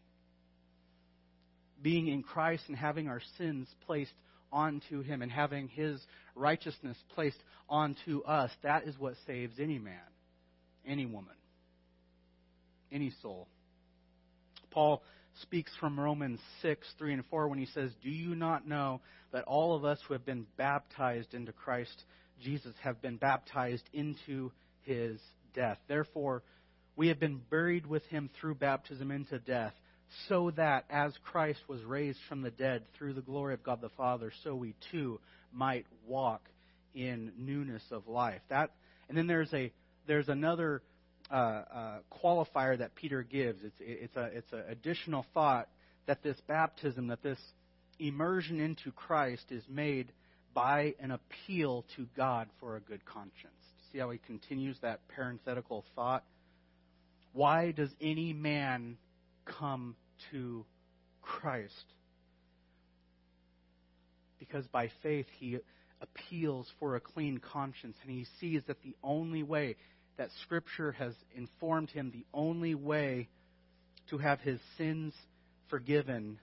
Being 1.86 2.08
in 2.08 2.24
Christ 2.24 2.64
and 2.68 2.76
having 2.76 3.08
our 3.08 3.22
sins 3.38 3.68
placed 3.86 4.16
onto 4.52 5.04
him 5.04 5.22
and 5.22 5.32
having 5.32 5.68
his 5.68 6.02
righteousness 6.34 6.98
placed 7.14 7.38
onto 7.70 8.24
us, 8.24 8.50
that 8.64 8.88
is 8.88 8.98
what 8.98 9.14
saves 9.28 9.60
any 9.60 9.78
man, 9.78 10.00
any 10.84 11.06
woman, 11.06 11.36
any 12.92 13.14
soul. 13.22 13.48
Paul 14.72 15.04
speaks 15.44 15.72
from 15.80 16.00
Romans 16.00 16.40
6, 16.64 16.88
3 16.98 17.14
and 17.14 17.26
4 17.28 17.50
when 17.50 17.60
he 17.60 17.68
says, 17.68 17.92
Do 18.02 18.10
you 18.10 18.34
not 18.34 18.68
know 18.68 19.02
that 19.32 19.44
all 19.44 19.76
of 19.76 19.86
us 19.86 20.00
who 20.08 20.16
have 20.16 20.26
been 20.26 20.48
baptized 20.58 21.36
into 21.36 21.52
Christ 21.52 22.04
Jesus 22.42 22.74
have 22.82 23.00
been 23.00 23.18
baptized 23.18 23.88
into 23.94 24.52
his 24.82 25.20
death? 25.54 25.78
Therefore, 25.88 26.42
we 26.96 27.10
have 27.10 27.20
been 27.20 27.42
buried 27.52 27.86
with 27.86 28.04
him 28.08 28.32
through 28.42 28.56
baptism 28.56 29.12
into 29.12 29.38
death, 29.38 29.74
so 30.28 30.52
that 30.52 30.86
as 30.90 31.14
Christ 31.24 31.60
was 31.68 31.84
raised 31.84 32.20
from 32.30 32.42
the 32.42 32.52
dead 32.52 32.84
through 32.98 33.14
the 33.14 33.22
glory 33.22 33.54
of 33.54 33.64
God 33.64 33.82
the 33.82 33.90
Father, 33.90 34.32
so 34.44 34.56
we 34.56 34.76
too 34.92 35.20
might 35.52 35.86
walk 36.08 36.42
in 36.94 37.32
newness 37.38 37.84
of 37.92 38.08
life. 38.08 38.42
That, 38.50 38.72
and 39.10 39.18
then 39.18 39.28
there's 39.28 39.54
a 39.54 39.72
there's 40.08 40.30
another 40.30 40.82
uh, 41.32 41.36
uh, 41.36 41.98
qualifier 42.24 42.78
that 42.78 42.96
Peter 42.96 43.24
gives. 43.24 43.64
It's 43.64 43.76
it's 43.80 44.16
a 44.16 44.26
it's 44.26 44.54
an 44.54 44.64
additional 44.70 45.26
thought 45.34 45.68
that 46.08 46.24
this 46.24 46.38
baptism, 46.48 47.08
that 47.08 47.24
this 47.24 47.40
immersion 48.00 48.60
into 48.60 48.92
Christ, 48.92 49.46
is 49.50 49.64
made 49.70 50.12
by 50.54 50.96
an 51.00 51.12
appeal 51.12 51.86
to 51.96 52.08
God 52.16 52.48
for 52.60 52.76
a 52.76 52.80
good 52.80 53.06
conscience. 53.06 53.54
See 53.92 54.00
how 54.00 54.10
he 54.12 54.20
continues 54.20 54.78
that 54.82 55.08
parenthetical 55.10 55.84
thought. 55.96 56.24
Why 57.34 57.72
does 57.72 57.90
any 58.00 58.32
man 58.32 58.98
come 59.46 59.96
to 60.32 60.66
Christ? 61.22 61.74
Because 64.40 64.66
by 64.68 64.92
faith 65.02 65.28
he 65.40 65.60
appeals 66.02 66.68
for 66.80 66.96
a 66.96 67.00
clean 67.00 67.40
conscience, 67.40 67.96
and 68.02 68.12
he 68.12 68.26
sees 68.40 68.62
that 68.68 68.82
the 68.84 68.96
only 69.04 69.44
way 69.44 69.76
that 70.18 70.30
Scripture 70.44 70.92
has 70.94 71.14
informed 71.36 71.90
him 71.90 72.12
the 72.12 72.26
only 72.34 72.76
way 72.76 73.28
to 74.10 74.18
have 74.18 74.40
his 74.40 74.60
sins 74.78 75.14
forgiven 75.70 76.40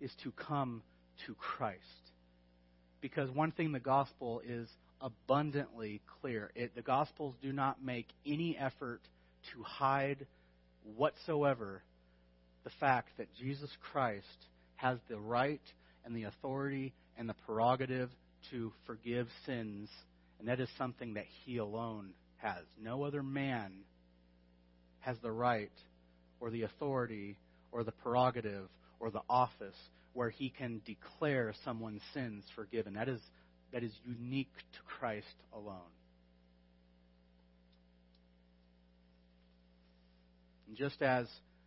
is 0.00 0.10
to 0.22 0.32
come 0.32 0.82
to 1.26 1.34
Christ. 1.34 1.78
Because 3.00 3.30
one 3.30 3.52
thing 3.52 3.72
the 3.72 3.80
gospel 3.80 4.42
is 4.46 4.68
abundantly 5.00 6.00
clear 6.20 6.50
it, 6.54 6.74
the 6.74 6.82
Gospels 6.82 7.34
do 7.42 7.52
not 7.52 7.82
make 7.82 8.06
any 8.26 8.56
effort 8.56 9.00
to 9.52 9.62
hide 9.62 10.26
whatsoever 10.96 11.82
the 12.64 12.70
fact 12.80 13.10
that 13.18 13.32
Jesus 13.34 13.70
Christ 13.92 14.26
has 14.76 14.98
the 15.08 15.18
right 15.18 15.60
and 16.04 16.14
the 16.14 16.24
authority 16.24 16.92
and 17.16 17.28
the 17.28 17.34
prerogative 17.46 18.10
to 18.50 18.72
forgive 18.86 19.28
sins, 19.46 19.88
and 20.38 20.48
that 20.48 20.60
is 20.60 20.68
something 20.78 21.14
that 21.14 21.26
He 21.44 21.58
alone 21.58 22.10
has. 22.38 22.64
No 22.80 23.04
other 23.04 23.22
man 23.22 23.72
has 25.00 25.16
the 25.22 25.30
right 25.30 25.70
or 26.40 26.50
the 26.50 26.62
authority 26.62 27.36
or 27.70 27.84
the 27.84 27.92
prerogative 27.92 28.68
or 29.00 29.10
the 29.10 29.22
office 29.28 29.76
where 30.12 30.30
he 30.30 30.50
can 30.50 30.80
declare 30.84 31.54
someone's 31.64 32.02
sins 32.12 32.44
forgiven. 32.54 32.94
That 32.94 33.08
is, 33.08 33.20
that 33.72 33.82
is 33.82 33.92
unique 34.04 34.52
to 34.72 34.78
Christ 34.98 35.26
alone. 35.52 35.78
And 40.68 40.76
just 40.76 41.00
as 41.02 41.26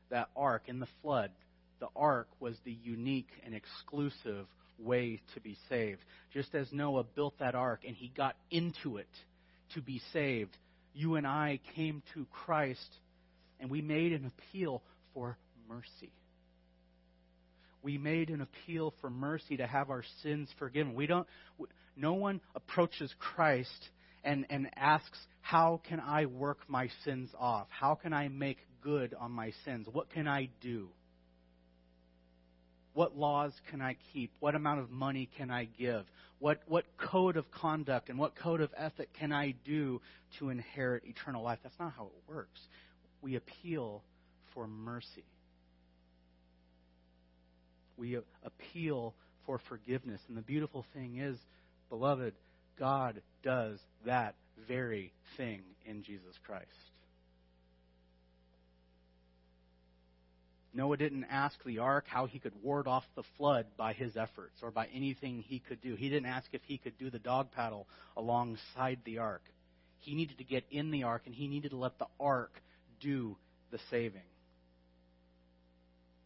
that 0.09 0.29
ark 0.35 0.63
in 0.67 0.79
the 0.79 0.87
flood, 1.01 1.31
the 1.79 1.87
ark 1.95 2.27
was 2.39 2.55
the 2.63 2.71
unique 2.71 3.29
and 3.45 3.53
exclusive 3.53 4.47
way 4.77 5.21
to 5.33 5.39
be 5.39 5.57
saved. 5.69 6.01
Just 6.33 6.53
as 6.55 6.67
Noah 6.71 7.03
built 7.03 7.39
that 7.39 7.55
ark 7.55 7.81
and 7.85 7.95
he 7.95 8.09
got 8.09 8.35
into 8.51 8.97
it 8.97 9.09
to 9.73 9.81
be 9.81 10.01
saved, 10.13 10.55
you 10.93 11.15
and 11.15 11.25
I 11.27 11.59
came 11.75 12.01
to 12.13 12.25
Christ 12.31 12.97
and 13.59 13.69
we 13.69 13.81
made 13.81 14.13
an 14.13 14.25
appeal 14.25 14.81
for 15.13 15.37
mercy. 15.67 16.11
We 17.81 17.97
made 17.97 18.29
an 18.29 18.41
appeal 18.41 18.93
for 18.99 19.09
mercy 19.09 19.57
to 19.57 19.67
have 19.67 19.89
our 19.89 20.03
sins 20.23 20.49
forgiven. 20.57 20.95
We 20.95 21.07
don't 21.07 21.27
no 21.95 22.13
one 22.13 22.41
approaches 22.55 23.13
Christ 23.19 23.89
and, 24.23 24.45
and 24.49 24.67
asks, 24.75 25.19
How 25.41 25.81
can 25.87 25.99
I 25.99 26.25
work 26.25 26.59
my 26.67 26.89
sins 27.03 27.29
off? 27.39 27.67
How 27.69 27.95
can 27.95 28.11
I 28.11 28.27
make 28.27 28.57
good 28.85 29.15
on 29.19 29.31
my 29.31 29.51
sins? 29.65 29.87
What 29.91 30.09
can 30.11 30.27
I 30.27 30.49
do? 30.61 30.87
What 32.93 33.17
laws 33.17 33.51
can 33.71 33.81
I 33.81 33.97
keep? 34.13 34.31
What 34.39 34.55
amount 34.55 34.79
of 34.79 34.89
money 34.89 35.27
can 35.37 35.51
I 35.51 35.65
give? 35.65 36.05
What, 36.39 36.61
what 36.67 36.85
code 36.97 37.35
of 37.35 37.49
conduct 37.51 38.09
and 38.09 38.17
what 38.17 38.35
code 38.35 38.61
of 38.61 38.69
ethic 38.77 39.09
can 39.19 39.33
I 39.33 39.55
do 39.65 40.01
to 40.39 40.49
inherit 40.49 41.03
eternal 41.05 41.43
life? 41.43 41.59
That's 41.63 41.77
not 41.79 41.93
how 41.97 42.05
it 42.05 42.31
works. 42.33 42.61
We 43.21 43.35
appeal 43.35 44.01
for 44.53 44.67
mercy. 44.67 45.25
We 47.97 48.19
appeal 48.43 49.13
for 49.45 49.59
forgiveness. 49.67 50.21
And 50.27 50.37
the 50.37 50.41
beautiful 50.41 50.85
thing 50.93 51.17
is, 51.17 51.37
beloved, 51.89 52.33
God 52.77 53.21
does 53.43 53.79
that 54.05 54.35
very 54.67 55.11
thing 55.37 55.61
in 55.85 56.03
Jesus 56.03 56.35
Christ. 56.45 56.69
Noah 60.75 60.97
didn't 60.97 61.25
ask 61.31 61.55
the 61.63 61.79
ark 61.79 62.05
how 62.07 62.25
he 62.25 62.39
could 62.39 62.53
ward 62.61 62.87
off 62.87 63.05
the 63.15 63.23
flood 63.37 63.65
by 63.77 63.93
his 63.93 64.17
efforts 64.17 64.61
or 64.61 64.71
by 64.71 64.87
anything 64.93 65.41
he 65.41 65.59
could 65.59 65.81
do. 65.81 65.95
He 65.95 66.09
didn't 66.09 66.29
ask 66.29 66.47
if 66.51 66.61
he 66.65 66.77
could 66.77 66.97
do 66.97 67.09
the 67.09 67.19
dog 67.19 67.51
paddle 67.51 67.87
alongside 68.17 68.99
the 69.05 69.19
ark. 69.19 69.43
He 69.99 70.15
needed 70.15 70.37
to 70.37 70.43
get 70.43 70.65
in 70.69 70.91
the 70.91 71.03
ark 71.03 71.23
and 71.25 71.33
he 71.33 71.47
needed 71.47 71.71
to 71.71 71.77
let 71.77 71.97
the 71.97 72.07
ark 72.19 72.61
do 72.99 73.37
the 73.71 73.79
saving. 73.89 74.21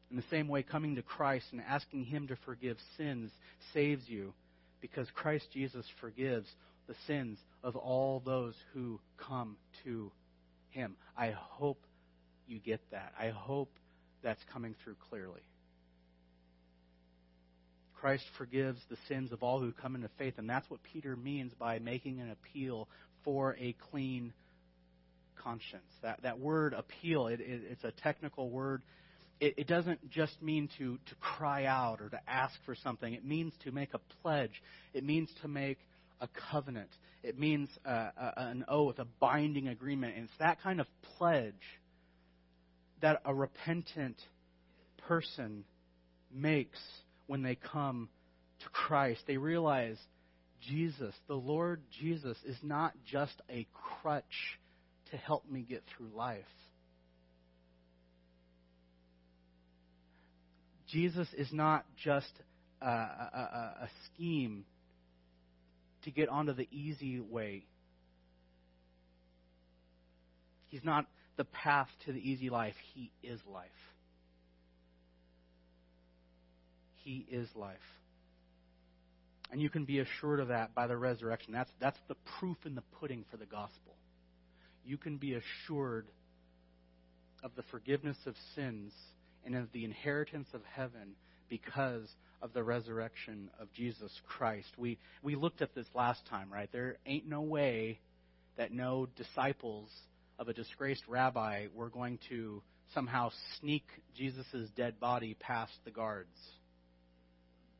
In 0.09 0.17
the 0.17 0.23
same 0.31 0.47
way, 0.47 0.63
coming 0.63 0.95
to 0.95 1.03
Christ 1.03 1.45
and 1.51 1.61
asking 1.61 2.05
Him 2.05 2.27
to 2.27 2.35
forgive 2.37 2.77
sins 2.97 3.31
saves 3.73 4.07
you 4.07 4.33
because 4.81 5.07
Christ 5.13 5.45
Jesus 5.53 5.85
forgives 6.01 6.47
the 6.87 6.95
sins 7.05 7.37
of 7.63 7.75
all 7.75 8.21
those 8.25 8.55
who 8.73 8.99
come 9.17 9.57
to 9.83 10.11
Him. 10.71 10.95
I 11.15 11.31
hope 11.31 11.79
you 12.47 12.57
get 12.59 12.81
that. 12.91 13.13
I 13.19 13.29
hope 13.29 13.69
that's 14.23 14.41
coming 14.51 14.75
through 14.83 14.95
clearly. 15.09 15.41
Christ 17.99 18.23
forgives 18.37 18.79
the 18.89 18.97
sins 19.07 19.31
of 19.31 19.43
all 19.43 19.59
who 19.59 19.73
come 19.73 19.95
into 19.95 20.09
faith, 20.17 20.35
and 20.37 20.49
that's 20.49 20.69
what 20.69 20.79
Peter 20.93 21.15
means 21.15 21.51
by 21.59 21.79
making 21.79 22.21
an 22.21 22.31
appeal 22.31 22.87
for 23.25 23.57
a 23.59 23.75
clean 23.91 24.31
conscience. 25.43 25.91
That, 26.01 26.21
that 26.23 26.39
word 26.39 26.73
appeal, 26.73 27.27
it, 27.27 27.41
it, 27.41 27.61
it's 27.69 27.83
a 27.83 27.91
technical 27.91 28.49
word. 28.49 28.81
It, 29.41 29.55
it 29.57 29.67
doesn't 29.67 30.09
just 30.09 30.41
mean 30.41 30.69
to, 30.77 30.95
to 30.95 31.15
cry 31.19 31.65
out 31.65 31.99
or 32.01 32.09
to 32.09 32.19
ask 32.27 32.53
for 32.65 32.75
something. 32.75 33.13
It 33.13 33.25
means 33.25 33.53
to 33.65 33.71
make 33.71 33.93
a 33.93 33.99
pledge. 34.21 34.61
It 34.93 35.03
means 35.03 35.29
to 35.41 35.47
make 35.49 35.77
a 36.21 36.29
covenant. 36.51 36.89
It 37.23 37.37
means 37.37 37.69
uh, 37.85 38.09
an 38.37 38.65
oath, 38.69 38.99
a 38.99 39.05
binding 39.19 39.67
agreement. 39.67 40.15
And 40.15 40.25
it's 40.25 40.37
that 40.39 40.61
kind 40.61 40.79
of 40.79 40.87
pledge 41.17 41.53
that 43.01 43.21
a 43.25 43.33
repentant 43.33 44.17
person 45.07 45.63
makes 46.31 46.79
when 47.27 47.41
they 47.41 47.55
come 47.55 48.09
to 48.59 48.69
Christ. 48.69 49.21
They 49.27 49.37
realize 49.37 49.97
Jesus, 50.67 51.15
the 51.27 51.35
Lord 51.35 51.81
Jesus, 51.99 52.37
is 52.45 52.57
not 52.61 52.93
just 53.09 53.41
a 53.49 53.65
crutch 54.01 54.59
to 55.11 55.17
help 55.17 55.49
me 55.49 55.65
get 55.67 55.83
through 55.95 56.09
life. 56.15 56.43
Jesus 60.91 61.27
is 61.37 61.47
not 61.51 61.85
just 62.03 62.31
a, 62.81 62.85
a, 62.85 63.75
a 63.83 63.89
scheme 64.05 64.65
to 66.03 66.11
get 66.11 66.29
onto 66.29 66.53
the 66.53 66.67
easy 66.71 67.19
way. 67.19 67.65
He's 70.67 70.83
not 70.83 71.05
the 71.39 71.45
path 71.45 71.87
to 72.05 72.11
the 72.11 72.19
easy 72.19 72.49
life. 72.49 72.75
He 72.93 73.13
is 73.23 73.39
life. 73.49 73.69
He 76.97 77.25
is 77.31 77.47
life. 77.55 77.77
And 79.49 79.61
you 79.61 79.69
can 79.69 79.85
be 79.85 79.99
assured 79.99 80.41
of 80.41 80.49
that 80.49 80.75
by 80.75 80.87
the 80.87 80.97
resurrection. 80.97 81.53
That's, 81.53 81.71
that's 81.79 81.97
the 82.09 82.17
proof 82.39 82.57
in 82.65 82.75
the 82.75 82.83
pudding 82.99 83.23
for 83.31 83.37
the 83.37 83.45
gospel. 83.45 83.95
You 84.85 84.97
can 84.97 85.15
be 85.15 85.35
assured 85.35 86.07
of 87.41 87.51
the 87.55 87.63
forgiveness 87.71 88.17
of 88.25 88.35
sins 88.53 88.91
and 89.45 89.55
of 89.55 89.71
the 89.71 89.85
inheritance 89.85 90.49
of 90.53 90.59
heaven 90.75 91.15
because 91.47 92.09
of 92.41 92.51
the 92.51 92.63
resurrection 92.63 93.49
of 93.61 93.71
Jesus 93.71 94.11
Christ. 94.27 94.67
We, 94.77 94.97
we 95.23 95.35
looked 95.35 95.61
at 95.61 95.73
this 95.73 95.87
last 95.95 96.19
time, 96.29 96.51
right? 96.51 96.69
There 96.73 96.97
ain't 97.05 97.29
no 97.29 97.41
way 97.43 97.99
that 98.57 98.73
no 98.73 99.07
disciples 99.15 99.89
of 100.39 100.47
a 100.47 100.53
disgraced 100.53 101.03
rabbi 101.07 101.67
were 101.75 101.89
going 101.89 102.17
to 102.29 102.63
somehow 102.93 103.29
sneak 103.59 103.83
Jesus' 104.15 104.69
dead 104.75 104.99
body 104.99 105.35
past 105.39 105.73
the 105.83 105.91
guards. 105.91 106.35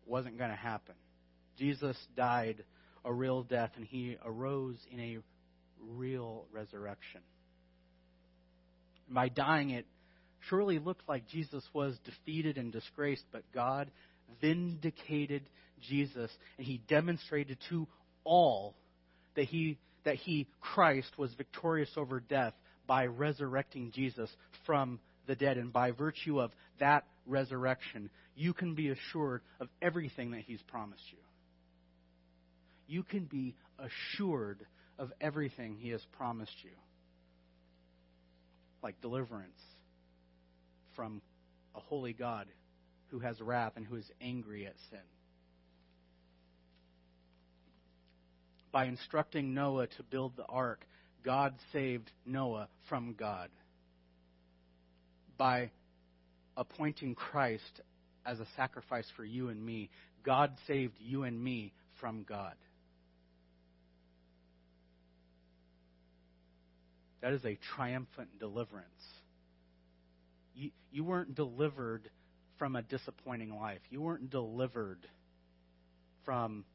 Wasn't 0.06 0.38
going 0.38 0.50
to 0.50 0.56
happen. 0.56 0.96
Jesus 1.58 1.98
died 2.16 2.64
a 3.06 3.14
real 3.14 3.44
death 3.44 3.72
and 3.78 3.86
he 3.86 4.18
arose 4.24 4.78
in 4.92 5.00
a 5.00 5.18
real 5.96 6.46
resurrection. 6.52 7.22
By 9.10 9.30
dying, 9.30 9.72
it 9.72 9.86
surely 10.50 10.80
looked 10.80 11.08
like 11.08 11.28
Jesus 11.30 11.64
was 11.74 11.98
defeated 12.04 12.58
and 12.58 12.72
disgraced, 12.72 13.24
but 13.32 13.44
God 13.54 13.90
vindicated 14.42 15.44
Jesus 15.88 16.30
and 16.58 16.68
he 16.68 16.82
demonstrated 16.88 17.58
to 17.70 17.88
all 18.24 18.76
that 19.36 19.46
he 19.46 19.78
that 20.04 20.16
he 20.16 20.48
Christ 20.62 21.18
was 21.18 21.34
victorious 21.34 21.90
over 21.98 22.20
death 22.20 22.54
by 22.88 23.06
resurrecting 23.06 23.92
Jesus 23.92 24.30
from 24.66 25.00
the 25.28 25.36
dead. 25.36 25.58
And 25.58 25.72
by 25.72 25.92
virtue 25.92 26.40
of 26.40 26.52
that 26.80 27.06
resurrection 27.26 28.10
you 28.36 28.54
can 28.54 28.74
be 28.74 28.90
assured 28.90 29.42
of 29.60 29.68
everything 29.82 30.32
that 30.32 30.42
he's 30.42 30.62
promised 30.62 31.04
you. 31.12 31.18
You 32.88 33.04
can 33.04 33.26
be 33.26 33.56
assured 33.78 34.66
of 34.98 35.12
everything 35.20 35.76
he 35.78 35.90
has 35.90 36.02
promised 36.18 36.56
you. 36.64 36.72
Like 38.82 39.02
deliverance 39.02 39.60
from 40.96 41.22
a 41.76 41.82
holy 41.82 42.14
God 42.14 42.48
who 43.08 43.20
has 43.20 43.40
wrath 43.42 43.74
and 43.76 43.86
who 43.86 43.96
is 43.96 44.10
angry 44.22 44.66
at 44.66 44.76
sin. 44.90 45.00
By 48.72 48.86
instructing 48.86 49.54
Noah 49.54 49.88
to 49.88 50.04
build 50.04 50.38
the 50.38 50.46
ark, 50.46 50.86
God 51.24 51.56
saved 51.74 52.12
Noah 52.26 52.68
from 52.88 53.16
God. 53.18 53.50
By 55.38 55.72
appointing 56.56 57.16
Christ 57.16 57.82
as 58.26 58.40
a 58.40 58.48
sacrifice 58.56 59.08
for 59.16 59.24
you 59.24 59.50
and 59.50 59.66
me, 59.66 59.90
God 60.24 60.52
saved 60.68 60.96
you 61.00 61.24
and 61.24 61.42
me 61.42 61.74
from 62.00 62.24
God. 62.28 62.54
That 67.22 67.34
is 67.34 67.44
a 67.44 67.58
triumphant 67.76 68.40
deliverance. 68.40 68.88
You, 70.56 70.72
you 70.92 71.04
weren't 71.04 71.36
delivered 71.36 72.10
from 72.58 72.76
a 72.76 72.82
disappointing 72.82 73.58
life. 73.58 73.80
You 73.90 74.02
weren't 74.02 74.30
delivered 74.30 75.00
from 76.26 76.66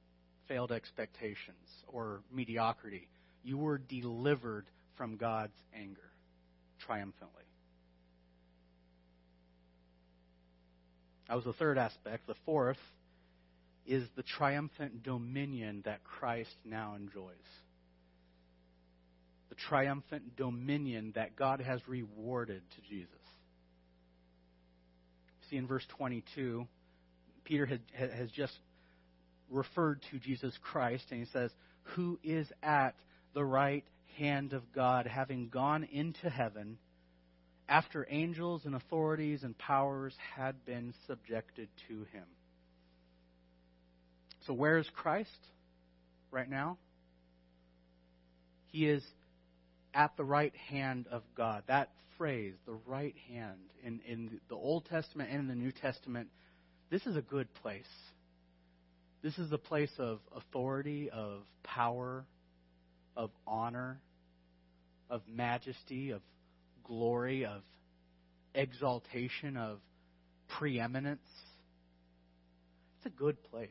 failed 0.48 0.72
expectations 0.72 1.68
or 1.88 2.20
mediocrity. 2.32 3.08
You 3.42 3.58
were 3.58 3.78
delivered 3.78 4.66
from 4.96 5.16
God's 5.16 5.56
anger 5.74 6.10
triumphantly. 6.86 7.44
That 11.28 11.36
was 11.36 11.44
the 11.44 11.52
third 11.54 11.78
aspect. 11.78 12.26
The 12.26 12.34
fourth 12.44 12.78
is 13.86 14.06
the 14.16 14.22
triumphant 14.22 15.02
dominion 15.02 15.82
that 15.84 16.04
Christ 16.04 16.54
now 16.64 16.94
enjoys. 16.94 17.34
The 19.48 19.54
triumphant 19.54 20.36
dominion 20.36 21.12
that 21.14 21.36
God 21.36 21.60
has 21.60 21.80
rewarded 21.86 22.62
to 22.76 22.88
Jesus 22.88 23.10
see 25.54 25.58
in 25.58 25.66
verse 25.66 25.84
22, 25.96 26.66
Peter 27.44 27.66
has 27.96 28.30
just 28.30 28.52
referred 29.54 30.02
to 30.10 30.18
Jesus 30.18 30.56
Christ, 30.62 31.04
and 31.10 31.20
he 31.20 31.26
says, 31.32 31.50
Who 31.94 32.18
is 32.22 32.46
at 32.62 32.94
the 33.34 33.44
right 33.44 33.84
hand 34.18 34.52
of 34.52 34.72
God, 34.72 35.06
having 35.06 35.48
gone 35.48 35.84
into 35.84 36.30
heaven 36.30 36.78
after 37.68 38.06
angels 38.10 38.62
and 38.64 38.74
authorities 38.74 39.42
and 39.42 39.56
powers 39.56 40.14
had 40.36 40.64
been 40.64 40.94
subjected 41.06 41.68
to 41.88 41.94
him. 42.12 42.24
So, 44.46 44.52
where 44.52 44.78
is 44.78 44.86
Christ 44.94 45.30
right 46.30 46.48
now? 46.48 46.76
He 48.66 48.86
is 48.86 49.02
at 49.94 50.16
the 50.16 50.24
right 50.24 50.54
hand 50.68 51.06
of 51.10 51.22
God. 51.36 51.62
That 51.68 51.90
phrase, 52.18 52.54
the 52.66 52.76
right 52.86 53.14
hand, 53.32 53.58
in, 53.82 54.00
in 54.06 54.40
the 54.48 54.56
Old 54.56 54.84
Testament 54.86 55.30
and 55.30 55.40
in 55.40 55.48
the 55.48 55.54
New 55.54 55.72
Testament, 55.72 56.28
this 56.90 57.06
is 57.06 57.16
a 57.16 57.22
good 57.22 57.52
place. 57.62 57.84
This 59.24 59.38
is 59.38 59.52
a 59.52 59.58
place 59.58 59.90
of 59.98 60.18
authority, 60.36 61.08
of 61.08 61.44
power, 61.62 62.26
of 63.16 63.30
honor, 63.46 63.98
of 65.08 65.22
majesty, 65.26 66.10
of 66.10 66.20
glory, 66.86 67.46
of 67.46 67.62
exaltation, 68.54 69.56
of 69.56 69.78
preeminence. 70.58 71.26
It's 72.98 73.06
a 73.06 73.18
good 73.18 73.42
place. 73.44 73.70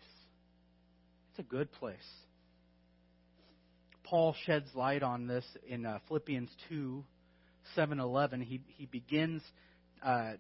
It's 1.30 1.40
a 1.40 1.44
good 1.44 1.72
place. 1.74 1.98
Paul 4.04 4.36
sheds 4.48 4.70
light 4.74 5.04
on 5.04 5.28
this 5.28 5.46
in 5.70 5.86
uh, 5.86 6.00
Philippians 6.08 6.50
2 6.70 7.04
7 7.76 8.00
11. 8.00 8.42
He, 8.42 8.60
he 8.76 8.88
begins 8.88 9.44
uh, 10.04 10.32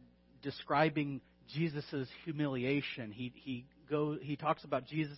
describing 0.41 1.21
Jesus' 1.53 2.07
humiliation. 2.25 3.11
He, 3.11 3.31
he, 3.35 3.65
go, 3.89 4.17
he 4.21 4.35
talks 4.35 4.63
about 4.63 4.87
Jesus' 4.87 5.17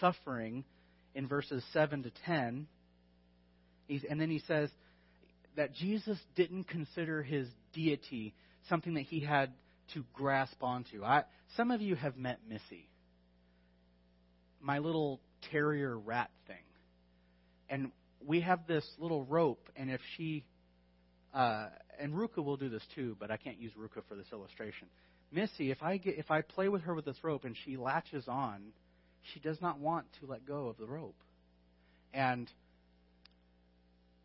suffering 0.00 0.64
in 1.14 1.28
verses 1.28 1.62
7 1.72 2.02
to 2.04 2.10
10. 2.26 2.66
He's, 3.86 4.04
and 4.08 4.20
then 4.20 4.30
he 4.30 4.40
says 4.46 4.70
that 5.56 5.74
Jesus 5.74 6.18
didn't 6.34 6.64
consider 6.64 7.22
his 7.22 7.46
deity 7.72 8.34
something 8.68 8.94
that 8.94 9.02
he 9.02 9.20
had 9.20 9.52
to 9.94 10.04
grasp 10.12 10.62
onto. 10.62 11.04
I, 11.04 11.24
some 11.56 11.70
of 11.70 11.80
you 11.80 11.96
have 11.96 12.16
met 12.16 12.38
Missy, 12.48 12.88
my 14.60 14.78
little 14.78 15.20
terrier 15.50 15.98
rat 15.98 16.30
thing 16.46 16.56
and 17.72 17.90
we 18.24 18.42
have 18.42 18.66
this 18.68 18.86
little 18.98 19.24
rope, 19.24 19.68
and 19.74 19.90
if 19.90 20.00
she, 20.16 20.44
uh, 21.34 21.68
and 21.98 22.12
Ruka 22.12 22.44
will 22.44 22.58
do 22.58 22.68
this 22.68 22.82
too, 22.94 23.16
but 23.18 23.30
I 23.30 23.38
can't 23.38 23.58
use 23.58 23.72
Ruka 23.72 24.02
for 24.08 24.14
this 24.14 24.26
illustration. 24.30 24.88
Missy, 25.32 25.70
if 25.70 25.82
I 25.82 25.96
get, 25.96 26.18
if 26.18 26.30
I 26.30 26.42
play 26.42 26.68
with 26.68 26.82
her 26.82 26.94
with 26.94 27.04
this 27.04 27.16
rope 27.22 27.44
and 27.44 27.56
she 27.64 27.76
latches 27.76 28.28
on, 28.28 28.60
she 29.32 29.40
does 29.40 29.60
not 29.60 29.78
want 29.78 30.06
to 30.20 30.26
let 30.26 30.44
go 30.44 30.68
of 30.68 30.76
the 30.76 30.86
rope, 30.86 31.16
and 32.12 32.50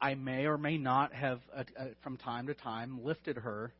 I 0.01 0.15
may 0.15 0.45
or 0.45 0.57
may 0.57 0.77
not 0.77 1.13
have, 1.13 1.39
uh, 1.55 1.63
uh, 1.79 1.85
from 2.03 2.17
time 2.17 2.47
to 2.47 2.53
time, 2.53 3.03
lifted 3.03 3.37
her 3.37 3.71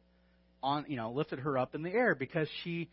on, 0.64 0.86
you 0.88 0.96
know, 0.96 1.12
lifted 1.12 1.40
her 1.40 1.58
up 1.58 1.76
in 1.76 1.84
the 1.84 1.92
air 1.92 2.16
because 2.16 2.48
she, 2.64 2.90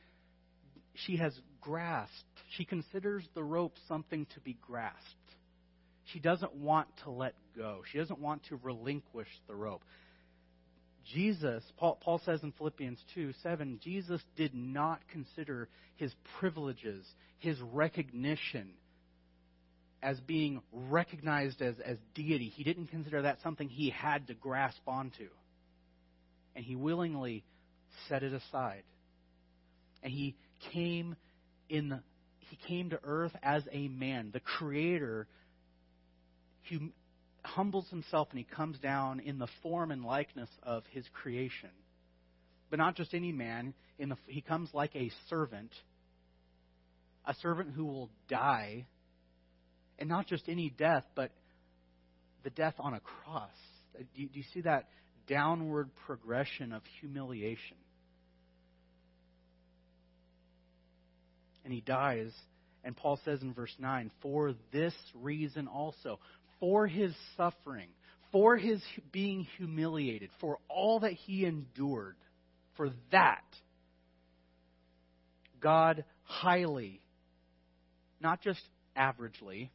she 0.94 1.16
has 1.16 1.32
grasped. 1.60 2.12
She 2.56 2.64
considers 2.64 3.24
the 3.34 3.42
rope 3.42 3.74
something 3.88 4.26
to 4.34 4.40
be 4.40 4.58
grasped. 4.60 5.00
She 6.12 6.18
doesn't 6.18 6.54
want 6.54 6.88
to 7.04 7.10
let 7.10 7.34
go. 7.56 7.80
She 7.90 7.98
doesn't 7.98 8.20
want 8.20 8.42
to 8.48 8.60
relinquish 8.62 9.28
the 9.48 9.54
rope. 9.54 9.82
Jesus, 11.12 11.62
Paul, 11.76 11.98
Paul 12.02 12.20
says 12.24 12.42
in 12.42 12.52
Philippians 12.52 12.98
2 13.14 13.32
7, 13.42 13.80
Jesus 13.82 14.20
did 14.36 14.54
not 14.54 15.00
consider 15.12 15.68
his 15.96 16.12
privileges, 16.38 17.04
his 17.38 17.60
recognition, 17.60 18.70
as 20.02 20.18
being 20.20 20.62
recognized 20.72 21.62
as, 21.62 21.74
as 21.84 21.98
deity. 22.14 22.48
He 22.48 22.64
didn't 22.64 22.88
consider 22.88 23.22
that 23.22 23.38
something 23.42 23.68
he 23.68 23.90
had 23.90 24.26
to 24.28 24.34
grasp 24.34 24.80
onto. 24.86 25.28
And 26.56 26.64
he 26.64 26.76
willingly 26.76 27.44
set 28.08 28.22
it 28.22 28.32
aside. 28.32 28.82
And 30.02 30.12
he 30.12 30.36
came 30.72 31.16
in 31.68 32.00
he 32.40 32.56
came 32.68 32.90
to 32.90 33.00
earth 33.02 33.32
as 33.42 33.62
a 33.72 33.88
man. 33.88 34.30
The 34.32 34.40
creator 34.40 35.26
hum- 36.68 36.92
humbles 37.44 37.86
himself 37.90 38.28
and 38.30 38.38
he 38.38 38.44
comes 38.44 38.78
down 38.78 39.20
in 39.20 39.38
the 39.38 39.48
form 39.62 39.90
and 39.90 40.04
likeness 40.04 40.50
of 40.62 40.82
his 40.90 41.04
creation. 41.12 41.70
But 42.70 42.78
not 42.78 42.96
just 42.96 43.14
any 43.14 43.32
man. 43.32 43.74
In 43.98 44.08
the, 44.08 44.16
he 44.26 44.40
comes 44.40 44.70
like 44.72 44.96
a 44.96 45.10
servant. 45.28 45.70
a 47.26 47.34
servant 47.42 47.70
who 47.74 47.84
will 47.86 48.10
die, 48.28 48.86
and 49.98 50.08
not 50.08 50.26
just 50.26 50.48
any 50.48 50.70
death, 50.70 51.04
but 51.14 51.30
the 52.42 52.50
death 52.50 52.74
on 52.78 52.94
a 52.94 53.00
cross. 53.00 53.50
Uh, 53.98 54.02
do 54.14 54.22
you, 54.22 54.28
do 54.28 54.38
you 54.38 54.44
see 54.52 54.60
that 54.62 54.88
downward 55.26 55.90
progression 56.06 56.72
of 56.72 56.82
humiliation? 57.00 57.76
And 61.64 61.72
he 61.72 61.80
dies, 61.80 62.30
and 62.82 62.94
Paul 62.94 63.18
says 63.24 63.40
in 63.40 63.54
verse 63.54 63.74
9, 63.78 64.10
for 64.20 64.52
this 64.72 64.92
reason 65.14 65.66
also, 65.66 66.18
for 66.60 66.86
his 66.86 67.12
suffering, 67.36 67.88
for 68.32 68.56
his 68.56 68.82
being 69.12 69.46
humiliated, 69.56 70.30
for 70.40 70.58
all 70.68 71.00
that 71.00 71.12
he 71.12 71.44
endured, 71.44 72.16
for 72.76 72.90
that, 73.12 73.44
God 75.60 76.04
highly, 76.24 77.00
not 78.20 78.42
just 78.42 78.60
averagely, 78.96 79.70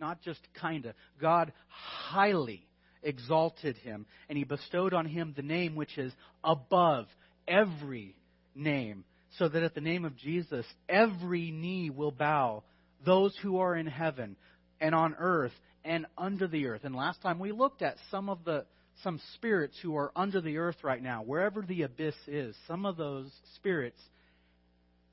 not 0.00 0.22
just 0.22 0.40
kind 0.60 0.86
of, 0.86 0.94
God 1.20 1.52
highly 1.68 2.66
exalted 3.02 3.76
him, 3.76 4.06
and 4.28 4.38
he 4.38 4.44
bestowed 4.44 4.94
on 4.94 5.06
him 5.06 5.34
the 5.36 5.42
name 5.42 5.74
which 5.74 5.98
is 5.98 6.12
above 6.42 7.06
every 7.46 8.16
name, 8.54 9.04
so 9.38 9.48
that 9.48 9.62
at 9.62 9.74
the 9.74 9.80
name 9.80 10.04
of 10.04 10.16
Jesus 10.16 10.66
every 10.88 11.50
knee 11.50 11.90
will 11.90 12.10
bow, 12.10 12.62
those 13.04 13.34
who 13.42 13.58
are 13.58 13.76
in 13.76 13.86
heaven 13.86 14.36
and 14.80 14.94
on 14.94 15.14
earth 15.18 15.52
and 15.88 16.06
under 16.16 16.46
the 16.46 16.66
earth. 16.66 16.82
And 16.84 16.94
last 16.94 17.22
time 17.22 17.38
we 17.38 17.50
looked 17.50 17.82
at 17.82 17.96
some 18.10 18.28
of 18.28 18.44
the 18.44 18.66
some 19.02 19.20
spirits 19.34 19.78
who 19.80 19.96
are 19.96 20.12
under 20.14 20.40
the 20.40 20.58
earth 20.58 20.76
right 20.82 21.02
now, 21.02 21.22
wherever 21.22 21.62
the 21.62 21.82
abyss 21.82 22.16
is. 22.26 22.54
Some 22.66 22.84
of 22.84 22.96
those 22.96 23.30
spirits 23.54 24.00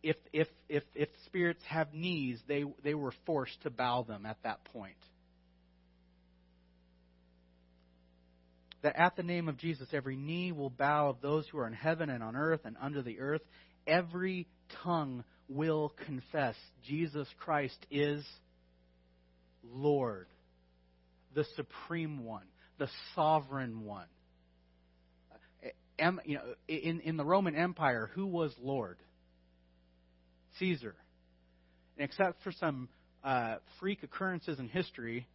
if 0.03 0.17
if 0.33 0.47
if 0.69 0.83
if 0.93 1.09
spirits 1.25 1.63
have 1.67 1.93
knees, 1.93 2.39
they 2.47 2.63
they 2.83 2.93
were 2.93 3.13
forced 3.25 3.59
to 3.63 3.71
bow 3.71 4.03
them 4.03 4.25
at 4.25 4.37
that 4.43 4.63
point. 4.65 4.97
That 8.83 8.99
at 8.99 9.15
the 9.15 9.23
name 9.23 9.49
of 9.49 9.57
Jesus, 9.57 9.87
every 9.93 10.15
knee 10.15 10.51
will 10.51 10.69
bow 10.69 11.09
of 11.09 11.21
those 11.21 11.47
who 11.47 11.57
are 11.57 11.65
in 11.65 11.73
heaven 11.73 12.11
and 12.11 12.21
on 12.21 12.35
earth 12.35 12.61
and 12.65 12.75
under 12.79 13.01
the 13.01 13.19
earth. 13.19 13.41
Every 13.87 14.47
tongue 14.83 15.23
will 15.47 15.93
confess 16.05 16.55
Jesus 16.85 17.27
Christ 17.39 17.77
is 17.89 18.23
Lord, 19.63 20.27
the 21.35 21.45
supreme 21.55 22.25
one, 22.25 22.45
the 22.79 22.89
sovereign 23.13 23.85
one. 23.85 24.07
You 25.99 26.35
know, 26.35 26.41
in, 26.67 27.01
in 27.01 27.17
the 27.17 27.23
Roman 27.23 27.55
Empire, 27.55 28.09
who 28.15 28.25
was 28.25 28.53
Lord? 28.61 28.97
Caesar. 30.59 30.95
And 31.97 32.09
except 32.09 32.43
for 32.43 32.51
some 32.51 32.89
uh, 33.23 33.57
freak 33.79 34.03
occurrences 34.03 34.59
in 34.59 34.67
history, 34.67 35.27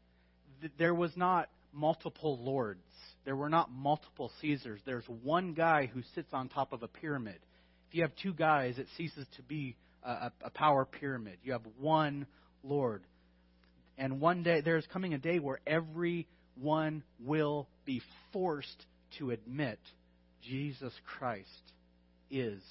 th- 0.60 0.72
there 0.78 0.94
was 0.94 1.12
not 1.16 1.48
multiple 1.72 2.38
lords. 2.42 2.80
There 3.24 3.36
were 3.36 3.48
not 3.48 3.70
multiple 3.70 4.30
Caesars. 4.40 4.80
There's 4.84 5.04
one 5.22 5.54
guy 5.54 5.86
who 5.86 6.02
sits 6.14 6.28
on 6.32 6.48
top 6.48 6.72
of 6.72 6.82
a 6.82 6.88
pyramid. 6.88 7.38
If 7.88 7.94
you 7.94 8.02
have 8.02 8.12
two 8.22 8.34
guys, 8.34 8.78
it 8.78 8.86
ceases 8.96 9.26
to 9.36 9.42
be 9.42 9.76
a, 10.02 10.30
a 10.42 10.50
power 10.50 10.84
pyramid. 10.84 11.38
You 11.42 11.52
have 11.52 11.66
one 11.78 12.26
Lord. 12.62 13.02
And 14.00 14.18
one 14.18 14.42
day, 14.42 14.62
there's 14.62 14.86
coming 14.86 15.12
a 15.12 15.18
day 15.18 15.38
where 15.38 15.60
everyone 15.66 17.04
will 17.22 17.68
be 17.84 18.00
forced 18.32 18.86
to 19.18 19.30
admit 19.30 19.78
Jesus 20.42 20.94
Christ 21.18 21.46
is 22.30 22.62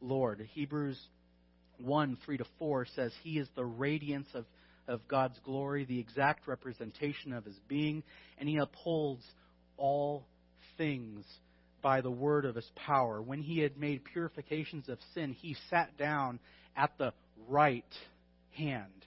Lord. 0.00 0.48
Hebrews 0.52 1.00
1 1.78 2.18
3 2.24 2.36
to 2.38 2.44
4 2.60 2.86
says, 2.94 3.12
He 3.24 3.40
is 3.40 3.48
the 3.56 3.64
radiance 3.64 4.28
of, 4.34 4.44
of 4.86 5.08
God's 5.08 5.36
glory, 5.44 5.84
the 5.84 5.98
exact 5.98 6.46
representation 6.46 7.32
of 7.32 7.44
His 7.44 7.58
being, 7.66 8.04
and 8.38 8.48
He 8.48 8.58
upholds 8.58 9.24
all 9.76 10.28
things 10.78 11.24
by 11.82 12.02
the 12.02 12.10
word 12.10 12.44
of 12.44 12.54
His 12.54 12.70
power. 12.76 13.20
When 13.20 13.42
He 13.42 13.58
had 13.58 13.76
made 13.76 14.04
purifications 14.04 14.88
of 14.88 14.98
sin, 15.12 15.32
He 15.32 15.56
sat 15.70 15.98
down 15.98 16.38
at 16.76 16.92
the 16.98 17.12
right 17.48 17.84
hand 18.52 19.05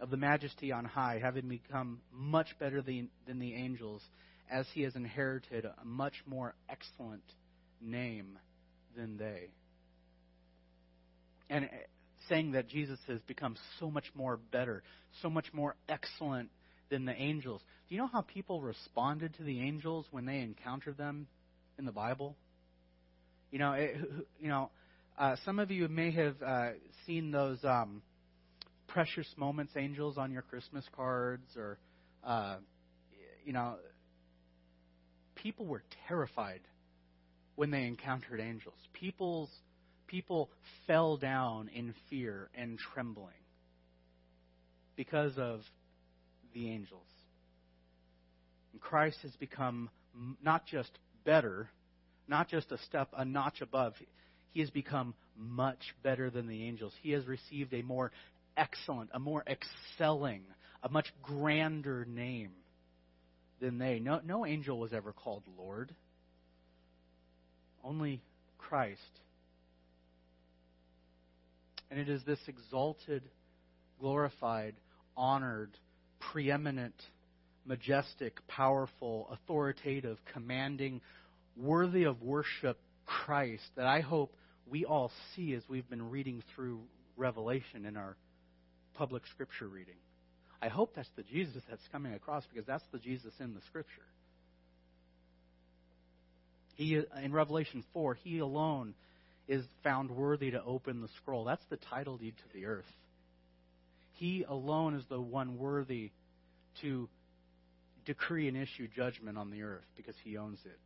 of 0.00 0.10
the 0.10 0.16
majesty 0.16 0.72
on 0.72 0.84
high, 0.84 1.20
having 1.22 1.48
become 1.48 2.00
much 2.12 2.48
better 2.58 2.82
than, 2.82 3.08
than 3.26 3.38
the 3.38 3.54
angels, 3.54 4.02
as 4.50 4.66
He 4.74 4.82
has 4.82 4.94
inherited 4.96 5.64
a 5.64 5.84
much 5.84 6.14
more 6.26 6.54
excellent 6.68 7.24
name 7.80 8.38
than 8.96 9.16
they 9.16 9.48
and 11.50 11.64
uh, 11.64 11.68
saying 12.28 12.52
that 12.52 12.68
Jesus 12.68 12.98
has 13.06 13.20
become 13.22 13.56
so 13.80 13.90
much 13.90 14.04
more 14.14 14.36
better, 14.36 14.82
so 15.22 15.30
much 15.30 15.46
more 15.52 15.74
excellent 15.88 16.50
than 16.90 17.04
the 17.04 17.14
angels. 17.14 17.60
Do 17.88 17.94
you 17.94 18.00
know 18.00 18.08
how 18.08 18.22
people 18.22 18.60
responded 18.60 19.34
to 19.34 19.42
the 19.42 19.60
angels 19.60 20.06
when 20.10 20.26
they 20.26 20.40
encountered 20.40 20.96
them 20.96 21.26
in 21.78 21.84
the 21.84 21.92
Bible? 21.92 22.36
You 23.50 23.58
know, 23.58 23.72
it, 23.72 23.96
you 24.40 24.48
know, 24.48 24.70
uh, 25.18 25.36
some 25.44 25.58
of 25.58 25.70
you 25.70 25.88
may 25.88 26.10
have 26.12 26.36
uh, 26.42 26.70
seen 27.06 27.30
those 27.30 27.58
um, 27.64 28.02
precious 28.88 29.26
moments 29.36 29.74
angels 29.76 30.18
on 30.18 30.32
your 30.32 30.42
Christmas 30.42 30.84
cards, 30.96 31.56
or 31.56 31.78
uh, 32.24 32.56
you 33.44 33.52
know, 33.52 33.76
people 35.36 35.66
were 35.66 35.82
terrified 36.08 36.60
when 37.54 37.70
they 37.70 37.84
encountered 37.84 38.40
angels. 38.40 38.78
People's 38.92 39.50
people 40.06 40.50
fell 40.86 41.16
down 41.16 41.68
in 41.74 41.94
fear 42.10 42.48
and 42.54 42.78
trembling 42.78 43.32
because 44.96 45.32
of 45.36 45.60
the 46.54 46.70
angels. 46.70 47.06
And 48.72 48.80
Christ 48.80 49.18
has 49.22 49.32
become 49.36 49.90
not 50.42 50.66
just 50.66 50.90
better, 51.24 51.68
not 52.26 52.48
just 52.48 52.72
a 52.72 52.78
step, 52.78 53.08
a 53.16 53.24
notch 53.24 53.60
above. 53.60 53.94
He 54.52 54.60
has 54.60 54.70
become 54.70 55.14
much 55.36 55.94
better 56.02 56.30
than 56.30 56.48
the 56.48 56.64
angels. 56.64 56.92
He 57.02 57.12
has 57.12 57.26
received 57.26 57.72
a 57.74 57.82
more 57.82 58.10
excellent, 58.58 59.10
a 59.14 59.18
more 59.18 59.44
excelling, 59.46 60.42
a 60.82 60.88
much 60.88 61.06
grander 61.22 62.04
name 62.04 62.50
than 63.60 63.78
they. 63.78 63.98
No, 64.00 64.20
no 64.24 64.44
angel 64.44 64.78
was 64.78 64.92
ever 64.92 65.12
called 65.12 65.44
Lord. 65.56 65.94
Only 67.82 68.20
Christ 68.58 69.00
and 71.90 71.98
it 71.98 72.08
is 72.08 72.22
this 72.24 72.40
exalted, 72.46 73.22
glorified, 74.00 74.74
honored, 75.16 75.70
preeminent, 76.32 76.94
majestic, 77.64 78.46
powerful, 78.46 79.28
authoritative, 79.30 80.18
commanding, 80.32 81.00
worthy 81.56 82.04
of 82.04 82.22
worship 82.22 82.78
Christ 83.06 83.64
that 83.76 83.86
I 83.86 84.00
hope 84.00 84.34
we 84.66 84.84
all 84.84 85.10
see 85.34 85.54
as 85.54 85.62
we've 85.68 85.88
been 85.88 86.10
reading 86.10 86.42
through 86.54 86.80
Revelation 87.16 87.86
in 87.86 87.96
our 87.96 88.16
public 88.98 89.22
scripture 89.32 89.68
reading. 89.68 89.94
I 90.60 90.68
hope 90.68 90.92
that's 90.96 91.08
the 91.16 91.22
Jesus 91.22 91.62
that's 91.70 91.86
coming 91.92 92.14
across 92.14 92.44
because 92.52 92.66
that's 92.66 92.84
the 92.90 92.98
Jesus 92.98 93.32
in 93.38 93.54
the 93.54 93.60
scripture. 93.68 94.02
He 96.74 97.00
in 97.22 97.32
Revelation 97.32 97.84
4, 97.92 98.14
he 98.14 98.40
alone 98.40 98.94
is 99.46 99.64
found 99.82 100.10
worthy 100.10 100.50
to 100.50 100.62
open 100.62 101.00
the 101.00 101.08
scroll. 101.16 101.44
That's 101.44 101.64
the 101.70 101.76
title 101.76 102.16
deed 102.16 102.34
to 102.36 102.58
the 102.58 102.66
earth. 102.66 102.84
He 104.14 104.44
alone 104.48 104.94
is 104.94 105.04
the 105.08 105.20
one 105.20 105.58
worthy 105.58 106.10
to 106.82 107.08
decree 108.04 108.48
and 108.48 108.56
issue 108.56 108.88
judgment 108.96 109.38
on 109.38 109.50
the 109.50 109.62
earth 109.62 109.86
because 109.96 110.14
he 110.24 110.36
owns 110.36 110.58
it. 110.64 110.78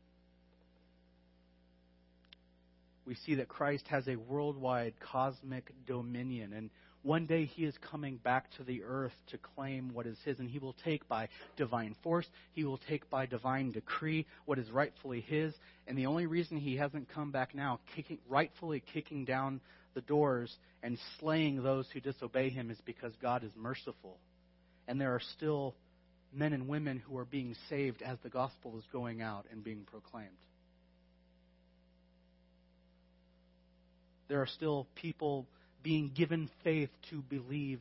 We 3.07 3.17
see 3.27 3.37
that 3.37 3.49
Christ 3.49 3.85
has 3.89 4.07
a 4.07 4.17
worldwide 4.17 4.95
cosmic 5.01 5.73
dominion, 5.87 6.53
and 6.53 6.71
one 7.03 7.27
day 7.27 7.47
he 7.47 7.65
is 7.65 7.75
coming 7.91 8.17
back 8.17 8.47
to 8.57 8.63
the 8.63 8.83
earth 8.85 9.13
to 9.31 9.39
claim 9.39 9.93
what 9.93 10.07
is 10.07 10.17
his, 10.25 10.39
and 10.39 10.49
he 10.49 10.59
will 10.59 10.77
take 10.85 11.09
by 11.09 11.29
divine 11.57 11.97
force, 12.03 12.27
he 12.53 12.65
will 12.65 12.79
take 12.89 13.09
by 13.11 13.27
divine 13.27 13.73
decree 13.73 14.27
what 14.45 14.59
is 14.59 14.71
rightfully 14.71 15.21
his. 15.21 15.53
And 15.87 15.99
the 15.99 16.07
only 16.07 16.27
reason 16.27 16.57
he 16.57 16.77
hasn't 16.77 17.09
come 17.13 17.33
back 17.33 17.55
now, 17.55 17.81
kicking, 17.97 18.19
rightfully 18.29 18.83
kicking 18.93 19.25
down 19.25 19.61
the 19.95 20.01
doors 20.03 20.55
and 20.83 20.97
slaying 21.19 21.63
those 21.63 21.87
who 21.93 22.01
disobey 22.01 22.51
him, 22.51 22.71
is 22.71 22.79
because 22.85 23.13
God 23.21 23.43
is 23.43 23.51
merciful. 23.57 24.19
And 24.87 25.01
there 25.01 25.15
are 25.15 25.23
still 25.37 25.75
men 26.33 26.53
and 26.53 26.69
women 26.69 26.99
who 26.99 27.19
are 27.19 27.25
being 27.25 27.57
saved 27.69 28.01
as 28.03 28.19
the 28.23 28.31
gospel 28.31 28.79
is 28.79 28.85
going 28.93 29.23
out 29.23 29.47
and 29.51 29.63
being 29.63 29.85
proclaimed. 29.91 30.29
There 34.29 34.41
are 34.41 34.47
still 34.47 34.87
people 34.95 35.47
being 35.83 36.11
given 36.15 36.49
faith 36.65 36.91
to 37.11 37.23
believe 37.23 37.81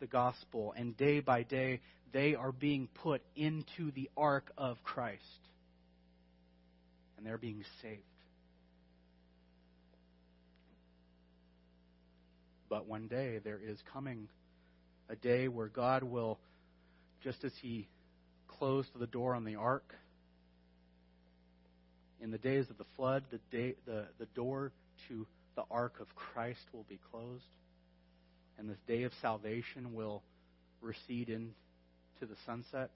the 0.00 0.06
gospel. 0.06 0.74
And 0.76 0.96
day 0.96 1.20
by 1.20 1.42
day, 1.42 1.80
they 2.12 2.34
are 2.34 2.52
being 2.52 2.88
put 3.02 3.22
into 3.36 3.90
the 3.92 4.10
ark 4.16 4.50
of 4.58 4.82
Christ. 4.82 5.22
And 7.16 7.26
they're 7.26 7.38
being 7.38 7.64
saved. 7.82 8.00
But 12.68 12.86
one 12.86 13.08
day 13.08 13.40
there 13.42 13.58
is 13.62 13.78
coming 13.92 14.28
a 15.08 15.16
day 15.16 15.48
where 15.48 15.66
God 15.66 16.04
will, 16.04 16.38
just 17.22 17.42
as 17.44 17.52
He 17.60 17.88
closed 18.46 18.88
the 18.98 19.08
door 19.08 19.34
on 19.34 19.44
the 19.44 19.56
ark, 19.56 19.94
in 22.20 22.30
the 22.30 22.38
days 22.38 22.68
of 22.70 22.78
the 22.78 22.84
flood, 22.96 23.24
the, 23.30 23.40
day, 23.50 23.74
the, 23.86 24.04
the 24.18 24.26
door 24.36 24.72
to 25.08 25.26
the 25.60 25.74
ark 25.74 25.94
of 26.00 26.06
Christ 26.14 26.60
will 26.72 26.86
be 26.88 26.98
closed, 27.10 27.44
and 28.58 28.70
this 28.70 28.78
day 28.88 29.02
of 29.02 29.12
salvation 29.20 29.94
will 29.94 30.22
recede 30.80 31.28
into 31.28 31.52
the 32.20 32.36
sunset. 32.46 32.90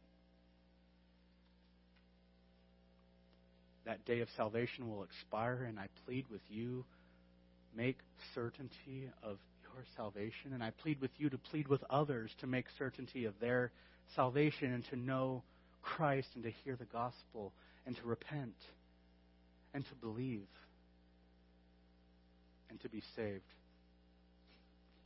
That 3.85 4.03
day 4.07 4.21
of 4.21 4.29
salvation 4.35 4.89
will 4.89 5.03
expire, 5.05 5.67
and 5.69 5.79
I 5.79 5.89
plead 6.07 6.25
with 6.31 6.41
you 6.49 6.87
make 7.77 7.99
certainty 8.35 9.11
of 9.23 9.37
your 9.63 9.85
salvation. 9.95 10.55
And 10.55 10.63
I 10.63 10.71
plead 10.71 11.03
with 11.03 11.11
you 11.19 11.29
to 11.29 11.37
plead 11.37 11.69
with 11.69 11.85
others 11.91 12.31
to 12.41 12.47
make 12.47 12.65
certainty 12.79 13.27
of 13.27 13.35
their 13.41 13.73
salvation 14.17 14.73
and 14.73 14.85
to 14.89 14.97
know 14.97 15.43
Christ 15.83 16.29
and 16.35 16.45
to 16.45 16.51
hear 16.65 16.77
the 16.77 16.87
gospel 16.87 17.53
and 17.85 17.95
to 17.97 18.03
repent 18.07 18.55
and 19.75 19.85
to 19.85 19.95
believe 19.97 20.47
and 22.75 22.81
to 22.81 22.89
be 22.89 23.03
saved. 23.15 23.45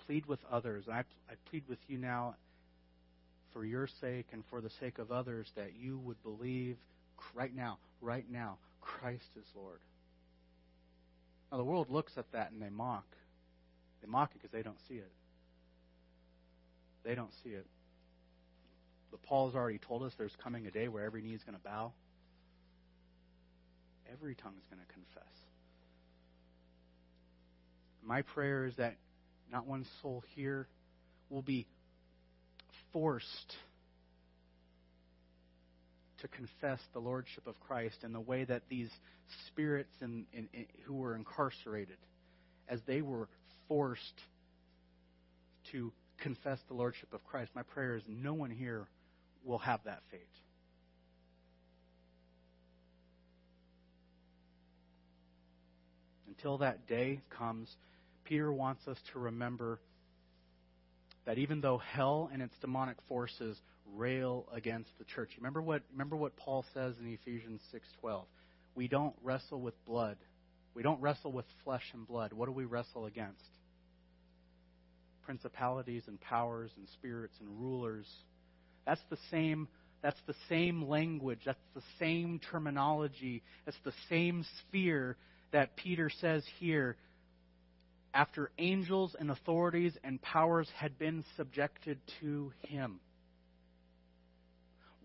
Plead 0.06 0.24
with 0.24 0.40
others. 0.50 0.86
I, 0.90 1.00
I 1.00 1.34
plead 1.50 1.64
with 1.68 1.78
you 1.86 1.98
now 1.98 2.34
for 3.52 3.62
your 3.62 3.86
sake 4.00 4.26
and 4.32 4.42
for 4.48 4.62
the 4.62 4.70
sake 4.80 4.98
of 4.98 5.12
others 5.12 5.46
that 5.54 5.72
you 5.78 5.98
would 5.98 6.22
believe 6.22 6.78
right 7.34 7.54
now, 7.54 7.76
right 8.00 8.24
now, 8.30 8.56
Christ 8.80 9.28
is 9.36 9.44
Lord. 9.54 9.80
Now, 11.52 11.58
the 11.58 11.64
world 11.64 11.90
looks 11.90 12.12
at 12.16 12.24
that 12.32 12.52
and 12.52 12.62
they 12.62 12.70
mock. 12.70 13.04
They 14.00 14.08
mock 14.08 14.30
it 14.34 14.38
because 14.38 14.52
they 14.52 14.62
don't 14.62 14.80
see 14.88 14.94
it. 14.94 15.12
They 17.04 17.14
don't 17.14 17.32
see 17.44 17.50
it. 17.50 17.66
But 19.10 19.22
Paul's 19.22 19.54
already 19.54 19.78
told 19.78 20.04
us 20.04 20.12
there's 20.16 20.36
coming 20.42 20.66
a 20.66 20.70
day 20.70 20.88
where 20.88 21.04
every 21.04 21.20
knee 21.20 21.34
is 21.34 21.42
going 21.44 21.56
to 21.56 21.64
bow, 21.64 21.92
every 24.10 24.34
tongue 24.34 24.54
is 24.58 24.64
going 24.70 24.80
to 24.80 24.92
confess. 24.92 25.47
My 28.08 28.22
prayer 28.22 28.64
is 28.64 28.74
that 28.76 28.96
not 29.52 29.66
one 29.66 29.84
soul 30.00 30.24
here 30.34 30.66
will 31.28 31.42
be 31.42 31.66
forced 32.90 33.54
to 36.22 36.28
confess 36.28 36.80
the 36.94 37.00
lordship 37.00 37.46
of 37.46 37.60
Christ 37.60 37.96
in 38.04 38.14
the 38.14 38.20
way 38.20 38.44
that 38.44 38.62
these 38.70 38.88
spirits 39.46 39.92
in, 40.00 40.24
in, 40.32 40.48
in, 40.54 40.64
who 40.84 40.94
were 40.94 41.14
incarcerated, 41.14 41.98
as 42.66 42.80
they 42.86 43.02
were 43.02 43.28
forced 43.68 44.22
to 45.72 45.92
confess 46.22 46.58
the 46.68 46.74
lordship 46.74 47.12
of 47.12 47.22
Christ, 47.24 47.50
my 47.54 47.62
prayer 47.62 47.96
is 47.96 48.02
no 48.08 48.32
one 48.32 48.50
here 48.50 48.88
will 49.44 49.58
have 49.58 49.80
that 49.84 50.00
fate. 50.10 50.22
Until 56.26 56.56
that 56.58 56.86
day 56.86 57.20
comes, 57.28 57.68
Peter 58.28 58.52
wants 58.52 58.86
us 58.86 58.98
to 59.12 59.18
remember 59.18 59.80
that 61.24 61.38
even 61.38 61.60
though 61.60 61.78
hell 61.78 62.28
and 62.32 62.42
its 62.42 62.54
demonic 62.60 62.96
forces 63.08 63.58
rail 63.94 64.46
against 64.52 64.90
the 64.98 65.04
church. 65.04 65.30
Remember 65.38 65.62
what 65.62 65.82
remember 65.92 66.16
what 66.16 66.36
Paul 66.36 66.64
says 66.74 66.94
in 67.00 67.06
Ephesians 67.06 67.60
6:12. 67.72 68.26
We 68.74 68.86
don't 68.86 69.14
wrestle 69.22 69.60
with 69.60 69.74
blood. 69.86 70.18
We 70.74 70.82
don't 70.82 71.00
wrestle 71.00 71.32
with 71.32 71.46
flesh 71.64 71.84
and 71.94 72.06
blood. 72.06 72.32
What 72.32 72.46
do 72.46 72.52
we 72.52 72.64
wrestle 72.64 73.06
against? 73.06 73.42
Principalities 75.24 76.04
and 76.06 76.20
powers 76.20 76.70
and 76.76 76.86
spirits 76.90 77.34
and 77.40 77.60
rulers. 77.60 78.06
That's 78.86 79.02
the 79.10 79.18
same 79.30 79.68
that's 80.00 80.20
the 80.26 80.36
same 80.48 80.88
language, 80.88 81.40
that's 81.44 81.58
the 81.74 81.82
same 81.98 82.40
terminology, 82.50 83.42
that's 83.64 83.78
the 83.84 83.94
same 84.08 84.44
sphere 84.60 85.16
that 85.50 85.76
Peter 85.76 86.10
says 86.20 86.44
here 86.60 86.96
after 88.14 88.50
angels 88.58 89.14
and 89.18 89.30
authorities 89.30 89.96
and 90.02 90.20
powers 90.20 90.68
had 90.76 90.98
been 90.98 91.24
subjected 91.36 91.98
to 92.20 92.52
him 92.62 93.00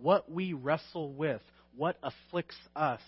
what 0.04 0.30
we 0.30 0.54
wrestle 0.54 1.14
with, 1.14 1.42
what 1.76 1.98
afflicts 2.04 2.58
us, 2.76 3.02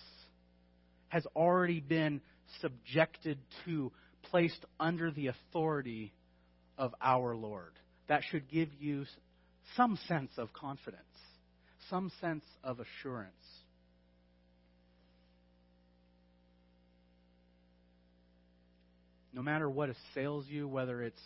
has 1.09 1.25
already 1.35 1.79
been 1.81 2.21
subjected 2.61 3.37
to, 3.65 3.91
placed 4.23 4.65
under 4.79 5.11
the 5.11 5.27
authority 5.27 6.13
of 6.77 6.95
our 7.01 7.35
Lord. 7.35 7.73
That 8.07 8.21
should 8.31 8.49
give 8.49 8.69
you 8.79 9.05
some 9.75 9.99
sense 10.07 10.31
of 10.37 10.53
confidence, 10.53 11.03
some 11.89 12.11
sense 12.21 12.45
of 12.63 12.79
assurance. 12.79 13.33
No 19.35 19.41
matter 19.41 19.69
what 19.69 19.89
assails 19.89 20.45
you, 20.47 20.65
whether 20.65 21.03
it's 21.03 21.19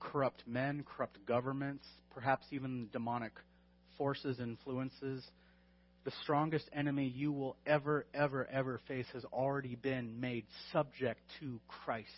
corrupt 0.00 0.42
men, 0.48 0.84
corrupt 0.84 1.24
governments, 1.24 1.86
perhaps 2.12 2.44
even 2.50 2.88
demonic 2.92 3.30
forces, 3.96 4.40
influences, 4.40 5.24
the 6.04 6.10
strongest 6.24 6.68
enemy 6.72 7.06
you 7.06 7.30
will 7.30 7.56
ever, 7.64 8.04
ever, 8.12 8.48
ever 8.50 8.80
face 8.88 9.06
has 9.12 9.24
already 9.26 9.76
been 9.76 10.20
made 10.20 10.44
subject 10.72 11.20
to 11.38 11.60
Christ. 11.68 12.08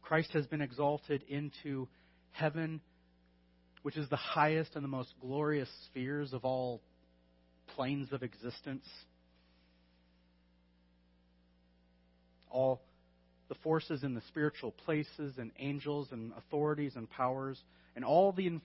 Christ 0.00 0.32
has 0.32 0.46
been 0.46 0.62
exalted 0.62 1.22
into 1.28 1.88
heaven, 2.30 2.80
which 3.82 3.98
is 3.98 4.08
the 4.08 4.16
highest 4.16 4.76
and 4.76 4.82
the 4.82 4.88
most 4.88 5.12
glorious 5.20 5.68
spheres 5.90 6.32
of 6.32 6.46
all 6.46 6.80
planes 7.74 8.12
of 8.12 8.22
existence. 8.22 8.86
All 12.54 12.80
the 13.48 13.54
forces 13.56 14.02
in 14.04 14.14
the 14.14 14.22
spiritual 14.28 14.70
places 14.70 15.34
and 15.38 15.50
angels 15.58 16.08
and 16.12 16.32
authorities 16.38 16.92
and 16.96 17.10
powers 17.10 17.60
and 17.96 18.04
all 18.04 18.32
the 18.32 18.60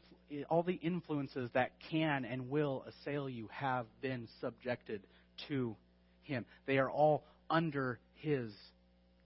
all 0.48 0.62
the 0.62 0.74
influences 0.74 1.50
that 1.54 1.72
can 1.90 2.24
and 2.24 2.50
will 2.50 2.86
assail 2.88 3.28
you 3.28 3.50
have 3.52 3.88
been 4.02 4.28
subjected 4.40 5.02
to 5.48 5.76
him. 6.22 6.46
They 6.68 6.78
are 6.78 6.90
all 6.90 7.24
under 7.50 8.00
his 8.16 8.52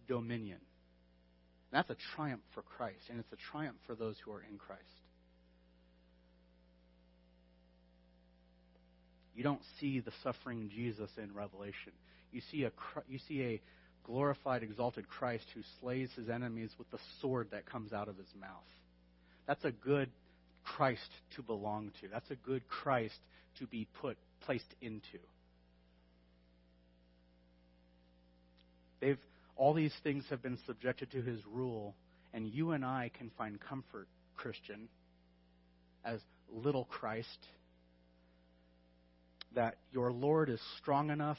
dominion. 0.08 0.60
That's 1.74 1.90
a 1.90 1.98
triumph 2.16 2.44
for 2.54 2.62
Christ, 2.62 3.02
and 3.10 3.20
it's 3.20 3.32
a 3.34 3.52
triumph 3.52 3.78
for 3.86 3.96
those 3.96 4.16
who 4.24 4.32
are 4.32 4.44
in 4.50 4.58
Christ. 4.58 4.82
You 9.36 9.44
don't 9.44 9.62
see 9.80 10.00
the 10.00 10.12
suffering 10.24 10.70
Jesus 10.74 11.10
in 11.18 11.34
Revelation. 11.34 11.92
You 12.32 12.42
see 12.52 12.64
a 12.64 12.72
you 13.08 13.20
see 13.28 13.42
a 13.42 13.62
glorified, 14.04 14.64
exalted 14.64 15.08
Christ 15.08 15.46
who 15.54 15.62
slays 15.80 16.10
his 16.16 16.30
enemies 16.30 16.72
with 16.78 16.90
the 16.92 17.00
sword 17.22 17.50
that 17.52 17.66
comes 17.66 17.94
out 17.94 18.08
of 18.08 18.18
his 18.18 18.28
mouth. 18.40 18.50
That's 19.48 19.64
a 19.66 19.72
good 19.72 20.10
Christ 20.64 21.10
to 21.36 21.42
belong 21.42 21.92
to. 22.02 22.08
That's 22.08 22.30
a 22.32 22.36
good 22.36 22.68
Christ 22.68 23.18
to 23.60 23.68
be 23.68 23.88
put 24.02 24.18
placed 24.42 24.74
into. 24.82 25.20
They've 29.00 29.20
all 29.56 29.74
these 29.74 29.94
things 30.04 30.24
have 30.30 30.42
been 30.42 30.58
subjected 30.66 31.12
to 31.12 31.22
his 31.22 31.40
rule, 31.46 31.96
and 32.34 32.48
you 32.48 32.72
and 32.72 32.84
I 32.84 33.12
can 33.18 33.30
find 33.38 33.60
comfort, 33.60 34.08
Christian, 34.36 34.90
as 36.04 36.20
little 36.52 36.86
Christ, 36.86 37.28
that 39.54 39.78
your 39.92 40.12
Lord 40.12 40.50
is 40.50 40.60
strong 40.80 41.12
enough 41.12 41.38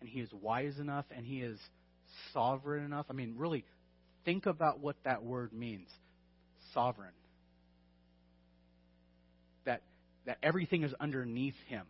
and 0.00 0.08
he 0.08 0.20
is 0.20 0.30
wise 0.32 0.78
enough 0.78 1.04
and 1.14 1.26
he 1.26 1.40
is 1.40 1.58
sovereign 2.32 2.84
enough. 2.84 3.06
I 3.10 3.12
mean, 3.12 3.34
really, 3.36 3.64
think 4.24 4.46
about 4.46 4.80
what 4.80 4.96
that 5.04 5.22
word 5.22 5.52
means 5.52 5.88
sovereign 6.74 7.12
that 9.64 9.82
that 10.26 10.38
everything 10.42 10.84
is 10.84 10.94
underneath 11.00 11.56
him, 11.68 11.86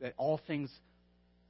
that 0.00 0.14
all 0.16 0.40
things 0.46 0.70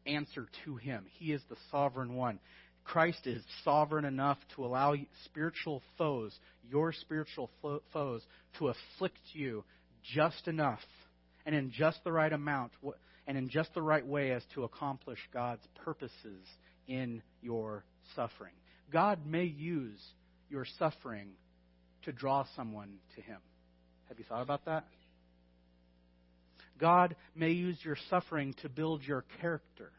answer 0.07 0.47
to 0.64 0.77
him. 0.77 1.05
He 1.19 1.33
is 1.33 1.43
the 1.49 1.57
sovereign 1.71 2.14
one. 2.14 2.39
Christ 2.85 3.27
is 3.27 3.43
sovereign 3.64 4.05
enough 4.05 4.39
to 4.55 4.64
allow 4.64 4.95
spiritual 5.25 5.83
foes, 5.99 6.33
your 6.71 6.93
spiritual 6.93 7.51
foes, 7.93 8.23
to 8.59 8.69
afflict 8.69 9.19
you 9.33 9.64
just 10.14 10.47
enough 10.47 10.79
and 11.45 11.55
in 11.55 11.73
just 11.73 12.03
the 12.05 12.12
right 12.12 12.33
amount 12.33 12.73
and 13.27 13.37
in 13.37 13.49
just 13.49 13.75
the 13.75 13.83
right 13.83 14.07
way 14.07 14.31
as 14.31 14.43
to 14.55 14.62
accomplish 14.62 15.19
God's 15.33 15.67
purposes 15.85 16.47
in 16.89 17.22
your 17.43 17.84
suffering. 18.14 18.53
God 18.93 19.26
may 19.26 19.45
use 19.45 20.01
your 20.49 20.66
suffering 20.78 21.30
to 22.03 22.12
draw 22.12 22.45
someone 22.55 22.99
to 23.16 23.20
Him. 23.20 23.39
Have 24.09 24.18
you 24.18 24.24
thought 24.28 24.43
about 24.43 24.64
that? 24.66 24.84
God 26.78 27.16
may 27.34 27.51
use 27.53 27.78
your 27.82 27.97
suffering 28.11 28.55
to 28.62 28.68
build 28.68 29.03
your 29.03 29.24
character. 29.41 29.91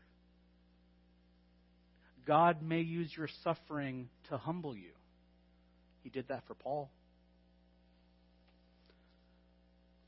God 2.26 2.62
may 2.62 2.82
use 2.82 3.12
your 3.16 3.30
suffering 3.44 4.10
to 4.30 4.38
humble 4.38 4.76
you. 4.76 4.92
He 6.04 6.10
did 6.10 6.28
that 6.28 6.44
for 6.48 6.54
Paul. 6.54 6.90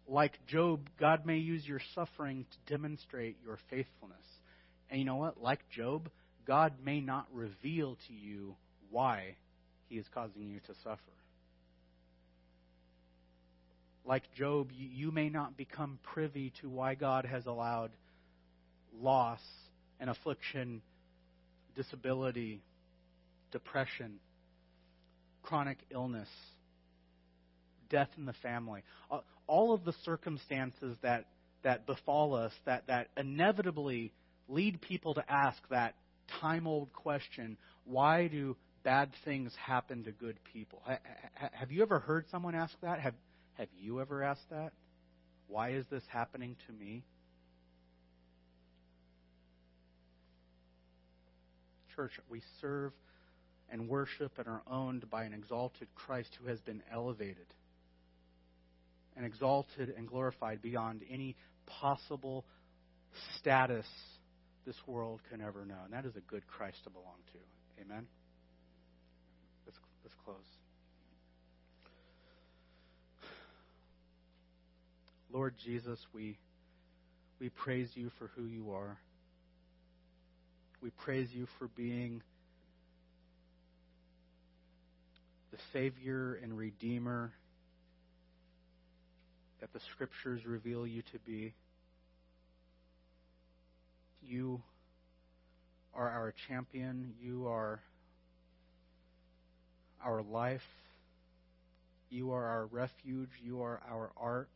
Like 0.08 0.34
Job, 0.48 0.90
God 1.00 1.26
may 1.26 1.38
use 1.38 1.66
your 1.68 1.82
suffering 1.96 2.46
to 2.50 2.72
demonstrate 2.74 3.38
your 3.44 3.58
faithfulness. 3.70 4.18
And 4.90 5.00
you 5.00 5.06
know 5.06 5.18
what? 5.18 5.42
Like 5.42 5.60
Job, 5.70 6.10
God 6.50 6.74
may 6.84 7.00
not 7.00 7.28
reveal 7.32 7.96
to 8.08 8.14
you 8.14 8.56
why 8.90 9.36
he 9.88 10.00
is 10.00 10.06
causing 10.12 10.50
you 10.50 10.60
to 10.62 10.74
suffer. 10.84 11.00
Like 14.04 14.24
Job, 14.36 14.70
you 14.76 15.12
may 15.12 15.30
not 15.30 15.56
become 15.56 16.00
privy 16.02 16.52
to 16.62 16.68
why 16.68 16.96
God 16.96 17.26
has 17.26 17.46
allowed 17.46 17.92
loss 19.00 19.40
and 20.00 20.10
affliction, 20.10 20.82
disability, 21.76 22.64
depression, 23.52 24.16
chronic 25.44 25.78
illness, 25.92 26.30
death 27.92 28.10
in 28.18 28.26
the 28.26 28.34
family. 28.42 28.82
All 29.46 29.72
of 29.72 29.86
the 29.86 29.94
circumstances 30.04 30.98
that, 31.04 31.26
that 31.62 31.86
befall 31.86 32.34
us 32.34 32.54
that, 32.66 32.88
that 32.88 33.10
inevitably 33.16 34.12
lead 34.48 34.82
people 34.82 35.14
to 35.14 35.32
ask 35.32 35.60
that 35.70 35.94
time 36.42 36.68
old 36.68 36.92
question 36.94 37.58
why 37.86 38.28
do 38.28 38.56
bad 38.84 39.10
things 39.26 39.52
happen 39.66 40.04
to 40.04 40.12
good 40.12 40.38
people? 40.54 40.82
Have 41.54 41.72
you 41.72 41.82
ever 41.82 42.00
heard 42.00 42.26
someone 42.32 42.56
ask 42.56 42.74
that? 42.82 43.00
Have, 43.00 43.16
have 43.58 43.68
you 43.80 44.00
ever 44.00 44.24
asked 44.24 44.50
that? 44.52 44.72
Why 45.48 45.72
is 45.72 45.86
this 45.90 46.04
happening 46.08 46.56
to 46.68 46.74
me? 46.74 47.04
Church, 51.96 52.12
we 52.30 52.42
serve 52.62 52.94
and 53.72 53.90
worship 53.90 54.32
and 54.38 54.48
are 54.48 54.62
owned 54.70 55.10
by 55.10 55.24
an 55.24 55.34
exalted 55.34 55.88
Christ 55.96 56.30
who 56.42 56.48
has 56.48 56.60
been 56.62 56.82
elevated 56.92 57.48
and 59.18 59.26
exalted 59.26 59.94
and 59.98 60.08
glorified 60.08 60.62
beyond 60.62 61.02
any 61.12 61.36
possible 61.66 62.46
status 63.40 63.86
this 64.70 64.78
world 64.86 65.20
can 65.32 65.42
ever 65.42 65.66
know. 65.66 65.80
And 65.84 65.92
that 65.94 66.06
is 66.06 66.16
a 66.16 66.20
good 66.20 66.46
Christ 66.46 66.84
to 66.84 66.92
belong 66.92 67.18
to. 67.34 67.82
Amen? 67.82 68.06
Let's, 69.66 69.80
let's 70.04 70.14
close. 70.24 70.36
Lord 75.34 75.56
Jesus, 75.66 75.98
we, 76.14 76.38
we 77.40 77.50
praise 77.50 77.90
you 77.96 78.12
for 78.20 78.30
who 78.36 78.44
you 78.44 78.72
are. 78.72 79.00
We 80.84 80.92
praise 80.92 81.30
you 81.34 81.48
for 81.58 81.68
being 81.70 82.22
the 85.52 85.58
Savior 85.74 86.40
and 86.44 86.56
Redeemer 86.56 87.32
that 89.62 89.74
the 89.74 89.80
Scriptures 89.94 90.46
reveal 90.46 90.86
you 90.86 91.02
to 91.12 91.18
be. 91.26 91.56
You 94.22 94.62
are 95.94 96.10
our 96.10 96.34
champion. 96.48 97.14
You 97.22 97.48
are 97.48 97.82
our 100.04 100.22
life. 100.22 100.62
You 102.10 102.32
are 102.32 102.46
our 102.46 102.66
refuge. 102.66 103.30
You 103.44 103.62
are 103.62 103.82
our 103.90 104.12
ark. 104.18 104.50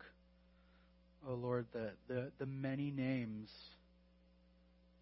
Oh 1.28 1.36
Lord, 1.36 1.66
the, 1.74 1.92
the, 2.08 2.32
the 2.40 2.46
many 2.46 2.92
names 2.92 3.50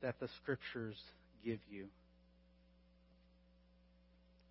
that 0.02 0.20
the 0.20 0.28
Scriptures 0.42 0.98
give 1.44 1.60
you. 1.70 1.86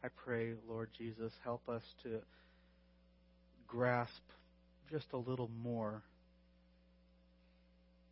I 0.02 0.08
pray, 0.24 0.54
Lord 0.68 0.88
Jesus, 0.96 1.32
help 1.44 1.68
us 1.68 1.82
to 2.04 2.20
grasp 3.68 4.22
just 4.90 5.06
a 5.12 5.16
little 5.16 5.50
more 5.62 6.02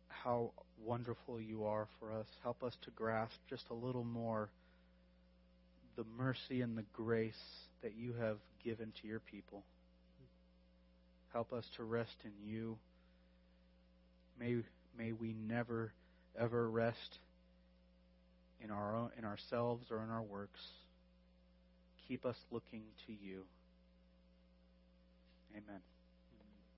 how 0.07 0.51
wonderful 0.85 1.39
you 1.39 1.65
are 1.65 1.87
for 1.99 2.11
us. 2.11 2.27
Help 2.43 2.63
us 2.63 2.75
to 2.83 2.91
grasp 2.91 3.35
just 3.49 3.65
a 3.69 3.73
little 3.73 4.03
more 4.03 4.49
the 5.95 6.05
mercy 6.17 6.61
and 6.61 6.77
the 6.77 6.85
grace 6.93 7.33
that 7.81 7.93
you 7.95 8.13
have 8.13 8.37
given 8.63 8.93
to 9.01 9.07
your 9.07 9.19
people. 9.19 9.63
Help 11.33 11.51
us 11.53 11.65
to 11.75 11.83
rest 11.83 12.15
in 12.23 12.31
you. 12.41 12.77
May, 14.39 14.57
may 14.97 15.11
we 15.11 15.33
never, 15.33 15.91
ever 16.39 16.69
rest 16.69 17.19
in, 18.61 18.71
our 18.71 18.95
own, 18.95 19.09
in 19.17 19.25
ourselves 19.25 19.87
or 19.91 20.01
in 20.03 20.09
our 20.09 20.23
works. 20.23 20.61
Keep 22.07 22.25
us 22.25 22.37
looking 22.49 22.83
to 23.05 23.13
you. 23.13 23.43
Amen. 25.51 25.81